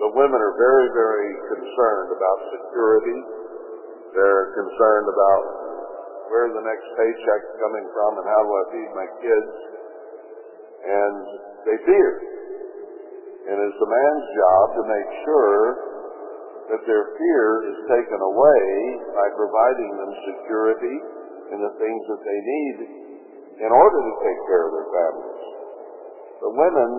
but 0.00 0.12
women 0.12 0.40
are 0.40 0.56
very, 0.56 0.88
very 0.92 1.30
concerned 1.56 2.10
about 2.12 2.38
security. 2.52 3.18
They're 4.12 4.52
concerned 4.56 5.08
about 5.08 5.42
where 6.28 6.48
the 6.52 6.64
next 6.64 6.86
paycheck's 6.96 7.52
coming 7.60 7.86
from 7.92 8.10
and 8.20 8.26
how 8.28 8.40
do 8.44 8.50
I 8.50 8.64
feed 8.72 8.90
my 8.92 9.08
kids. 9.20 9.52
And 10.86 11.16
they 11.64 11.76
fear. 11.88 12.10
And 13.46 13.56
it's 13.62 13.80
the 13.80 13.90
man's 13.90 14.26
job 14.36 14.64
to 14.76 14.82
make 14.84 15.10
sure 15.24 15.62
that 16.76 16.82
their 16.82 17.04
fear 17.14 17.46
is 17.70 17.78
taken 17.86 18.20
away 18.20 18.64
by 19.14 19.26
providing 19.38 19.90
them 20.02 20.12
security 20.34 20.96
in 21.54 21.58
the 21.62 21.72
things 21.78 22.02
that 22.10 22.22
they 22.26 22.40
need 22.42 22.76
in 23.62 23.70
order 23.70 24.00
to 24.02 24.12
take 24.20 24.40
care 24.50 24.62
of 24.66 24.72
their 24.74 24.90
families. 24.92 25.55
The 26.40 26.52
women 26.52 26.90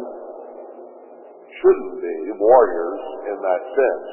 shouldn't 1.62 1.96
be 2.02 2.18
warriors 2.38 3.02
in 3.30 3.38
that 3.38 3.62
sense. 3.74 4.10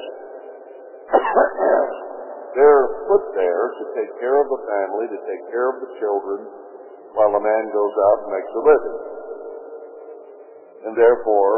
They're 2.55 2.87
put 3.11 3.23
there 3.35 3.65
to 3.77 3.83
take 3.99 4.11
care 4.21 4.37
of 4.39 4.47
the 4.47 4.61
family, 4.63 5.05
to 5.11 5.19
take 5.27 5.43
care 5.51 5.67
of 5.75 5.77
the 5.83 5.91
children, 5.99 6.39
while 7.13 7.31
the 7.35 7.43
man 7.43 7.63
goes 7.71 7.95
out 7.95 8.17
and 8.23 8.29
makes 8.31 8.51
a 8.55 8.63
living. 8.63 8.99
And 10.87 10.93
therefore, 10.95 11.53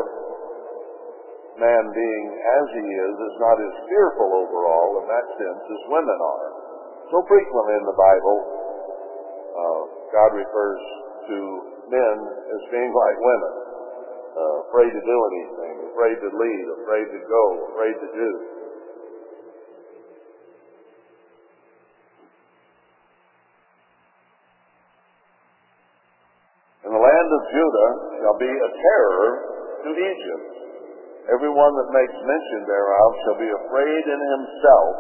man 1.58 1.84
being 1.94 2.26
as 2.34 2.66
he 2.78 2.86
is, 2.86 3.14
is 3.18 3.36
not 3.42 3.58
as 3.58 3.74
fearful 3.90 4.30
overall 4.30 5.02
in 5.02 5.06
that 5.10 5.28
sense 5.38 5.64
as 5.66 5.82
women 5.90 6.18
are. 6.18 6.50
So 7.10 7.18
frequently 7.26 7.76
in 7.78 7.86
the 7.86 7.98
Bible, 7.98 8.38
uh, 9.58 9.82
God 10.14 10.32
refers 10.38 10.82
to 11.30 11.38
men 11.90 12.16
as 12.28 12.62
being 12.72 12.92
like 12.92 13.18
women, 13.20 13.54
uh, 14.38 14.56
afraid 14.70 14.92
to 14.92 15.04
do 15.04 15.18
anything, 15.34 15.76
afraid 15.92 16.18
to 16.22 16.30
lead, 16.30 16.66
afraid 16.84 17.08
to 17.10 17.20
go, 17.26 17.44
afraid 17.74 17.96
to 17.98 18.10
do. 18.14 18.32
And 26.88 26.96
the 26.96 27.04
land 27.04 27.30
of 27.36 27.42
Judah 27.52 27.92
shall 28.24 28.38
be 28.40 28.48
a 28.48 28.72
terror 28.72 29.28
to 29.84 29.90
Egypt. 29.92 30.52
Everyone 31.28 31.74
that 31.76 31.90
makes 31.92 32.16
mention 32.16 32.60
thereof 32.64 33.10
shall 33.28 33.40
be 33.44 33.52
afraid 33.52 34.04
in 34.08 34.22
himself 34.40 34.94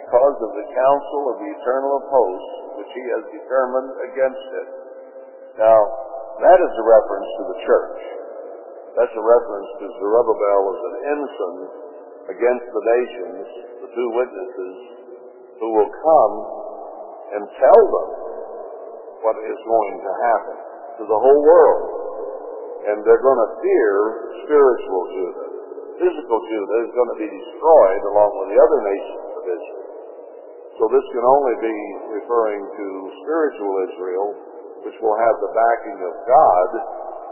because 0.00 0.36
of 0.40 0.50
the 0.56 0.66
counsel 0.72 1.22
of 1.28 1.36
the 1.44 1.50
eternal 1.60 1.92
of 2.00 2.04
hosts 2.08 2.54
which 2.80 2.92
he 2.96 3.04
has 3.12 3.22
determined 3.36 3.92
against 4.08 4.48
it. 4.64 4.68
Now, 5.60 5.76
that 6.40 6.58
is 6.60 6.72
a 6.72 6.84
reference 6.88 7.30
to 7.36 7.42
the 7.52 7.58
church. 7.64 8.00
That's 8.96 9.14
a 9.14 9.24
reference 9.24 9.70
to 9.80 9.86
Zerubbabel 10.00 10.60
as 10.72 10.80
an 10.80 10.96
ensign 11.14 11.60
against 12.34 12.66
the 12.72 12.84
nations, 12.84 13.44
the 13.86 13.90
two 13.92 14.08
witnesses, 14.16 14.76
who 15.60 15.68
will 15.76 15.92
come 15.92 16.34
and 17.36 17.42
tell 17.60 17.82
them 17.86 18.08
what 19.20 19.36
is 19.38 19.60
going 19.62 19.96
to 20.00 20.12
happen 20.32 20.56
to 21.00 21.04
the 21.04 21.20
whole 21.20 21.42
world. 21.44 21.84
And 22.88 23.04
they're 23.04 23.20
going 23.20 23.42
to 23.44 23.50
fear 23.60 23.92
spiritual 24.48 25.02
Judah. 25.12 25.48
Physical 26.00 26.38
Judah 26.48 26.78
is 26.88 26.90
going 26.96 27.10
to 27.12 27.18
be 27.20 27.28
destroyed 27.28 28.02
along 28.08 28.30
with 28.40 28.48
the 28.56 28.58
other 28.58 28.80
nations 28.80 29.28
of 29.36 29.44
Israel. 29.44 29.88
So 30.80 30.88
this 30.88 31.06
can 31.12 31.24
only 31.28 31.56
be 31.60 31.76
referring 32.16 32.64
to 32.64 32.86
spiritual 33.20 33.72
Israel, 33.84 34.26
which 34.84 34.96
will 35.00 35.18
have 35.18 35.36
the 35.40 35.52
backing 35.52 35.98
of 36.04 36.14
God 36.24 36.70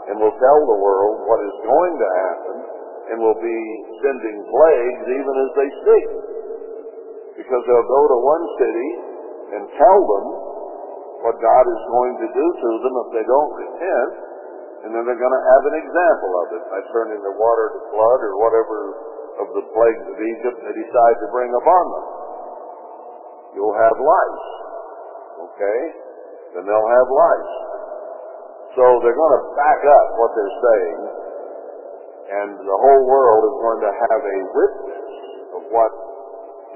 and 0.09 0.15
will 0.17 0.37
tell 0.37 0.61
the 0.65 0.79
world 0.79 1.25
what 1.25 1.41
is 1.45 1.55
going 1.65 1.93
to 1.97 2.09
happen 2.25 2.57
and 3.09 3.15
will 3.21 3.37
be 3.41 3.59
sending 4.05 4.37
plagues 4.45 5.05
even 5.05 5.35
as 5.37 5.51
they 5.57 5.69
speak. 5.81 6.09
Because 7.41 7.61
they'll 7.65 7.89
go 7.89 8.03
to 8.09 8.17
one 8.21 8.45
city 8.61 8.89
and 9.57 9.63
tell 9.77 9.99
them 10.05 10.25
what 11.25 11.35
God 11.41 11.65
is 11.67 11.81
going 11.89 12.15
to 12.21 12.27
do 12.31 12.47
to 12.47 12.69
them 12.85 12.95
if 13.05 13.09
they 13.17 13.25
don't 13.27 13.53
repent, 13.57 14.13
and 14.85 14.89
then 14.95 15.03
they're 15.03 15.19
going 15.19 15.37
to 15.37 15.45
have 15.51 15.63
an 15.67 15.77
example 15.83 16.31
of 16.39 16.47
it 16.55 16.63
by 16.71 16.79
turning 16.95 17.19
the 17.19 17.35
water 17.35 17.65
to 17.75 17.79
blood 17.91 18.19
or 18.23 18.33
whatever 18.39 18.77
of 19.43 19.47
the 19.55 19.65
plagues 19.75 20.05
of 20.07 20.15
Egypt 20.15 20.57
they 20.63 20.75
decide 20.75 21.15
to 21.19 21.27
bring 21.31 21.51
upon 21.51 21.83
them. 21.91 22.05
You'll 23.57 23.75
have 23.75 23.95
lice. 23.99 24.47
Okay? 25.49 25.79
Then 26.53 26.65
they'll 26.65 26.91
have 26.97 27.09
life. 27.09 27.51
So 28.77 28.83
they're 29.01 29.17
going 29.17 29.35
to 29.37 29.45
back 29.57 29.81
up 29.81 30.07
what 30.17 30.31
they're 30.37 30.57
saying, 30.61 30.99
and 32.29 32.49
the 32.61 32.79
whole 32.79 33.03
world 33.09 33.41
is 33.49 33.55
going 33.59 33.81
to 33.81 33.91
have 33.91 34.21
a 34.21 34.37
witness 34.53 35.09
of 35.57 35.61
what 35.73 35.91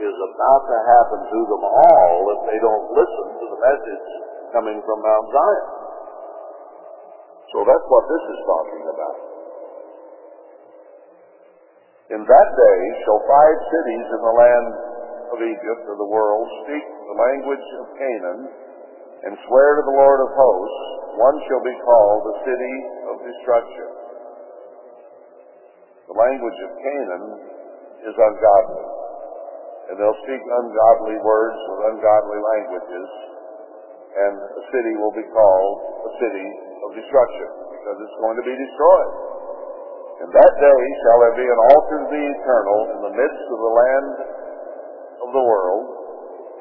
is 0.01 0.17
about 0.33 0.63
to 0.65 0.77
happen 0.89 1.19
to 1.21 1.39
them 1.53 1.63
all 1.63 2.17
if 2.33 2.39
they 2.49 2.59
don't 2.59 2.85
listen 2.97 3.27
to 3.39 3.45
the 3.45 3.59
message 3.61 4.07
coming 4.57 4.81
from 4.81 4.97
Mount 5.05 5.27
Zion. 5.29 5.67
So 7.53 7.61
that's 7.61 7.85
what 7.85 8.05
this 8.09 8.23
is 8.33 8.39
talking 8.49 8.83
about. 8.89 9.17
In 12.17 12.21
that 12.25 12.49
day 12.57 12.79
shall 13.05 13.21
five 13.25 13.57
cities 13.69 14.05
in 14.09 14.21
the 14.21 14.35
land 14.37 14.69
of 15.33 15.37
Egypt 15.39 15.81
or 15.89 15.97
the 15.97 16.09
world 16.09 16.45
speak 16.65 16.83
the 16.83 17.17
language 17.17 17.67
of 17.81 17.85
Canaan 17.97 18.41
and 19.23 19.33
swear 19.47 19.69
to 19.79 19.83
the 19.87 19.95
Lord 19.95 20.19
of 20.27 20.29
hosts, 20.35 20.83
one 21.15 21.37
shall 21.47 21.63
be 21.63 21.75
called 21.87 22.21
the 22.27 22.37
city 22.43 22.75
of 23.07 23.15
destruction. 23.23 23.89
The 26.11 26.17
language 26.19 26.59
of 26.67 26.71
Canaan 26.75 27.25
is 28.03 28.15
ungodly, 28.19 28.85
and 29.87 29.93
they'll 29.95 30.21
speak 30.27 30.43
ungodly 30.43 31.17
words 31.23 31.59
with 31.71 31.79
ungodly 31.95 32.39
languages, 32.43 33.09
and 34.13 34.33
the 34.59 34.65
city 34.75 34.93
will 34.99 35.15
be 35.15 35.25
called 35.31 35.75
a 36.03 36.11
city 36.19 36.47
of 36.83 36.89
destruction, 36.99 37.49
because 37.79 37.97
it's 38.03 38.17
going 38.19 38.37
to 38.37 38.45
be 38.45 38.55
destroyed. 38.59 39.13
In 40.27 40.29
that 40.35 40.53
day 40.59 40.81
shall 41.07 41.19
there 41.23 41.37
be 41.39 41.47
an 41.47 41.61
altar 41.71 41.97
to 42.03 42.07
the 42.11 42.23
eternal 42.27 42.79
in 42.91 42.99
the 43.07 43.13
midst 43.15 43.45
of 43.47 43.59
the 43.63 43.73
land 43.73 44.13
of 45.23 45.29
the 45.31 45.43
world, 45.47 45.85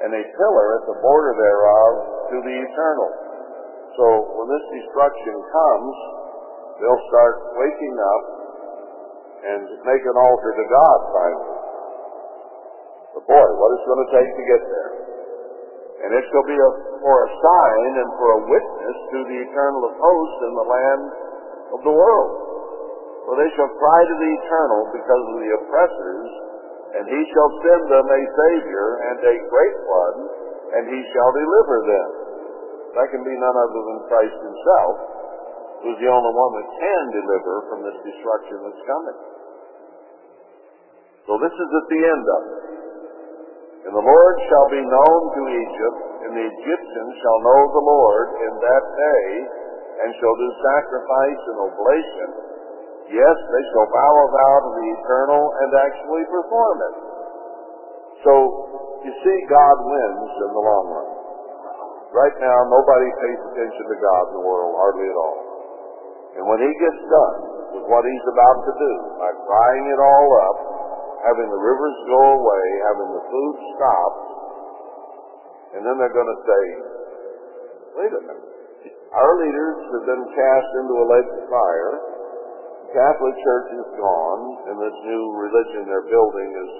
and 0.06 0.10
a 0.14 0.22
pillar 0.22 0.66
at 0.78 0.84
the 0.86 0.98
border 1.02 1.34
thereof 1.34 2.21
to 2.32 2.38
the 2.40 2.56
eternal. 2.64 3.10
So 3.92 4.04
when 4.40 4.48
this 4.48 4.64
destruction 4.80 5.36
comes, 5.52 5.94
they'll 6.80 7.04
start 7.12 7.34
waking 7.60 7.96
up 8.00 8.24
and 9.42 9.60
make 9.84 10.04
an 10.08 10.16
altar 10.16 10.52
to 10.56 10.64
God 10.64 10.98
finally. 11.12 11.56
But 13.12 13.24
boy, 13.28 13.46
what 13.60 13.68
it's 13.76 13.84
going 13.84 14.02
to 14.08 14.10
take 14.16 14.30
to 14.32 14.44
get 14.48 14.62
there. 14.64 14.92
And 16.02 16.10
it 16.16 16.24
shall 16.32 16.46
be 16.48 16.56
a, 16.56 16.70
for 17.04 17.16
a 17.22 17.30
sign 17.30 17.90
and 18.00 18.08
for 18.16 18.28
a 18.34 18.40
witness 18.48 18.96
to 19.12 19.18
the 19.28 19.38
eternal 19.44 19.82
of 19.86 19.94
hosts 20.00 20.40
in 20.42 20.52
the 20.56 20.66
land 20.66 21.04
of 21.76 21.80
the 21.84 21.94
world. 21.94 22.32
For 23.28 23.38
they 23.38 23.50
shall 23.54 23.70
cry 23.70 24.00
to 24.02 24.16
the 24.18 24.30
eternal 24.40 24.82
because 24.90 25.24
of 25.30 25.36
the 25.38 25.50
oppressors, 25.62 26.30
and 26.98 27.04
he 27.06 27.20
shall 27.30 27.50
send 27.62 27.82
them 27.86 28.06
a 28.08 28.22
Savior 28.34 28.86
and 29.12 29.18
a 29.20 29.36
great 29.46 29.78
one, 29.86 30.18
and 30.74 30.82
he 30.90 31.00
shall 31.14 31.30
deliver 31.30 31.76
them. 31.86 32.21
That 32.92 33.08
can 33.08 33.24
be 33.24 33.32
none 33.32 33.56
other 33.56 33.80
than 33.88 33.98
Christ 34.08 34.38
himself, 34.44 34.94
who's 35.80 35.98
the 35.98 36.12
only 36.12 36.32
one 36.36 36.52
that 36.60 36.68
can 36.76 37.04
deliver 37.16 37.54
from 37.72 37.80
this 37.88 37.98
destruction 38.04 38.56
that's 38.68 38.84
coming. 38.84 39.18
So 41.24 41.40
this 41.40 41.54
is 41.54 41.70
at 41.72 41.86
the 41.88 42.02
end 42.02 42.26
of 42.26 42.42
it. 42.42 42.62
And 43.82 43.92
the 43.96 44.06
Lord 44.06 44.34
shall 44.46 44.68
be 44.70 44.82
known 44.84 45.22
to 45.34 45.42
Egypt, 45.50 45.98
and 46.22 46.32
the 46.38 46.46
Egyptians 46.46 47.12
shall 47.18 47.40
know 47.42 47.60
the 47.72 47.86
Lord 47.86 48.26
in 48.46 48.52
that 48.62 48.84
day, 48.94 49.26
and 50.06 50.08
shall 50.20 50.36
do 50.38 50.48
sacrifice 50.62 51.42
and 51.50 51.58
oblation. 51.66 52.28
Yes, 53.10 53.36
they 53.40 53.64
shall 53.74 53.88
bow 53.90 54.12
a 54.22 54.26
vow 54.30 54.54
to 54.62 54.70
the 54.78 54.86
eternal 55.02 55.42
and 55.64 55.70
actually 55.82 56.24
perform 56.30 56.76
it. 56.78 56.96
So, 58.22 58.32
you 59.02 59.12
see, 59.18 59.38
God 59.50 59.76
wins 59.82 60.30
in 60.30 60.50
the 60.54 60.62
long 60.62 60.86
run. 60.94 61.21
Right 62.12 62.36
now, 62.44 62.58
nobody 62.68 63.08
pays 63.24 63.40
attention 63.40 63.84
to 63.88 63.96
God 63.96 64.22
in 64.28 64.34
the 64.36 64.44
world, 64.44 64.76
hardly 64.76 65.08
at 65.08 65.16
all. 65.16 65.38
And 66.36 66.44
when 66.44 66.60
he 66.60 66.72
gets 66.76 67.00
done 67.08 67.38
with 67.72 67.86
what 67.88 68.04
he's 68.04 68.26
about 68.28 68.58
to 68.68 68.72
do, 68.76 68.92
by 69.16 69.30
drying 69.48 69.84
it 69.88 70.00
all 70.00 70.28
up, 70.44 70.58
having 71.24 71.48
the 71.48 71.56
rivers 71.56 71.96
go 72.12 72.22
away, 72.36 72.64
having 72.92 73.10
the 73.16 73.24
food 73.32 73.54
stopped, 73.76 74.28
and 75.72 75.80
then 75.88 75.96
they're 75.96 76.12
going 76.12 76.32
to 76.36 76.40
say, 76.44 76.62
wait 77.96 78.12
a 78.12 78.22
minute. 78.28 78.48
Our 79.12 79.32
leaders 79.40 79.76
have 79.96 80.04
been 80.08 80.24
cast 80.36 80.70
into 80.84 80.94
a 81.00 81.06
lake 81.16 81.30
of 81.32 81.44
fire. 81.48 81.92
The 82.88 82.90
Catholic 82.92 83.36
Church 83.40 83.68
is 83.72 83.88
gone, 83.96 84.42
and 84.68 84.76
this 84.76 84.98
new 85.04 85.24
religion 85.36 85.88
they're 85.88 86.12
building 86.12 86.48
is 86.60 86.72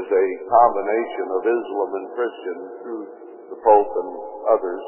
as 0.00 0.06
a 0.08 0.26
combination 0.48 1.26
of 1.28 1.40
Islam 1.44 1.90
and 1.92 2.06
Christian 2.16 2.58
through 2.80 3.04
the 3.50 3.58
Pope 3.60 3.92
and 3.98 4.10
others. 4.54 4.84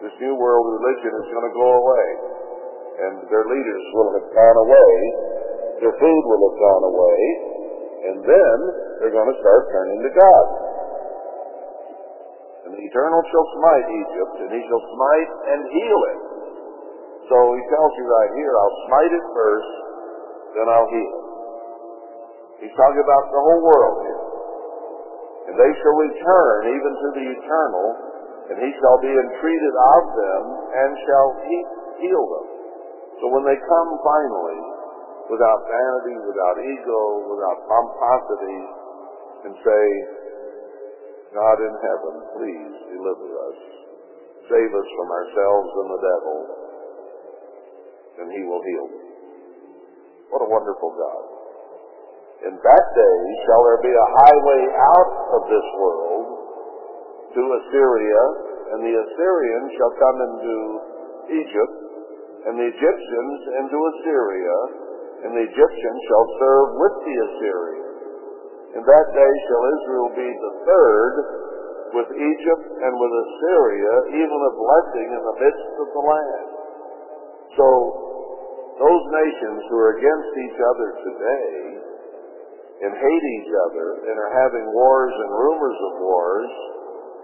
This 0.00 0.16
new 0.20 0.34
world 0.36 0.66
religion 0.76 1.12
is 1.12 1.28
going 1.32 1.46
to 1.48 1.56
go 1.56 1.68
away, 1.72 2.06
and 3.00 3.14
their 3.28 3.44
leaders 3.48 3.84
will 3.96 4.10
have 4.16 4.28
gone 4.32 4.58
away. 4.64 4.92
Their 5.84 5.96
food 5.96 6.22
will 6.24 6.42
have 6.52 6.58
gone 6.60 6.84
away, 6.88 7.20
and 8.08 8.16
then 8.24 8.56
they're 9.00 9.12
going 9.12 9.28
to 9.28 9.38
start 9.40 9.62
turning 9.72 10.00
to 10.04 10.12
God. 10.12 10.46
And 12.64 12.70
the 12.76 12.82
Eternal 12.82 13.22
shall 13.28 13.48
smite 13.60 13.86
Egypt, 13.92 14.34
and 14.40 14.50
he 14.56 14.60
shall 14.68 14.84
smite 14.84 15.30
and 15.52 15.60
heal 15.70 16.00
it. 16.12 16.20
So 17.28 17.36
he 17.56 17.62
tells 17.72 17.92
you 17.98 18.04
right 18.06 18.32
here, 18.38 18.52
I'll 18.56 18.78
smite 18.88 19.12
it 19.12 19.24
first, 19.34 19.72
then 20.56 20.66
I'll 20.70 20.90
heal 20.92 21.12
it. 21.12 21.26
He's 22.64 22.72
talking 22.72 23.02
about 23.04 23.24
the 23.28 23.42
whole 23.42 23.62
world 23.68 23.96
here. 24.06 24.15
And 25.46 25.54
they 25.54 25.72
shall 25.78 25.96
return 25.96 26.60
even 26.74 26.92
to 26.92 27.08
the 27.14 27.26
eternal, 27.38 27.86
and 28.50 28.56
he 28.58 28.70
shall 28.82 28.98
be 28.98 29.10
entreated 29.14 29.74
of 29.98 30.02
them, 30.14 30.42
and 30.74 30.90
shall 31.06 31.28
heal 32.02 32.24
them. 32.26 32.46
So 33.22 33.24
when 33.30 33.46
they 33.46 33.58
come 33.58 33.90
finally, 34.02 34.60
without 35.30 35.60
vanity, 35.66 36.16
without 36.26 36.56
ego, 36.58 37.00
without 37.30 37.58
pomposity, 37.66 38.60
and 39.46 39.54
say, 39.62 39.84
God 41.34 41.58
in 41.62 41.74
heaven, 41.78 42.14
please 42.38 42.74
deliver 42.90 43.28
us. 43.50 43.58
Save 44.46 44.70
us 44.70 44.88
from 44.94 45.08
ourselves 45.10 45.70
and 45.74 45.88
the 45.90 46.02
devil, 46.06 46.38
and 48.22 48.26
he 48.30 48.42
will 48.46 48.62
heal. 48.62 48.88
What 50.30 50.42
a 50.42 50.50
wonderful 50.50 50.90
God. 50.94 51.35
In 52.44 52.52
that 52.52 52.86
day 52.92 53.18
shall 53.48 53.62
there 53.64 53.80
be 53.80 53.94
a 53.96 54.08
highway 54.20 54.62
out 54.68 55.12
of 55.40 55.42
this 55.48 55.68
world 55.80 56.26
to 57.32 57.42
Assyria, 57.64 58.22
and 58.76 58.84
the 58.84 58.92
Assyrians 58.92 59.68
shall 59.80 59.94
come 59.96 60.18
into 60.20 60.56
Egypt, 61.32 61.76
and 62.44 62.54
the 62.60 62.68
Egyptians 62.68 63.38
into 63.64 63.78
Assyria, 63.96 64.56
and 65.24 65.30
the 65.32 65.44
Egyptians 65.48 66.00
shall 66.12 66.26
serve 66.36 66.68
with 66.76 66.96
the 67.08 67.16
Assyrians. 67.24 67.96
In 68.76 68.82
that 68.84 69.08
day 69.16 69.32
shall 69.48 69.64
Israel 69.80 70.10
be 70.12 70.28
the 70.28 70.54
third 70.68 71.14
with 71.96 72.08
Egypt 72.12 72.66
and 72.84 72.92
with 73.00 73.12
Assyria, 73.16 73.92
even 74.12 74.38
a 74.44 74.52
blessing 74.52 75.08
in 75.08 75.22
the 75.24 75.36
midst 75.40 75.72
of 75.80 75.88
the 75.88 76.04
land. 76.04 76.48
So, 77.56 77.68
those 78.76 79.04
nations 79.24 79.64
who 79.72 79.76
are 79.80 79.96
against 79.96 80.32
each 80.36 80.58
other 80.60 80.88
today 81.00 81.75
and 82.76 82.92
hate 82.92 83.24
each 83.40 83.52
other 83.68 83.86
and 84.04 84.14
are 84.20 84.34
having 84.36 84.66
wars 84.68 85.14
and 85.16 85.30
rumors 85.32 85.80
of 85.80 85.92
wars 85.96 86.50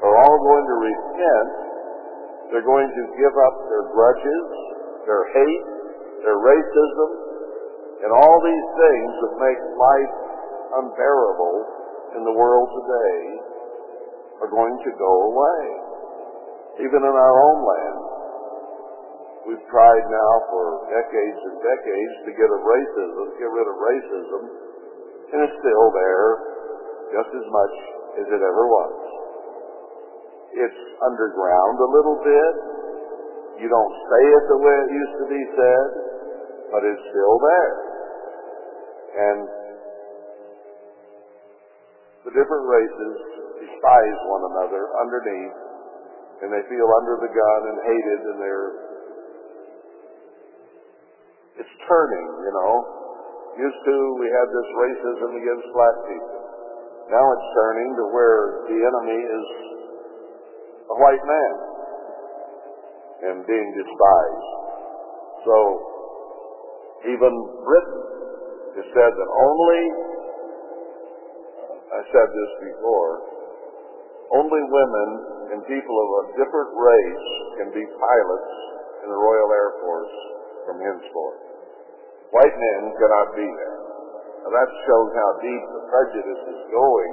are 0.00 0.16
all 0.16 0.38
going 0.48 0.66
to 0.66 0.76
repent. 0.80 1.50
They're 2.50 2.68
going 2.68 2.88
to 2.88 3.04
give 3.16 3.34
up 3.36 3.56
their 3.68 3.84
grudges, 3.92 4.46
their 5.04 5.24
hate, 5.28 5.66
their 6.24 6.40
racism, 6.40 7.10
and 8.02 8.10
all 8.10 8.36
these 8.40 8.68
things 8.80 9.10
that 9.24 9.32
make 9.44 9.60
life 9.76 10.14
unbearable 10.82 11.56
in 12.16 12.22
the 12.24 12.34
world 12.34 12.68
today 12.82 13.20
are 14.42 14.50
going 14.50 14.74
to 14.74 14.90
go 14.96 15.12
away. 15.32 15.62
Even 16.80 17.00
in 17.04 17.14
our 17.14 17.36
own 17.52 17.60
land. 17.60 18.00
We've 19.42 19.66
tried 19.68 20.04
now 20.08 20.32
for 20.48 20.64
decades 20.88 21.40
and 21.50 21.56
decades 21.60 22.14
to 22.26 22.30
get 22.32 22.48
of 22.48 22.62
racism, 22.62 23.26
get 23.36 23.50
rid 23.50 23.66
of 23.68 23.76
racism, 23.76 24.71
and 25.32 25.38
it's 25.48 25.56
still 25.64 25.86
there 25.96 26.28
just 27.12 27.30
as 27.32 27.46
much 27.48 27.74
as 28.20 28.26
it 28.28 28.40
ever 28.44 28.64
was. 28.68 28.94
It's 30.52 30.82
underground 31.00 31.76
a 31.80 31.90
little 31.96 32.18
bit. 32.20 32.54
You 33.64 33.68
don't 33.72 33.94
say 34.12 34.22
it 34.28 34.44
the 34.52 34.60
way 34.60 34.76
it 34.84 34.90
used 34.92 35.16
to 35.24 35.26
be 35.32 35.42
said, 35.56 35.86
but 36.72 36.84
it's 36.84 37.04
still 37.08 37.36
there. 37.40 37.74
And 39.12 39.40
the 42.28 42.32
different 42.36 42.64
races 42.68 43.14
despise 43.64 44.18
one 44.28 44.44
another 44.52 44.82
underneath, 45.00 45.58
and 46.44 46.48
they 46.52 46.64
feel 46.68 46.88
under 47.00 47.16
the 47.20 47.32
gun 47.32 47.60
and 47.72 47.76
hated, 47.88 48.20
and 48.28 48.36
they're. 48.40 48.70
It's 51.60 51.74
turning, 51.88 52.28
you 52.44 52.52
know. 52.56 53.01
Used 53.52 53.82
to, 53.84 53.96
we 54.16 54.28
had 54.32 54.48
this 54.48 54.68
racism 54.80 55.30
against 55.36 55.66
black 55.76 55.96
people. 56.08 56.40
Now 57.12 57.24
it's 57.36 57.48
turning 57.52 57.90
to 58.00 58.04
where 58.08 58.40
the 58.72 58.78
enemy 58.80 59.20
is 59.20 59.46
a 60.88 60.96
white 60.96 61.24
man 61.28 61.54
and 63.28 63.36
being 63.44 63.68
despised. 63.76 64.48
So, 65.44 65.56
even 67.12 67.32
Britain 67.68 68.02
has 68.80 68.88
said 68.96 69.12
that 69.12 69.30
only 69.36 69.82
I 71.92 72.00
said 72.08 72.28
this 72.32 72.52
before, 72.72 73.12
only 74.32 74.62
women 74.64 75.08
and 75.52 75.60
people 75.68 75.96
of 76.00 76.08
a 76.08 76.22
different 76.40 76.72
race 76.72 77.28
can 77.60 77.68
be 77.68 77.84
pilots 77.84 78.54
in 79.04 79.12
the 79.12 79.20
Royal 79.20 79.50
Air 79.52 79.70
Force 79.84 80.14
from 80.64 80.76
henceforth. 80.80 81.51
White 82.32 82.56
men 82.56 82.82
cannot 82.96 83.28
be 83.36 83.44
there. 83.44 83.78
Now 84.42 84.50
that 84.56 84.70
shows 84.88 85.10
how 85.12 85.30
deep 85.44 85.64
the 85.68 85.84
prejudice 85.86 86.42
is 86.48 86.60
going 86.72 87.12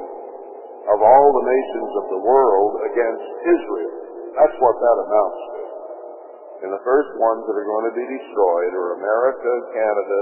of 0.89 0.99
all 1.03 1.27
the 1.35 1.45
nations 1.45 1.91
of 1.99 2.05
the 2.09 2.21
world 2.23 2.71
against 2.87 3.27
Israel. 3.43 3.95
That's 4.33 4.57
what 4.63 4.75
that 4.79 4.97
amounts 5.03 5.41
to. 5.53 5.61
And 6.59 6.69
the 6.75 6.83
first 6.87 7.11
ones 7.19 7.43
that 7.47 7.55
are 7.55 7.67
going 7.67 7.87
to 7.91 7.95
be 7.95 8.07
destroyed 8.07 8.71
are 8.75 8.99
America, 8.99 9.51
Canada, 9.75 10.21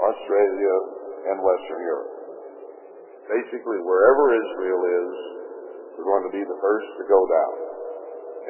Australia, 0.00 0.74
and 1.32 1.36
Western 1.44 1.80
Europe. 1.84 2.12
Basically, 3.28 3.80
wherever 3.84 4.24
Israel 4.32 4.80
is, 4.80 5.12
we're 5.96 6.08
going 6.08 6.26
to 6.28 6.34
be 6.34 6.44
the 6.44 6.58
first 6.60 6.88
to 7.00 7.04
go 7.08 7.20
down. 7.28 7.54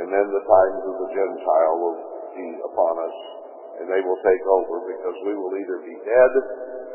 And 0.02 0.08
then 0.08 0.26
the 0.30 0.44
times 0.46 0.82
of 0.88 0.94
the 1.06 1.10
Gentile 1.12 1.76
will 1.78 1.98
be 2.32 2.48
upon 2.64 2.94
us, 3.02 3.16
and 3.80 3.86
they 3.88 4.02
will 4.04 4.20
take 4.20 4.44
over 4.60 4.74
because 4.90 5.16
we 5.24 5.34
will 5.38 5.54
either 5.56 5.78
be 5.84 5.96
dead 6.04 6.32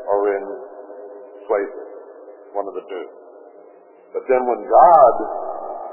or 0.06 0.18
in 0.36 0.44
slavery. 1.48 1.88
One 2.54 2.66
of 2.68 2.74
the 2.74 2.86
two. 2.86 3.06
But 4.14 4.24
then 4.24 4.42
when 4.46 4.62
God 4.64 5.14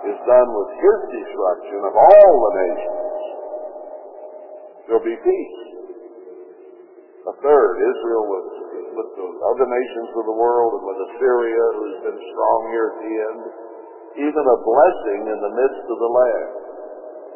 is 0.07 0.17
done 0.23 0.49
with 0.53 0.69
his 0.77 0.99
destruction 1.19 1.79
of 1.83 1.93
all 1.97 2.33
the 2.47 2.53
nations, 2.63 3.21
there'll 4.87 5.03
be 5.03 5.19
peace. 5.19 5.59
A 7.25 7.33
third, 7.41 7.73
Israel 7.81 8.25
was 8.29 8.45
with 8.95 9.09
the 9.17 9.27
other 9.51 9.67
nations 9.67 10.09
of 10.15 10.23
the 10.29 10.37
world 10.39 10.71
and 10.79 10.85
with 10.87 10.99
Assyria, 11.11 11.65
who's 11.75 11.99
been 12.07 12.21
strong 12.31 12.59
here 12.71 12.87
at 12.93 12.97
the 13.03 13.13
end, 13.17 13.41
even 14.29 14.43
a 14.45 14.59
blessing 14.63 15.21
in 15.27 15.39
the 15.43 15.53
midst 15.59 15.85
of 15.89 15.97
the 15.99 16.11
land. 16.15 16.51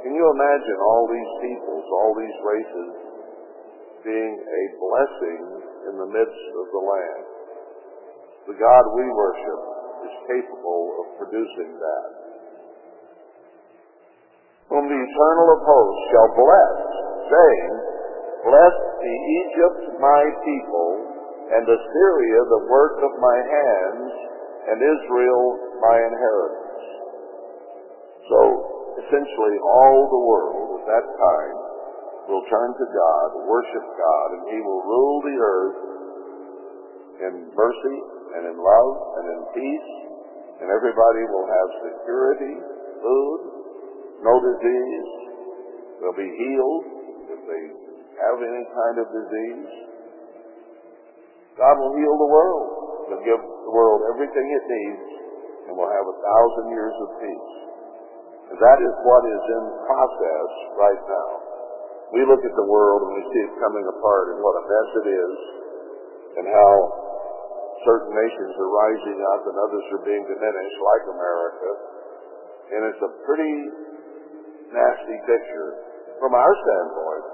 Can 0.08 0.16
you 0.16 0.24
imagine 0.24 0.80
all 0.80 1.06
these 1.12 1.34
peoples, 1.44 1.86
all 1.92 2.14
these 2.16 2.38
races, 2.40 3.09
being 4.04 4.36
a 4.40 4.64
blessing 4.80 5.42
in 5.92 5.94
the 6.00 6.10
midst 6.10 6.46
of 6.56 6.66
the 6.72 6.84
land? 6.84 7.26
The 8.50 8.58
God 8.58 8.84
we 8.96 9.06
worship 9.06 9.62
is 10.10 10.14
capable 10.26 10.84
of 11.04 11.06
producing 11.22 11.72
that. 11.78 12.10
Whom 14.70 14.86
the 14.86 15.02
eternal 15.02 15.48
of 15.54 15.62
hosts 15.66 16.04
shall 16.14 16.32
bless, 16.38 16.78
saying, 17.30 17.74
Bless 18.40 18.76
the 19.04 19.16
Egypt 19.44 19.82
my 20.00 20.24
people, 20.46 20.92
and 21.52 21.64
Assyria 21.68 22.40
the 22.48 22.64
work 22.70 22.98
of 23.04 23.14
my 23.20 23.38
hands, 23.44 24.12
and 24.70 24.78
Israel 24.80 25.44
my 25.82 25.98
inheritance. 25.98 26.70
So 28.30 28.40
essentially 29.02 29.58
all 29.66 30.00
the 30.06 30.24
world 30.30 30.68
at 30.80 30.86
that 30.86 31.08
time 31.18 31.69
will 32.30 32.46
turn 32.46 32.70
to 32.78 32.86
God, 32.86 33.28
worship 33.50 33.86
God, 33.98 34.28
and 34.38 34.44
He 34.54 34.60
will 34.62 34.84
rule 34.86 35.18
the 35.26 35.38
earth 35.42 35.80
in 37.26 37.34
mercy 37.58 37.98
and 38.38 38.44
in 38.54 38.58
love 38.62 38.94
and 39.18 39.26
in 39.34 39.40
peace, 39.58 39.90
and 40.62 40.68
everybody 40.70 41.24
will 41.34 41.48
have 41.50 41.70
security, 41.90 42.56
food, 43.02 43.40
no 44.22 44.34
disease. 44.46 45.10
They'll 46.00 46.16
be 46.16 46.30
healed 46.30 46.86
if 47.34 47.42
they 47.50 47.64
have 48.22 48.38
any 48.40 48.64
kind 48.78 48.96
of 49.02 49.06
disease. 49.10 49.72
God 51.58 51.76
will 51.82 51.96
heal 51.98 52.16
the 52.16 52.32
world. 52.32 52.68
He'll 53.10 53.26
give 53.26 53.42
the 53.42 53.74
world 53.74 54.06
everything 54.14 54.48
it 54.48 54.66
needs, 54.70 55.06
and 55.68 55.72
we'll 55.74 55.92
have 55.92 56.08
a 56.08 56.18
thousand 56.22 56.66
years 56.72 56.96
of 57.04 57.10
peace. 57.20 57.52
And 58.54 58.58
that 58.58 58.80
is 58.80 58.94
what 59.02 59.24
is 59.28 59.44
in 59.60 59.64
process 59.90 60.50
right 60.78 61.04
now. 61.10 61.49
We 62.10 62.26
look 62.26 62.42
at 62.42 62.56
the 62.58 62.68
world 62.68 63.06
and 63.06 63.12
we 63.22 63.24
see 63.30 63.42
it 63.46 63.54
coming 63.62 63.86
apart 63.86 64.34
and 64.34 64.42
what 64.42 64.56
a 64.58 64.64
mess 64.66 64.90
it 65.06 65.08
is, 65.14 65.36
and 66.42 66.46
how 66.50 66.74
certain 67.86 68.12
nations 68.12 68.54
are 68.58 68.72
rising 68.74 69.20
up 69.38 69.42
and 69.46 69.56
others 69.56 69.86
are 69.94 70.04
being 70.04 70.26
diminished, 70.26 70.78
like 70.82 71.04
America. 71.14 71.70
And 72.70 72.82
it's 72.90 73.04
a 73.06 73.12
pretty 73.26 73.56
nasty 74.74 75.18
picture 75.26 75.70
from 76.18 76.34
our 76.34 76.54
standpoint 76.66 77.26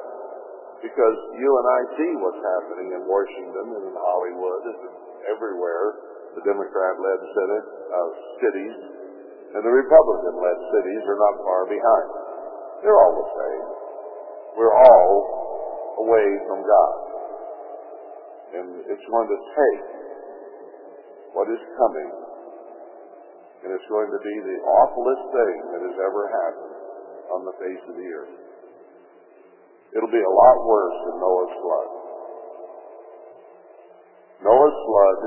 because 0.84 1.18
you 1.40 1.50
and 1.50 1.68
I 1.68 1.82
see 1.98 2.12
what's 2.20 2.44
happening 2.44 2.94
in 2.94 3.02
Washington 3.08 3.66
and 3.80 3.84
in 3.90 3.96
Hollywood 3.96 4.62
and 4.70 4.80
everywhere, 5.32 5.86
the 6.36 6.44
Democrat-led 6.44 7.20
Senate, 7.32 7.68
uh, 7.90 8.10
cities, 8.44 8.76
and 9.56 9.62
the 9.64 9.72
Republican-led 9.72 10.60
cities 10.76 11.04
are 11.08 11.20
not 11.20 11.36
far 11.42 11.64
behind. 11.66 12.10
They're 12.84 13.00
all 13.00 13.16
the 13.24 13.30
same. 13.34 13.85
We're 14.56 14.72
all 14.72 15.12
away 16.00 16.28
from 16.48 16.60
God. 16.64 16.96
And 18.56 18.68
it's 18.88 19.08
going 19.12 19.28
to 19.28 19.40
take 19.52 19.84
what 21.36 21.52
is 21.52 21.60
coming, 21.76 22.10
and 23.68 23.70
it's 23.76 23.90
going 23.92 24.08
to 24.08 24.22
be 24.24 24.36
the 24.48 24.58
awfulest 24.64 25.24
thing 25.36 25.56
that 25.76 25.82
has 25.84 25.98
ever 26.00 26.24
happened 26.32 26.76
on 27.36 27.42
the 27.44 27.56
face 27.60 27.84
of 27.92 27.96
the 28.00 28.10
earth. 28.16 28.36
It'll 29.92 30.12
be 30.12 30.24
a 30.24 30.36
lot 30.40 30.56
worse 30.64 30.98
than 31.04 31.16
Noah's 31.20 31.56
flood. 31.60 31.90
Noah's 34.48 34.80
flood 34.88 35.20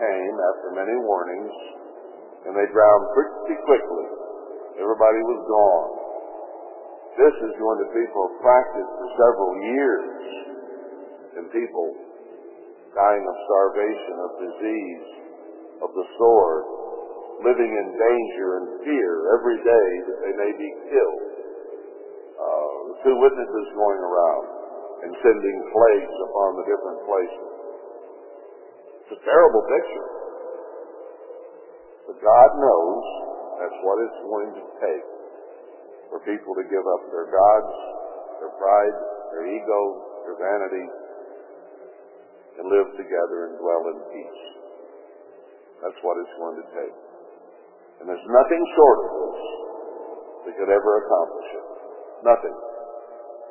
came 0.00 0.34
after 0.40 0.68
many 0.72 0.96
warnings, 1.04 1.52
and 2.48 2.56
they 2.56 2.64
drowned 2.72 3.06
pretty 3.12 3.60
quickly. 3.68 4.08
Everybody 4.80 5.20
was 5.20 5.40
gone. 5.44 5.99
This 7.18 7.34
is 7.42 7.52
going 7.58 7.78
to 7.82 7.90
be 7.90 8.04
protracted 8.14 8.86
for 8.86 9.06
several 9.18 9.52
years, 9.66 10.06
and 11.38 11.44
people 11.50 11.88
dying 12.94 13.24
of 13.26 13.36
starvation, 13.46 14.14
of 14.18 14.30
disease, 14.38 15.06
of 15.82 15.90
the 15.94 16.06
sword, 16.18 16.62
living 17.46 17.72
in 17.72 17.86
danger 17.94 18.48
and 18.60 18.66
fear 18.84 19.10
every 19.38 19.58
day 19.62 19.88
that 20.06 20.18
they 20.22 20.34
may 20.36 20.52
be 20.54 20.70
killed. 20.90 21.24
Uh, 22.40 22.78
two 23.04 23.16
witnesses 23.16 23.66
going 23.74 24.00
around 24.00 24.44
and 25.06 25.10
sending 25.24 25.56
plagues 25.72 26.16
upon 26.30 26.50
the 26.60 26.64
different 26.68 27.00
places. 27.08 27.50
It's 29.02 29.14
a 29.16 29.22
terrible 29.24 29.64
picture. 29.64 30.08
But 32.06 32.16
God 32.20 32.50
knows 32.60 33.04
that's 33.60 33.80
what 33.82 33.96
it's 34.04 34.20
going 34.24 34.50
to 34.56 34.64
take 34.82 35.19
for 36.10 36.18
people 36.26 36.52
to 36.58 36.64
give 36.66 36.82
up 36.82 37.02
their 37.14 37.30
gods, 37.30 37.74
their 38.42 38.52
pride, 38.58 38.96
their 39.30 39.46
ego, 39.46 39.80
their 40.26 40.36
vanity, 40.36 40.86
and 42.58 42.66
live 42.66 42.90
together 42.98 43.38
and 43.48 43.54
dwell 43.56 43.84
in 43.94 43.98
peace. 44.10 44.42
That's 45.80 46.00
what 46.04 46.18
it's 46.20 46.34
going 46.36 46.58
to 46.60 46.66
take. 46.76 46.96
And 48.02 48.04
there's 48.10 48.28
nothing 48.28 48.62
short 48.76 48.98
of 49.00 49.10
this 49.16 49.40
that 50.44 50.52
could 50.58 50.72
ever 50.72 50.92
accomplish 51.06 51.48
it. 51.56 51.66
Nothing. 52.26 52.56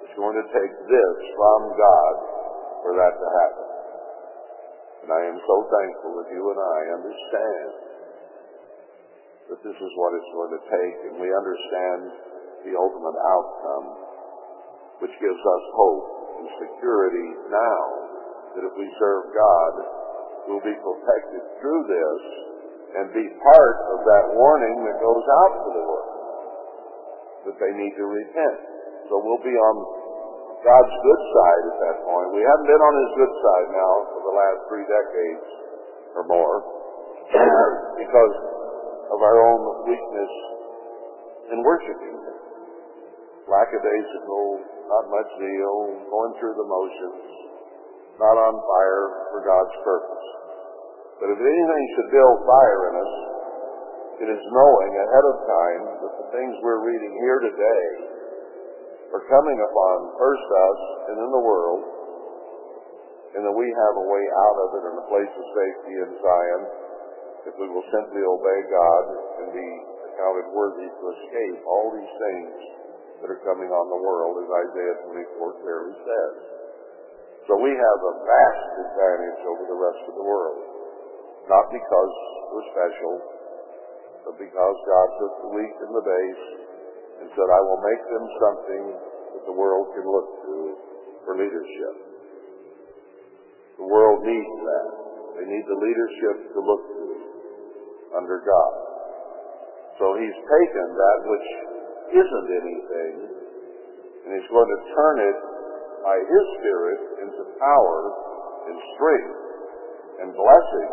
It's 0.05 0.17
going 0.19 0.37
to 0.37 0.45
take 0.53 0.73
this 0.85 1.17
from 1.33 1.61
God 1.73 2.13
for 2.85 2.91
that 2.99 3.13
to 3.17 3.27
happen. 3.39 3.67
And 5.05 5.09
I 5.09 5.21
am 5.31 5.37
so 5.41 5.57
thankful 5.63 6.11
that 6.21 6.29
you 6.29 6.43
and 6.53 6.59
I 6.59 6.79
understand 7.01 7.71
that 9.49 9.59
this 9.65 9.77
is 9.79 9.91
what 9.97 10.11
it's 10.13 10.31
going 10.37 10.53
to 10.53 10.63
take, 10.69 10.97
and 11.09 11.15
we 11.17 11.29
understand 11.33 12.01
the 12.67 12.73
ultimate 12.75 13.17
outcome, 13.17 13.85
which 15.03 15.15
gives 15.19 15.41
us 15.41 15.63
hope 15.75 16.05
and 16.39 16.47
security 16.59 17.27
now 17.51 17.83
that 18.55 18.63
if 18.65 18.73
we 18.75 18.87
serve 18.99 19.31
God, 19.31 19.73
we'll 20.49 20.65
be 20.65 20.75
protected 20.75 21.43
through 21.61 21.83
this 21.87 22.21
and 22.97 23.13
be 23.13 23.25
part 23.39 23.77
of 23.93 23.99
that 24.01 24.25
warning 24.33 24.81
that 24.89 24.97
goes 24.97 25.25
out 25.45 25.53
to 25.61 25.69
the 25.77 25.83
world 25.85 26.19
that 27.45 27.57
they 27.61 27.71
need 27.77 27.93
to 27.95 28.05
repent. 28.05 28.57
So 29.07 29.21
we'll 29.21 29.45
be 29.45 29.53
on 29.53 29.75
God's 30.59 30.91
good 30.91 31.21
side 31.31 31.63
at 31.71 31.77
that 31.79 31.97
point. 32.03 32.27
We 32.35 32.43
haven't 32.43 32.67
been 32.67 32.83
on 32.83 32.93
His 32.99 33.11
good 33.15 33.33
side 33.39 33.67
now 33.71 33.93
for 34.11 34.21
the 34.27 34.35
last 34.35 34.59
three 34.67 34.85
decades 34.89 35.47
or 36.19 36.23
more 36.27 36.55
because 38.03 38.35
of 39.13 39.19
our 39.23 39.37
own 39.39 39.87
weakness 39.87 40.33
in 41.53 41.63
worshiping. 41.63 42.18
Lackadaisical, 43.49 44.45
not 44.85 45.09
much 45.09 45.29
zeal, 45.41 45.77
going 46.05 46.33
through 46.37 46.53
the 46.53 46.69
motions, 46.69 47.25
not 48.21 48.37
on 48.37 48.53
fire 48.61 49.05
for 49.33 49.41
God's 49.41 49.75
purpose. 49.81 50.27
But 51.17 51.33
if 51.33 51.39
anything 51.41 51.83
should 51.97 52.09
build 52.13 52.37
fire 52.45 52.81
in 52.93 52.95
us, 53.01 53.13
it 54.21 54.29
is 54.29 54.43
knowing 54.53 54.91
ahead 55.01 55.25
of 55.33 55.35
time 55.49 55.83
that 55.97 56.13
the 56.13 56.27
things 56.29 56.53
we're 56.61 56.85
reading 56.85 57.13
here 57.25 57.39
today 57.49 57.85
are 59.17 59.25
coming 59.25 59.57
upon 59.57 59.95
first 60.21 60.45
us 60.45 60.81
and 61.09 61.17
in 61.17 61.29
the 61.33 61.41
world, 61.41 61.81
and 63.33 63.41
that 63.41 63.55
we 63.57 63.65
have 63.65 63.95
a 63.97 64.05
way 64.13 64.25
out 64.45 64.57
of 64.61 64.69
it 64.77 64.83
and 64.93 64.95
a 65.01 65.07
place 65.09 65.33
of 65.33 65.45
safety 65.57 65.93
in 66.05 66.09
Zion 66.21 66.61
if 67.47 67.55
we 67.57 67.65
will 67.71 67.87
simply 67.89 68.21
obey 68.21 68.59
God 68.69 69.03
and 69.41 69.47
be 69.55 69.69
accounted 70.11 70.53
worthy 70.53 70.85
to 70.85 71.03
escape 71.17 71.59
all 71.65 71.89
these 71.95 72.13
things 72.19 72.53
that 73.19 73.27
are 73.27 73.43
coming 73.43 73.67
on 73.67 73.85
the 73.91 73.99
world, 73.99 74.39
as 74.39 74.47
Isaiah 74.47 74.97
24 75.11 75.61
clearly 75.63 75.95
says. 76.03 76.35
So 77.47 77.57
we 77.59 77.71
have 77.73 77.99
a 78.05 78.13
vast 78.23 78.69
advantage 78.77 79.41
over 79.43 79.63
the 79.67 79.79
rest 79.79 80.03
of 80.05 80.15
the 80.15 80.25
world, 80.25 80.61
not 81.49 81.65
because 81.73 82.13
we're 82.53 82.67
special, 82.71 83.13
but 84.29 84.35
because 84.37 84.75
God 84.85 85.07
took 85.17 85.33
the 85.47 85.51
weak 85.57 85.73
and 85.81 85.91
the 85.91 86.05
base 86.05 86.45
and 87.19 87.27
said, 87.33 87.47
I 87.49 87.61
will 87.65 87.81
make 87.81 88.03
them 88.05 88.25
something 88.37 88.83
that 89.33 89.43
the 89.49 89.55
world 89.55 89.91
can 89.97 90.05
look 90.05 90.29
to 90.45 90.55
for 91.25 91.33
leadership. 91.35 91.95
The 93.81 93.87
world 93.87 94.23
needs 94.23 94.55
that. 94.63 94.87
They 95.39 95.47
need 95.47 95.65
the 95.67 95.79
leadership 95.79 96.53
to 96.53 96.59
look 96.59 96.83
to 96.85 97.05
under 98.19 98.43
God. 98.43 98.73
So 99.99 100.15
he's 100.15 100.37
taken 100.37 100.85
that 100.95 101.17
which 101.27 101.49
isn't 102.13 102.47
anything 102.63 103.39
and 104.29 104.37
he's 104.37 104.51
going 104.53 104.69
to 104.69 104.81
turn 104.93 105.15
it 105.25 105.37
by 106.05 106.17
his 106.21 106.45
Spirit 106.61 107.01
into 107.25 107.41
power 107.57 107.99
and 108.69 108.77
strength 108.93 109.39
and 110.21 110.29
blessing 110.37 110.91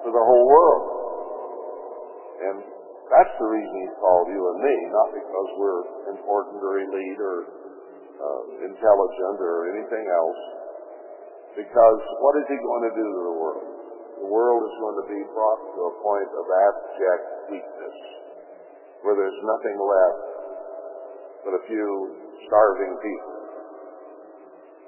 for 0.00 0.10
the 0.14 0.24
whole 0.24 0.46
world. 0.48 0.84
And 2.48 2.56
that's 3.12 3.34
the 3.36 3.48
reason 3.52 3.72
he's 3.76 3.98
called 4.00 4.32
you 4.32 4.40
and 4.40 4.58
me, 4.64 4.76
not 4.88 5.08
because 5.12 5.48
we're 5.60 5.84
important 6.16 6.58
or 6.64 6.80
elite 6.80 7.20
or 7.20 7.36
uh, 7.44 8.42
intelligent 8.72 9.36
or 9.36 9.68
anything 9.76 10.06
else. 10.08 10.42
Because 11.52 12.00
what 12.24 12.34
is 12.40 12.46
he 12.48 12.56
going 12.56 12.84
to 12.88 12.94
do 12.96 13.04
to 13.04 13.22
the 13.28 13.36
world? 13.36 13.66
The 14.16 14.30
world 14.32 14.62
is 14.64 14.74
going 14.80 14.96
to 14.96 15.08
be 15.12 15.22
brought 15.36 15.60
to 15.60 15.80
a 15.92 15.94
point 16.00 16.30
of 16.30 16.44
abject 16.48 17.24
weakness, 17.52 17.98
where 19.04 19.18
there's 19.18 19.40
nothing 19.44 19.76
left 19.76 20.31
but 21.42 21.52
a 21.58 21.62
few 21.66 21.88
starving 22.46 22.94
people. 23.02 23.34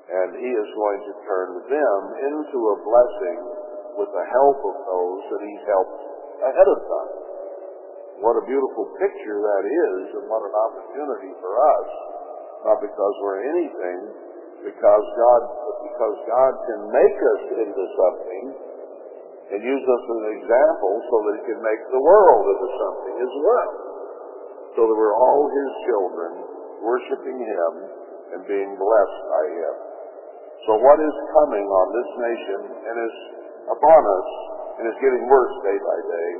And 0.05 0.31
he 0.37 0.51
is 0.53 0.69
going 0.77 1.01
to 1.09 1.13
turn 1.25 1.49
them 1.67 2.01
into 2.29 2.59
a 2.61 2.77
blessing 2.85 3.41
with 3.97 4.11
the 4.13 4.27
help 4.31 4.59
of 4.63 4.77
those 4.85 5.23
that 5.33 5.43
he's 5.43 5.65
helped 5.65 6.01
ahead 6.45 6.69
of 6.69 6.79
time. 6.85 7.15
What 8.23 8.39
a 8.39 8.45
beautiful 8.47 8.95
picture 9.01 9.39
that 9.43 9.65
is, 9.67 10.03
and 10.21 10.25
what 10.31 10.45
an 10.45 10.55
opportunity 10.55 11.33
for 11.43 11.53
us. 11.59 11.89
Not 12.65 12.79
because 12.81 13.15
we're 13.21 13.43
anything, 13.43 14.01
because 14.65 15.05
God, 15.19 15.43
because 15.83 16.17
God 16.25 16.53
can 16.69 16.81
make 16.89 17.19
us 17.19 17.43
into 17.59 17.85
something 17.99 18.45
and 19.53 19.61
use 19.61 19.85
us 19.85 20.03
as 20.09 20.19
an 20.25 20.33
example 20.41 20.95
so 21.05 21.17
that 21.29 21.33
He 21.37 21.43
can 21.53 21.61
make 21.61 21.83
the 21.93 22.01
world 22.01 22.45
into 22.49 22.69
something 22.81 23.17
as 23.19 23.35
well. 23.45 23.73
So 24.75 24.81
there 24.83 24.99
were 24.99 25.15
all 25.15 25.43
his 25.47 25.71
children 25.87 26.31
worshiping 26.83 27.39
him 27.39 27.73
and 28.35 28.41
being 28.51 28.75
blessed 28.75 29.23
by 29.31 29.45
him. 29.55 29.75
So 30.67 30.75
what 30.83 30.99
is 30.99 31.17
coming 31.31 31.67
on 31.67 31.87
this 31.95 32.11
nation 32.19 32.61
and 32.75 32.97
is 32.99 33.17
upon 33.71 34.03
us 34.03 34.29
and 34.81 34.85
is 34.91 34.99
getting 34.99 35.23
worse 35.31 35.55
day 35.63 35.79
by 35.79 35.99
day, 36.03 36.31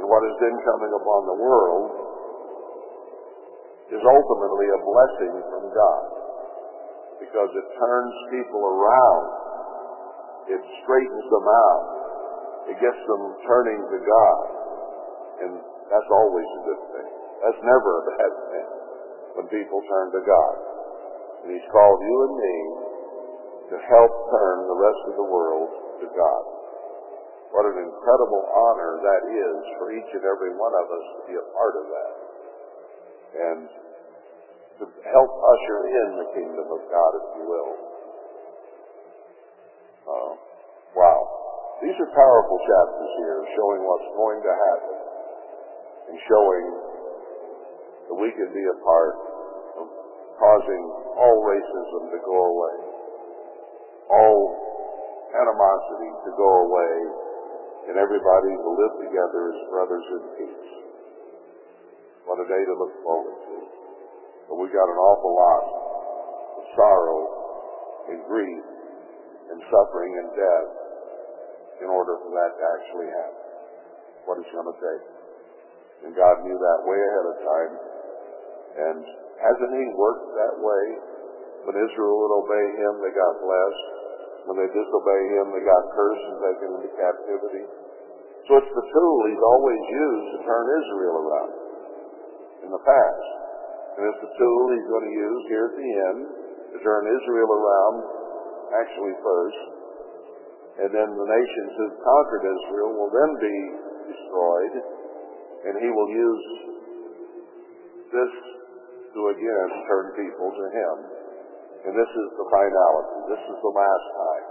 and 0.00 0.04
what 0.08 0.24
has 0.24 0.36
been 0.40 0.58
coming 0.64 0.92
upon 0.96 1.20
the 1.28 1.38
world 1.38 1.86
is 3.92 4.00
ultimately 4.00 4.68
a 4.72 4.80
blessing 4.80 5.34
from 5.52 5.64
God 5.70 6.04
because 7.20 7.50
it 7.52 7.66
turns 7.76 8.14
people 8.32 8.62
around. 8.64 9.26
It 10.48 10.62
straightens 10.84 11.26
them 11.28 11.46
out. 11.46 11.84
It 12.72 12.76
gets 12.80 13.00
them 13.06 13.22
turning 13.44 13.80
to 13.92 13.98
God. 14.00 14.40
And 15.44 15.52
that's 15.92 16.10
always 16.10 16.48
a 16.48 16.62
good 16.64 16.82
thing. 16.96 17.23
That's 17.44 17.60
never 17.60 17.90
a 18.00 18.04
bad 18.08 18.32
thing 18.56 18.70
when 19.36 19.46
people 19.52 19.84
turn 19.84 20.16
to 20.16 20.22
God. 20.24 20.54
And 21.44 21.52
He's 21.52 21.68
called 21.68 22.00
you 22.00 22.16
and 22.24 22.34
me 22.40 22.56
to 23.68 23.76
help 23.84 24.12
turn 24.32 24.64
the 24.64 24.78
rest 24.80 25.02
of 25.12 25.14
the 25.20 25.28
world 25.28 25.70
to 26.00 26.06
God. 26.08 26.42
What 27.52 27.68
an 27.68 27.84
incredible 27.84 28.42
honor 28.48 28.96
that 28.96 29.22
is 29.28 29.60
for 29.76 29.92
each 29.92 30.08
and 30.16 30.24
every 30.24 30.56
one 30.56 30.72
of 30.72 30.86
us 30.88 31.06
to 31.20 31.20
be 31.28 31.36
a 31.36 31.46
part 31.52 31.74
of 31.76 31.84
that. 31.86 32.12
And 33.34 33.60
to 34.80 34.84
help 35.04 35.30
usher 35.30 35.78
in 35.86 36.08
the 36.24 36.28
kingdom 36.34 36.66
of 36.66 36.80
God, 36.88 37.10
if 37.14 37.26
you 37.38 37.44
will. 37.44 37.72
Uh, 40.08 40.32
wow. 40.96 41.20
These 41.84 41.94
are 42.00 42.10
powerful 42.10 42.58
chapters 42.64 43.12
here 43.20 43.38
showing 43.52 43.80
what's 43.84 44.10
going 44.16 44.40
to 44.40 44.52
happen 44.64 44.96
and 46.08 46.16
showing 46.24 46.93
that 48.08 48.16
we 48.16 48.30
can 48.36 48.50
be 48.52 48.64
a 48.64 48.78
part 48.84 49.14
of 49.80 49.86
causing 50.36 50.82
all 51.16 51.38
racism 51.46 52.02
to 52.12 52.18
go 52.24 52.36
away, 52.36 52.76
all 54.10 54.40
animosity 55.34 56.10
to 56.26 56.30
go 56.36 56.50
away, 56.68 56.94
and 57.90 58.00
everybody 58.00 58.52
to 58.54 58.70
live 58.80 58.94
together 59.04 59.42
as 59.52 59.58
brothers 59.68 60.06
in 60.08 60.22
peace. 60.40 60.72
What 62.24 62.40
a 62.40 62.46
day 62.48 62.62
to 62.64 62.74
look 62.80 62.94
forward 63.04 63.36
to. 63.36 63.56
But 64.48 64.56
we 64.56 64.68
got 64.72 64.88
an 64.88 64.96
awful 64.96 65.32
lot 65.36 65.64
of 66.60 66.64
sorrow 66.72 67.20
and 68.08 68.18
grief 68.24 68.64
and 69.52 69.58
suffering 69.68 70.12
and 70.16 70.28
death 70.32 70.70
in 71.84 71.88
order 71.92 72.16
for 72.24 72.30
that 72.32 72.52
to 72.56 72.64
actually 72.80 73.08
happen. 73.12 73.44
What 74.24 74.40
it's 74.40 74.52
going 74.56 74.68
to 74.72 74.78
take. 74.80 75.04
And 76.08 76.12
God 76.16 76.40
knew 76.44 76.56
that 76.56 76.80
way 76.88 76.96
ahead 76.96 77.26
of 77.28 77.36
time. 77.44 77.72
And 78.74 79.00
hasn't 79.38 79.72
He 79.78 79.86
worked 79.94 80.28
that 80.34 80.56
way? 80.58 80.84
When 81.64 81.76
Israel 81.78 82.14
would 82.20 82.34
obey 82.44 82.66
Him, 82.76 82.92
they 83.00 83.14
got 83.14 83.40
blessed. 83.40 83.86
When 84.50 84.56
they 84.60 84.68
disobey 84.68 85.22
Him, 85.38 85.44
they 85.54 85.64
got 85.64 85.82
cursed 85.94 86.26
and 86.28 86.38
taken 86.42 86.68
into 86.76 86.90
captivity. 86.92 87.64
So 88.44 88.60
it's 88.60 88.74
the 88.76 88.86
tool 88.92 89.16
He's 89.30 89.44
always 89.44 89.82
used 89.88 90.28
to 90.36 90.38
turn 90.44 90.64
Israel 90.84 91.16
around 91.24 91.52
in 92.66 92.70
the 92.74 92.82
past. 92.84 93.28
And 93.96 94.02
it's 94.10 94.20
the 94.20 94.34
tool 94.36 94.62
He's 94.74 94.88
going 94.90 95.06
to 95.06 95.14
use 95.16 95.42
here 95.48 95.66
at 95.70 95.76
the 95.78 95.90
end 96.12 96.20
to 96.74 96.78
turn 96.82 97.02
Israel 97.08 97.50
around, 97.54 97.96
actually 98.74 99.14
first. 99.22 99.62
And 100.84 100.90
then 100.90 101.08
the 101.14 101.28
nations 101.30 101.70
who've 101.78 101.98
conquered 102.02 102.44
Israel 102.44 102.90
will 102.98 103.12
then 103.14 103.32
be 103.38 103.56
destroyed. 104.10 104.74
And 105.70 105.74
He 105.78 105.88
will 105.88 106.10
use 106.10 106.44
this 108.12 108.34
to 109.14 109.20
again 109.30 109.68
turn 109.86 110.04
people 110.18 110.50
to 110.50 110.64
Him. 110.74 110.94
And 111.86 111.92
this 111.94 112.10
is 112.10 112.28
the 112.34 112.46
finality. 112.50 113.16
This 113.30 113.44
is 113.46 113.58
the 113.62 113.74
last 113.74 114.06
time. 114.18 114.44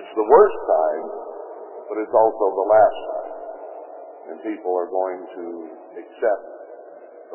It's 0.00 0.14
the 0.16 0.24
worst 0.24 0.60
time, 0.64 1.04
but 1.92 1.96
it's 2.00 2.16
also 2.16 2.44
the 2.56 2.68
last 2.72 2.98
time. 3.12 3.32
And 4.32 4.36
people 4.40 4.72
are 4.72 4.88
going 4.88 5.20
to 5.36 5.46
accept 6.00 6.44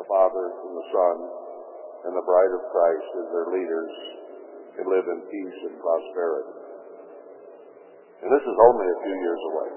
the 0.00 0.06
Father 0.10 0.44
and 0.50 0.72
the 0.74 0.86
Son 0.90 1.16
and 2.08 2.12
the 2.16 2.26
bride 2.26 2.52
of 2.54 2.62
Christ 2.74 3.08
as 3.22 3.26
their 3.30 3.48
leaders 3.54 3.92
and 4.78 4.84
live 4.86 5.06
in 5.06 5.18
peace 5.30 5.58
and 5.70 5.74
prosperity. 5.78 6.56
And 8.22 8.28
this 8.34 8.42
is 8.42 8.56
only 8.58 8.86
a 8.90 8.98
few 9.06 9.16
years 9.22 9.42
away. 9.54 9.70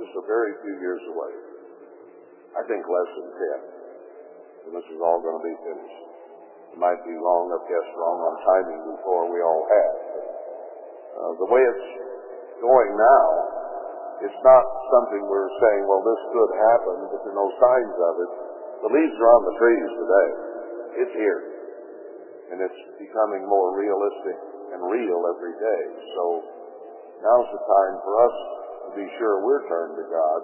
Just 0.00 0.14
a 0.16 0.24
very 0.24 0.52
few 0.64 0.76
years 0.80 1.02
away. 1.12 1.32
I 2.56 2.62
think 2.64 2.80
less 2.84 3.10
than 3.16 3.28
ten. 3.36 3.81
And 4.66 4.72
this 4.78 4.86
is 4.86 4.98
all 5.02 5.18
going 5.18 5.38
to 5.38 5.46
be 5.46 5.56
finished. 5.66 6.02
It 6.72 6.78
might 6.80 7.02
be 7.04 7.12
wrong, 7.12 7.52
I've 7.52 7.68
guessed 7.68 7.92
wrong 7.98 8.18
on 8.22 8.34
timing 8.48 8.80
before 8.96 9.28
we 9.28 9.44
all 9.44 9.64
have. 9.68 9.94
Uh, 11.12 11.32
the 11.44 11.48
way 11.52 11.60
it's 11.60 11.88
going 12.64 12.92
now, 12.96 13.26
it's 14.24 14.40
not 14.46 14.64
something 14.88 15.20
we're 15.26 15.52
saying, 15.60 15.82
well, 15.84 16.00
this 16.00 16.22
could 16.32 16.52
happen, 16.72 16.96
but 17.12 17.20
there 17.26 17.34
are 17.34 17.42
no 17.42 17.50
signs 17.58 17.96
of 17.98 18.14
it. 18.22 18.32
The 18.86 18.90
leaves 18.94 19.16
are 19.20 19.32
on 19.36 19.42
the 19.50 19.56
trees 19.58 19.90
today. 19.98 20.28
It's 21.04 21.14
here. 21.18 21.40
And 22.54 22.56
it's 22.62 22.80
becoming 23.02 23.44
more 23.44 23.76
realistic 23.76 24.38
and 24.72 24.80
real 24.88 25.20
every 25.28 25.54
day. 25.58 25.82
So 26.16 26.24
now's 27.20 27.50
the 27.52 27.62
time 27.66 27.94
for 28.00 28.14
us 28.22 28.36
to 28.86 28.90
be 28.96 29.06
sure 29.18 29.44
we're 29.44 29.66
turned 29.68 30.00
to 30.00 30.06
God 30.08 30.42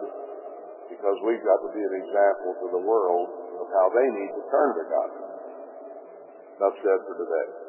because 0.93 1.17
we've 1.25 1.45
got 1.45 1.61
to 1.65 1.71
be 1.73 1.81
an 1.81 1.95
example 2.05 2.51
to 2.61 2.67
the 2.77 2.83
world 2.83 3.29
of 3.59 3.67
how 3.71 3.87
they 3.91 4.09
need 4.15 4.31
to 4.35 4.43
turn 4.51 4.69
to 4.79 4.85
God. 4.87 5.11
Enough 6.59 6.77
said 6.83 6.99
for 7.07 7.15
today. 7.19 7.68